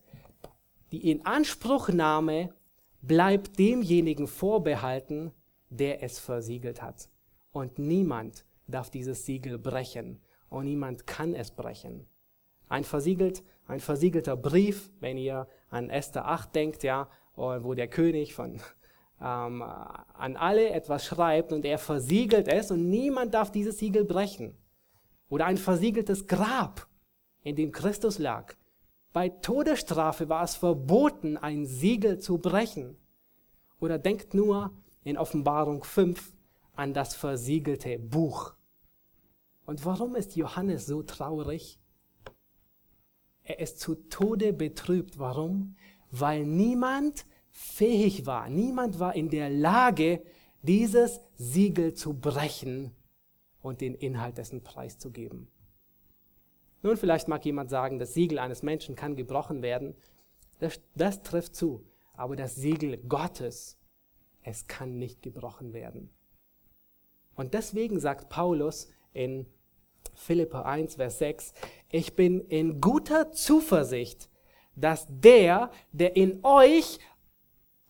die 0.92 1.10
Inanspruchnahme 1.12 2.54
bleibt 3.02 3.58
demjenigen 3.58 4.28
vorbehalten, 4.28 5.32
der 5.70 6.04
es 6.04 6.20
versiegelt 6.20 6.82
hat. 6.82 7.10
Und 7.52 7.80
niemand 7.80 8.46
darf 8.68 8.90
dieses 8.90 9.26
Siegel 9.26 9.58
brechen 9.58 10.22
und 10.50 10.66
niemand 10.66 11.08
kann 11.08 11.34
es 11.34 11.52
brechen. 11.52 12.06
Ein, 12.68 12.84
versiegelt, 12.84 13.44
ein 13.68 13.80
versiegelter 13.80 14.36
Brief, 14.36 14.92
wenn 15.00 15.18
ihr 15.18 15.48
an 15.70 15.90
Esther 15.90 16.28
8 16.28 16.54
denkt, 16.56 16.84
ja, 16.84 17.10
wo 17.36 17.74
der 17.74 17.88
König 17.88 18.34
von, 18.34 18.62
ähm, 19.22 19.62
an 19.62 20.36
alle 20.38 20.70
etwas 20.70 21.06
schreibt 21.06 21.52
und 21.52 21.66
er 21.66 21.78
versiegelt 21.78 22.48
es 22.48 22.72
und 22.72 22.90
niemand 22.90 23.34
darf 23.34 23.52
dieses 23.52 23.80
Siegel 23.80 24.06
brechen. 24.06 24.58
Oder 25.30 25.46
ein 25.46 25.58
versiegeltes 25.58 26.28
Grab, 26.28 26.88
in 27.44 27.56
dem 27.56 27.72
Christus 27.72 28.20
lag. 28.20 28.56
Bei 29.12 29.30
Todesstrafe 29.30 30.30
war 30.30 30.44
es 30.44 30.56
verboten, 30.56 31.38
ein 31.38 31.66
Siegel 31.66 32.20
zu 32.20 32.38
brechen. 32.38 32.98
Oder 33.80 33.98
denkt 33.98 34.34
nur 34.34 34.72
in 35.04 35.18
Offenbarung 35.18 35.84
5 35.84 36.34
an 36.76 36.94
das 36.94 37.16
versiegelte 37.16 37.98
Buch. 37.98 38.56
Und 39.66 39.86
warum 39.86 40.16
ist 40.16 40.36
Johannes 40.36 40.86
so 40.86 41.02
traurig? 41.02 41.80
Er 43.46 43.60
ist 43.60 43.80
zu 43.80 43.96
Tode 43.96 44.52
betrübt. 44.54 45.18
Warum? 45.18 45.76
Weil 46.12 46.46
niemand 46.46 47.26
fähig 47.52 48.26
war, 48.26 48.50
niemand 48.50 49.00
war 49.00 49.16
in 49.16 49.30
der 49.30 49.50
Lage, 49.50 50.22
dieses 50.62 51.22
Siegel 51.36 51.94
zu 51.94 52.14
brechen 52.14 52.92
und 53.62 53.82
den 53.82 53.96
Inhalt 53.96 54.38
dessen 54.38 54.62
preiszugeben. 54.62 55.48
Nun, 56.82 56.98
vielleicht 56.98 57.28
mag 57.28 57.46
jemand 57.46 57.70
sagen, 57.70 57.98
das 57.98 58.14
Siegel 58.14 58.40
eines 58.40 58.62
Menschen 58.62 58.96
kann 58.96 59.16
gebrochen 59.16 59.62
werden. 59.62 59.96
Das, 60.60 60.82
das 60.96 61.24
trifft 61.24 61.56
zu. 61.56 61.86
Aber 62.14 62.36
das 62.36 62.56
Siegel 62.56 62.98
Gottes, 62.98 63.78
es 64.42 64.68
kann 64.68 64.98
nicht 64.98 65.22
gebrochen 65.22 65.74
werden. 65.74 66.10
Und 67.36 67.54
deswegen 67.54 68.00
sagt 68.00 68.30
Paulus 68.30 68.90
in 69.14 69.46
Philippa 70.14 70.64
1, 70.64 70.96
Vers 70.96 71.20
6, 71.20 71.54
ich 71.90 72.16
bin 72.16 72.42
in 72.42 72.82
guter 72.82 73.32
Zuversicht, 73.32 74.30
dass 74.76 75.08
der, 75.10 75.72
der 75.92 76.16
in 76.16 76.40
euch 76.44 77.00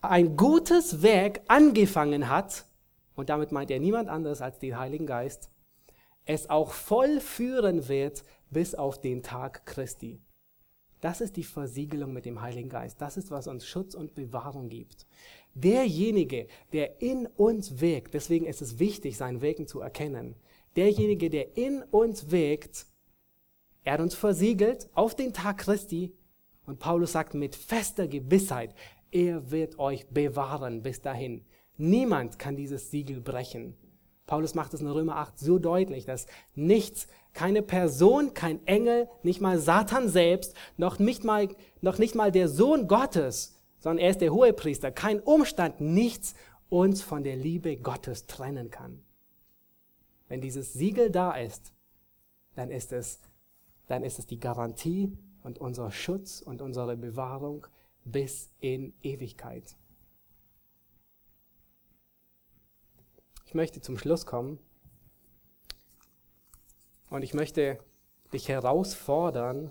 ein 0.00 0.36
gutes 0.36 1.02
Werk 1.02 1.40
angefangen 1.48 2.28
hat, 2.28 2.66
und 3.14 3.28
damit 3.28 3.52
meint 3.52 3.70
er 3.70 3.80
niemand 3.80 4.08
anderes 4.08 4.40
als 4.40 4.58
den 4.58 4.78
Heiligen 4.78 5.06
Geist, 5.06 5.50
es 6.24 6.50
auch 6.50 6.72
vollführen 6.72 7.88
wird 7.88 8.24
bis 8.50 8.74
auf 8.74 9.00
den 9.00 9.22
Tag 9.22 9.64
Christi. 9.66 10.20
Das 11.00 11.20
ist 11.20 11.36
die 11.36 11.44
Versiegelung 11.44 12.12
mit 12.12 12.24
dem 12.24 12.40
Heiligen 12.40 12.68
Geist. 12.68 13.00
Das 13.00 13.16
ist, 13.16 13.30
was 13.30 13.46
uns 13.46 13.66
Schutz 13.66 13.94
und 13.94 14.14
Bewahrung 14.14 14.68
gibt. 14.68 15.06
Derjenige, 15.54 16.48
der 16.72 17.00
in 17.00 17.26
uns 17.26 17.80
wirkt, 17.80 18.14
deswegen 18.14 18.46
ist 18.46 18.62
es 18.62 18.78
wichtig, 18.78 19.16
sein 19.16 19.40
Wirken 19.40 19.66
zu 19.66 19.80
erkennen. 19.80 20.34
Derjenige, 20.76 21.30
der 21.30 21.56
in 21.56 21.82
uns 21.82 22.30
wirkt, 22.30 22.86
er 23.84 23.94
hat 23.94 24.00
uns 24.00 24.14
versiegelt 24.14 24.88
auf 24.94 25.14
den 25.14 25.32
Tag 25.32 25.58
Christi. 25.58 26.12
Und 26.66 26.80
Paulus 26.80 27.12
sagt 27.12 27.34
mit 27.34 27.54
fester 27.54 28.08
Gewissheit, 28.08 28.74
er 29.10 29.50
wird 29.50 29.78
euch 29.78 30.06
bewahren 30.08 30.82
bis 30.82 31.00
dahin. 31.00 31.44
Niemand 31.78 32.38
kann 32.38 32.56
dieses 32.56 32.90
Siegel 32.90 33.20
brechen. 33.20 33.74
Paulus 34.26 34.54
macht 34.54 34.74
es 34.74 34.80
in 34.80 34.88
Römer 34.88 35.16
8 35.16 35.38
so 35.38 35.58
deutlich, 35.58 36.04
dass 36.04 36.26
nichts, 36.54 37.06
keine 37.32 37.62
Person, 37.62 38.34
kein 38.34 38.66
Engel, 38.66 39.08
nicht 39.22 39.40
mal 39.40 39.58
Satan 39.58 40.08
selbst, 40.08 40.54
noch 40.76 40.98
nicht 40.98 41.22
mal, 41.22 41.48
noch 41.80 41.98
nicht 41.98 42.16
mal 42.16 42.32
der 42.32 42.48
Sohn 42.48 42.88
Gottes, 42.88 43.60
sondern 43.78 44.04
er 44.04 44.10
ist 44.10 44.20
der 44.20 44.32
Hohepriester, 44.32 44.90
kein 44.90 45.20
Umstand, 45.20 45.80
nichts 45.80 46.34
uns 46.68 47.02
von 47.02 47.22
der 47.22 47.36
Liebe 47.36 47.76
Gottes 47.76 48.26
trennen 48.26 48.70
kann. 48.70 49.05
Wenn 50.28 50.40
dieses 50.40 50.72
Siegel 50.72 51.10
da 51.10 51.32
ist, 51.32 51.72
dann 52.54 52.70
ist 52.70 52.92
es, 52.92 53.20
dann 53.86 54.02
ist 54.02 54.18
es 54.18 54.26
die 54.26 54.40
Garantie 54.40 55.16
und 55.42 55.58
unser 55.58 55.90
Schutz 55.90 56.40
und 56.40 56.62
unsere 56.62 56.96
Bewahrung 56.96 57.66
bis 58.04 58.50
in 58.60 58.94
Ewigkeit. 59.02 59.76
Ich 63.46 63.54
möchte 63.54 63.80
zum 63.80 63.96
Schluss 63.96 64.26
kommen 64.26 64.58
und 67.10 67.22
ich 67.22 67.34
möchte 67.34 67.78
dich 68.32 68.48
herausfordern 68.48 69.70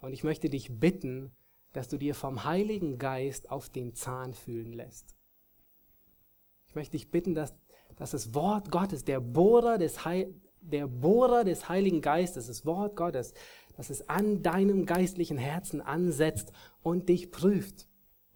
und 0.00 0.12
ich 0.12 0.22
möchte 0.22 0.48
dich 0.48 0.78
bitten, 0.78 1.32
dass 1.72 1.88
du 1.88 1.98
dir 1.98 2.14
vom 2.14 2.44
Heiligen 2.44 2.98
Geist 2.98 3.50
auf 3.50 3.68
den 3.68 3.94
Zahn 3.94 4.34
fühlen 4.34 4.72
lässt. 4.72 5.14
Ich 6.68 6.74
möchte 6.74 6.92
dich 6.92 7.10
bitten, 7.10 7.34
dass, 7.34 7.52
dass 8.00 8.12
das 8.12 8.34
Wort 8.34 8.70
Gottes, 8.70 9.04
der 9.04 9.20
Bohrer 9.20 9.76
des, 9.76 10.06
Heil, 10.06 10.32
der 10.62 10.86
Bohrer 10.86 11.44
des 11.44 11.68
Heiligen 11.68 12.00
Geistes, 12.00 12.46
das 12.46 12.64
Wort 12.64 12.96
Gottes, 12.96 13.34
dass 13.76 13.90
es 13.90 14.08
an 14.08 14.42
deinem 14.42 14.86
geistlichen 14.86 15.36
Herzen 15.36 15.82
ansetzt 15.82 16.50
und 16.82 17.10
dich 17.10 17.30
prüft 17.30 17.88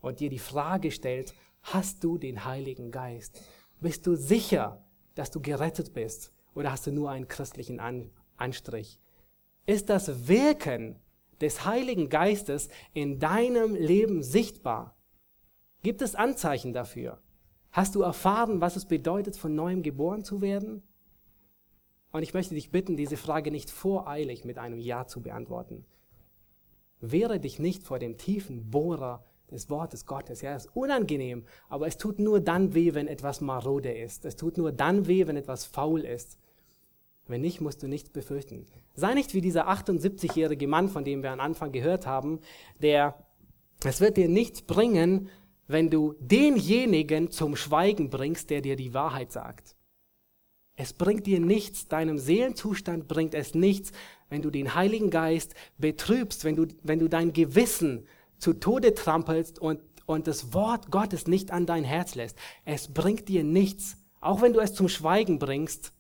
und 0.03 0.21
dir 0.21 0.29
die 0.29 0.39
Frage 0.39 0.91
stellt, 0.91 1.35
hast 1.63 2.05
du 2.05 2.19
den 2.19 2.45
Heiligen 2.45 2.91
Geist? 2.91 3.41
Bist 3.81 4.07
du 4.07 4.17
sicher, 4.17 4.85
dass 5.15 5.31
du 5.31 5.41
gerettet 5.41 5.95
bist? 5.95 6.31
Oder 6.55 6.71
hast 6.71 6.87
du 6.87 6.93
nur 6.93 7.11
einen 7.11 7.27
christlichen 7.27 7.81
An 7.81 8.11
Anstrich? 8.37 9.01
Ist 9.65 9.89
das 9.89 10.29
Wirken 10.29 11.01
des 11.41 11.65
Heiligen 11.65 12.11
Geistes 12.11 12.69
in 12.93 13.19
deinem 13.19 13.75
Leben 13.75 14.23
sichtbar? 14.23 14.95
Gibt 15.83 16.03
es 16.03 16.15
Anzeichen 16.15 16.75
dafür? 16.75 17.24
Hast 17.75 17.97
du 17.97 18.03
erfahren, 18.03 18.61
was 18.61 18.77
es 18.77 18.85
bedeutet, 18.85 19.37
von 19.37 19.57
neuem 19.57 19.83
geboren 19.83 20.23
zu 20.23 20.41
werden? 20.41 20.85
Und 22.13 22.23
ich 22.23 22.33
möchte 22.33 22.55
dich 22.55 22.71
bitten, 22.71 22.97
diese 22.97 23.17
Frage 23.17 23.51
nicht 23.51 23.69
voreilig 23.69 24.45
mit 24.45 24.59
einem 24.59 24.79
Ja 24.79 25.09
zu 25.09 25.21
beantworten. 25.21 25.85
Wehre 27.01 27.41
dich 27.41 27.59
nicht 27.59 27.83
vor 27.83 27.99
dem 27.99 28.17
tiefen 28.17 28.71
Bohrer 28.71 29.25
des 29.51 29.69
Wortes 29.71 30.07
Gottes. 30.07 30.41
Ja, 30.41 30.55
es 30.55 30.67
ist 30.67 30.77
unangenehm, 30.77 31.47
aber 31.69 31.89
es 31.89 31.99
tut 31.99 32.21
nur 32.21 32.39
dann 32.39 32.75
weh, 32.75 32.95
wenn 32.95 33.09
etwas 33.09 33.41
marode 33.41 33.91
ist. 33.91 34.25
Es 34.25 34.37
tut 34.37 34.57
nur 34.57 34.71
dann 34.71 35.09
weh, 35.09 35.27
wenn 35.27 35.37
etwas 35.37 35.65
faul 35.65 36.03
ist. 36.03 36.39
Wenn 37.27 37.41
nicht, 37.41 37.61
musst 37.61 37.83
du 37.83 37.89
nichts 37.89 38.09
befürchten. 38.09 38.67
Sei 38.95 39.15
nicht 39.15 39.35
wie 39.35 39.41
dieser 39.41 39.69
78-jährige 39.69 40.69
Mann, 40.69 40.89
von 40.89 41.03
dem 41.03 41.25
wir 41.25 41.33
am 41.33 41.41
Anfang 41.41 41.73
gehört 41.73 42.07
haben, 42.07 42.39
der, 42.81 43.19
es 43.85 44.01
wird 44.01 44.17
dir 44.17 44.29
nichts 44.29 44.63
bringen, 44.63 45.29
wenn 45.67 45.91
du 45.91 46.15
denjenigen 46.21 47.31
zum 47.31 47.57
Schweigen 47.57 48.11
bringst, 48.11 48.51
der 48.51 48.61
dir 48.61 48.77
die 48.77 48.95
Wahrheit 48.95 49.33
sagt. 49.33 49.77
Es 50.77 50.93
bringt 50.93 51.27
dir 51.27 51.41
nichts, 51.41 51.89
deinem 51.89 52.19
Seelenzustand 52.19 53.07
bringt 53.07 53.35
es 53.35 53.55
nichts, 53.55 53.93
wenn 54.29 54.43
du 54.43 54.51
den 54.51 54.75
Heiligen 54.75 55.11
Geist 55.11 55.55
betrübst, 55.79 56.45
wenn 56.45 56.57
du, 56.57 56.67
wenn 56.83 56.99
du 56.99 57.09
dein 57.09 57.33
Gewissen 57.33 58.07
zu 58.39 58.55
Tode 58.55 58.95
trampelst 58.95 59.59
und, 59.59 59.81
und 60.07 60.27
das 60.27 60.53
Wort 60.53 60.91
Gottes 60.91 61.29
nicht 61.29 61.53
an 61.53 61.67
dein 61.67 61.85
Herz 61.85 62.17
lässt. 62.17 62.37
Es 62.65 62.93
bringt 62.93 63.29
dir 63.29 63.45
nichts, 63.45 63.97
auch 64.21 64.43
wenn 64.43 64.53
du 64.53 64.61
es 64.61 64.75
zum 64.75 64.89
Schweigen 64.89 65.39
bringst, 65.39 65.95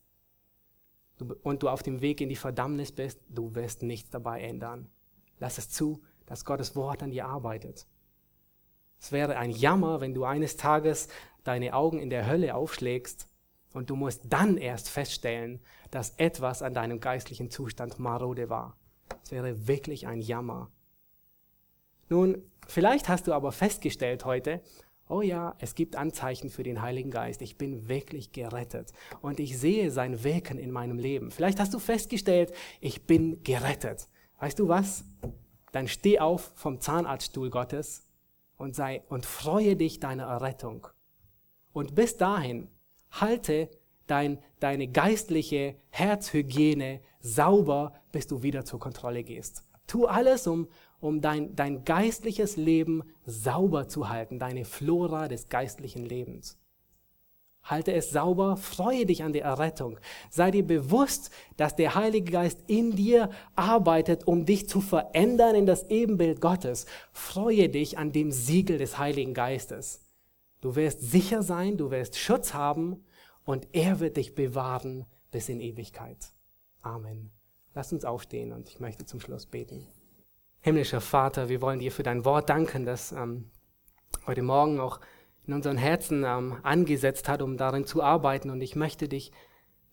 und 1.42 1.62
du 1.62 1.68
auf 1.68 1.82
dem 1.82 2.00
Weg 2.00 2.20
in 2.20 2.28
die 2.28 2.36
Verdammnis 2.36 2.92
bist, 2.92 3.20
du 3.28 3.54
wirst 3.54 3.82
nichts 3.82 4.10
dabei 4.10 4.40
ändern. 4.42 4.88
Lass 5.38 5.58
es 5.58 5.70
zu, 5.70 6.02
dass 6.26 6.44
Gottes 6.44 6.74
Wort 6.74 7.02
an 7.02 7.10
dir 7.10 7.26
arbeitet. 7.26 7.86
Es 9.04 9.12
wäre 9.12 9.36
ein 9.36 9.50
Jammer, 9.50 10.00
wenn 10.00 10.14
du 10.14 10.24
eines 10.24 10.56
Tages 10.56 11.08
deine 11.42 11.74
Augen 11.74 11.98
in 11.98 12.08
der 12.08 12.26
Hölle 12.26 12.54
aufschlägst 12.54 13.28
und 13.74 13.90
du 13.90 13.96
musst 13.96 14.22
dann 14.30 14.56
erst 14.56 14.88
feststellen, 14.88 15.60
dass 15.90 16.14
etwas 16.16 16.62
an 16.62 16.72
deinem 16.72 17.00
geistlichen 17.00 17.50
Zustand 17.50 17.98
marode 17.98 18.48
war. 18.48 18.78
Es 19.22 19.30
wäre 19.30 19.68
wirklich 19.68 20.06
ein 20.06 20.22
Jammer. 20.22 20.70
Nun, 22.08 22.50
vielleicht 22.66 23.10
hast 23.10 23.26
du 23.26 23.34
aber 23.34 23.52
festgestellt 23.52 24.24
heute, 24.24 24.62
oh 25.06 25.20
ja, 25.20 25.54
es 25.58 25.74
gibt 25.74 25.96
Anzeichen 25.96 26.48
für 26.48 26.62
den 26.62 26.80
Heiligen 26.80 27.10
Geist. 27.10 27.42
Ich 27.42 27.58
bin 27.58 27.90
wirklich 27.90 28.32
gerettet 28.32 28.94
und 29.20 29.38
ich 29.38 29.58
sehe 29.58 29.90
sein 29.90 30.24
Wirken 30.24 30.56
in 30.56 30.70
meinem 30.70 30.98
Leben. 30.98 31.30
Vielleicht 31.30 31.60
hast 31.60 31.74
du 31.74 31.78
festgestellt, 31.78 32.54
ich 32.80 33.02
bin 33.06 33.42
gerettet. 33.42 34.08
Weißt 34.40 34.58
du 34.58 34.68
was? 34.68 35.04
Dann 35.72 35.88
steh 35.88 36.20
auf 36.20 36.52
vom 36.54 36.80
Zahnarztstuhl 36.80 37.50
Gottes 37.50 38.06
und 38.56 38.74
sei 38.74 39.02
und 39.08 39.26
freue 39.26 39.76
dich 39.76 40.00
deiner 40.00 40.24
Errettung. 40.24 40.88
Und 41.72 41.94
bis 41.94 42.16
dahin 42.16 42.68
halte 43.10 43.68
dein, 44.06 44.38
deine 44.60 44.88
geistliche 44.88 45.76
Herzhygiene 45.90 47.00
sauber, 47.20 47.92
bis 48.12 48.26
du 48.26 48.42
wieder 48.42 48.64
zur 48.64 48.80
Kontrolle 48.80 49.24
gehst. 49.24 49.64
Tu 49.86 50.06
alles, 50.06 50.46
um, 50.46 50.68
um 51.00 51.20
dein, 51.20 51.54
dein 51.56 51.84
geistliches 51.84 52.56
Leben 52.56 53.02
sauber 53.26 53.88
zu 53.88 54.08
halten, 54.08 54.38
deine 54.38 54.64
Flora 54.64 55.28
des 55.28 55.48
geistlichen 55.48 56.04
Lebens. 56.04 56.58
Halte 57.64 57.92
es 57.92 58.10
sauber, 58.10 58.58
freue 58.58 59.06
dich 59.06 59.22
an 59.22 59.32
der 59.32 59.44
Errettung. 59.44 59.98
Sei 60.30 60.50
dir 60.50 60.66
bewusst, 60.66 61.30
dass 61.56 61.74
der 61.74 61.94
Heilige 61.94 62.30
Geist 62.30 62.60
in 62.66 62.94
dir 62.94 63.30
arbeitet, 63.56 64.26
um 64.26 64.44
dich 64.44 64.68
zu 64.68 64.82
verändern 64.82 65.54
in 65.54 65.64
das 65.64 65.88
Ebenbild 65.88 66.42
Gottes. 66.42 66.84
Freue 67.12 67.70
dich 67.70 67.96
an 67.96 68.12
dem 68.12 68.30
Siegel 68.30 68.76
des 68.76 68.98
Heiligen 68.98 69.32
Geistes. 69.32 70.00
Du 70.60 70.76
wirst 70.76 71.00
sicher 71.00 71.42
sein, 71.42 71.76
du 71.78 71.90
wirst 71.90 72.16
Schutz 72.16 72.52
haben 72.52 73.02
und 73.44 73.68
er 73.72 73.98
wird 73.98 74.18
dich 74.18 74.34
bewahren 74.34 75.06
bis 75.30 75.48
in 75.48 75.60
Ewigkeit. 75.60 76.32
Amen. 76.82 77.30
Lass 77.74 77.92
uns 77.92 78.04
aufstehen 78.04 78.52
und 78.52 78.68
ich 78.68 78.78
möchte 78.78 79.06
zum 79.06 79.20
Schluss 79.20 79.46
beten. 79.46 79.86
Himmlischer 80.60 81.00
Vater, 81.00 81.48
wir 81.48 81.60
wollen 81.60 81.78
dir 81.78 81.92
für 81.92 82.02
dein 82.02 82.24
Wort 82.24 82.48
danken, 82.48 82.84
das 82.84 83.12
ähm, 83.12 83.50
heute 84.26 84.42
Morgen 84.42 84.80
auch 84.80 85.00
in 85.46 85.54
unseren 85.54 85.76
Herzen 85.76 86.24
ähm, 86.24 86.56
angesetzt 86.62 87.28
hat, 87.28 87.42
um 87.42 87.56
darin 87.56 87.84
zu 87.84 88.02
arbeiten. 88.02 88.50
Und 88.50 88.60
ich 88.60 88.76
möchte 88.76 89.08
dich 89.08 89.32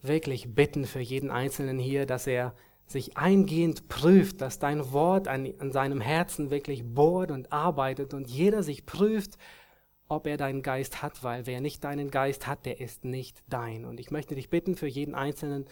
wirklich 0.02 0.54
bitten 0.54 0.86
für 0.86 1.00
jeden 1.00 1.30
Einzelnen 1.30 1.80
hier, 1.80 2.06
dass 2.06 2.28
er 2.28 2.54
sich 2.86 3.18
eingehend 3.18 3.88
prüft, 3.88 4.42
dass 4.42 4.60
dein 4.60 4.92
Wort 4.92 5.28
an, 5.28 5.54
an 5.60 5.72
seinem 5.72 6.02
Herzen 6.02 6.50
wirklich 6.50 6.84
bohrt 6.84 7.32
und 7.32 7.52
arbeitet 7.52 8.14
und 8.14 8.30
jeder 8.30 8.64
sich 8.64 8.86
prüft, 8.86 9.38
ob 10.08 10.28
er 10.28 10.36
deinen 10.36 10.62
Geist 10.62 11.02
hat, 11.02 11.24
weil 11.24 11.46
wer 11.46 11.62
nicht 11.62 11.84
deinen 11.86 12.12
Geist 12.12 12.48
hat, 12.48 12.66
der 12.66 12.82
ist 12.82 13.06
nicht 13.06 13.44
dein. 13.48 13.86
Und 13.86 14.00
ich 14.00 14.12
möchte 14.12 14.36
dich 14.36 14.50
bitten 14.50 14.76
für 14.76 14.88
jeden 14.88 15.16
Einzelnen 15.16 15.66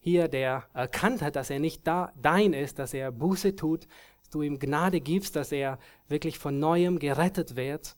hier, 0.00 0.26
der 0.26 0.64
erkannt 0.74 1.22
hat, 1.22 1.36
dass 1.36 1.48
er 1.48 1.60
nicht 1.60 1.86
da, 1.86 2.12
dein 2.20 2.52
ist, 2.54 2.80
dass 2.80 2.92
er 2.92 3.12
Buße 3.12 3.54
tut, 3.54 3.86
du 4.34 4.42
ihm 4.42 4.58
Gnade 4.58 5.00
gibst, 5.00 5.36
dass 5.36 5.52
er 5.52 5.78
wirklich 6.08 6.38
von 6.38 6.58
neuem 6.58 6.98
gerettet 6.98 7.56
wird 7.56 7.96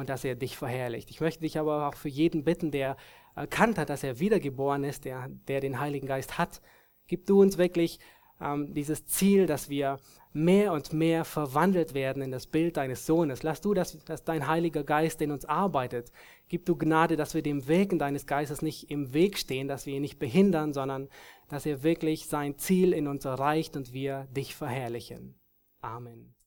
und 0.00 0.08
dass 0.08 0.24
er 0.24 0.34
dich 0.34 0.56
verherrlicht. 0.56 1.10
Ich 1.10 1.20
möchte 1.20 1.42
dich 1.42 1.58
aber 1.58 1.86
auch 1.86 1.94
für 1.94 2.08
jeden 2.08 2.42
bitten, 2.42 2.70
der 2.70 2.96
erkannt 3.36 3.78
hat, 3.78 3.90
dass 3.90 4.02
er 4.02 4.18
wiedergeboren 4.18 4.82
ist, 4.82 5.04
der, 5.04 5.28
der 5.46 5.60
den 5.60 5.78
Heiligen 5.78 6.06
Geist 6.06 6.38
hat, 6.38 6.60
gib 7.06 7.26
du 7.26 7.40
uns 7.40 7.58
wirklich 7.58 8.00
ähm, 8.40 8.72
dieses 8.74 9.06
Ziel, 9.06 9.46
dass 9.46 9.68
wir 9.68 9.98
mehr 10.32 10.72
und 10.72 10.92
mehr 10.92 11.24
verwandelt 11.24 11.92
werden 11.92 12.22
in 12.22 12.30
das 12.30 12.46
Bild 12.46 12.76
deines 12.76 13.04
Sohnes. 13.04 13.42
Lass 13.42 13.60
du, 13.60 13.74
dass, 13.74 13.98
dass 14.04 14.24
dein 14.24 14.46
Heiliger 14.46 14.84
Geist 14.84 15.20
in 15.20 15.32
uns 15.32 15.44
arbeitet. 15.44 16.12
Gib 16.48 16.64
du 16.66 16.76
Gnade, 16.76 17.16
dass 17.16 17.34
wir 17.34 17.42
dem 17.42 17.66
Wirken 17.68 17.98
deines 17.98 18.26
Geistes 18.26 18.62
nicht 18.62 18.90
im 18.90 19.12
Weg 19.12 19.38
stehen, 19.38 19.68
dass 19.68 19.86
wir 19.86 19.94
ihn 19.94 20.02
nicht 20.02 20.18
behindern, 20.18 20.72
sondern 20.72 21.08
dass 21.48 21.66
er 21.66 21.82
wirklich 21.82 22.26
sein 22.26 22.58
Ziel 22.58 22.92
in 22.92 23.08
uns 23.08 23.24
erreicht 23.24 23.76
und 23.76 23.92
wir 23.92 24.28
dich 24.30 24.54
verherrlichen. 24.54 25.34
Amen. 25.82 26.39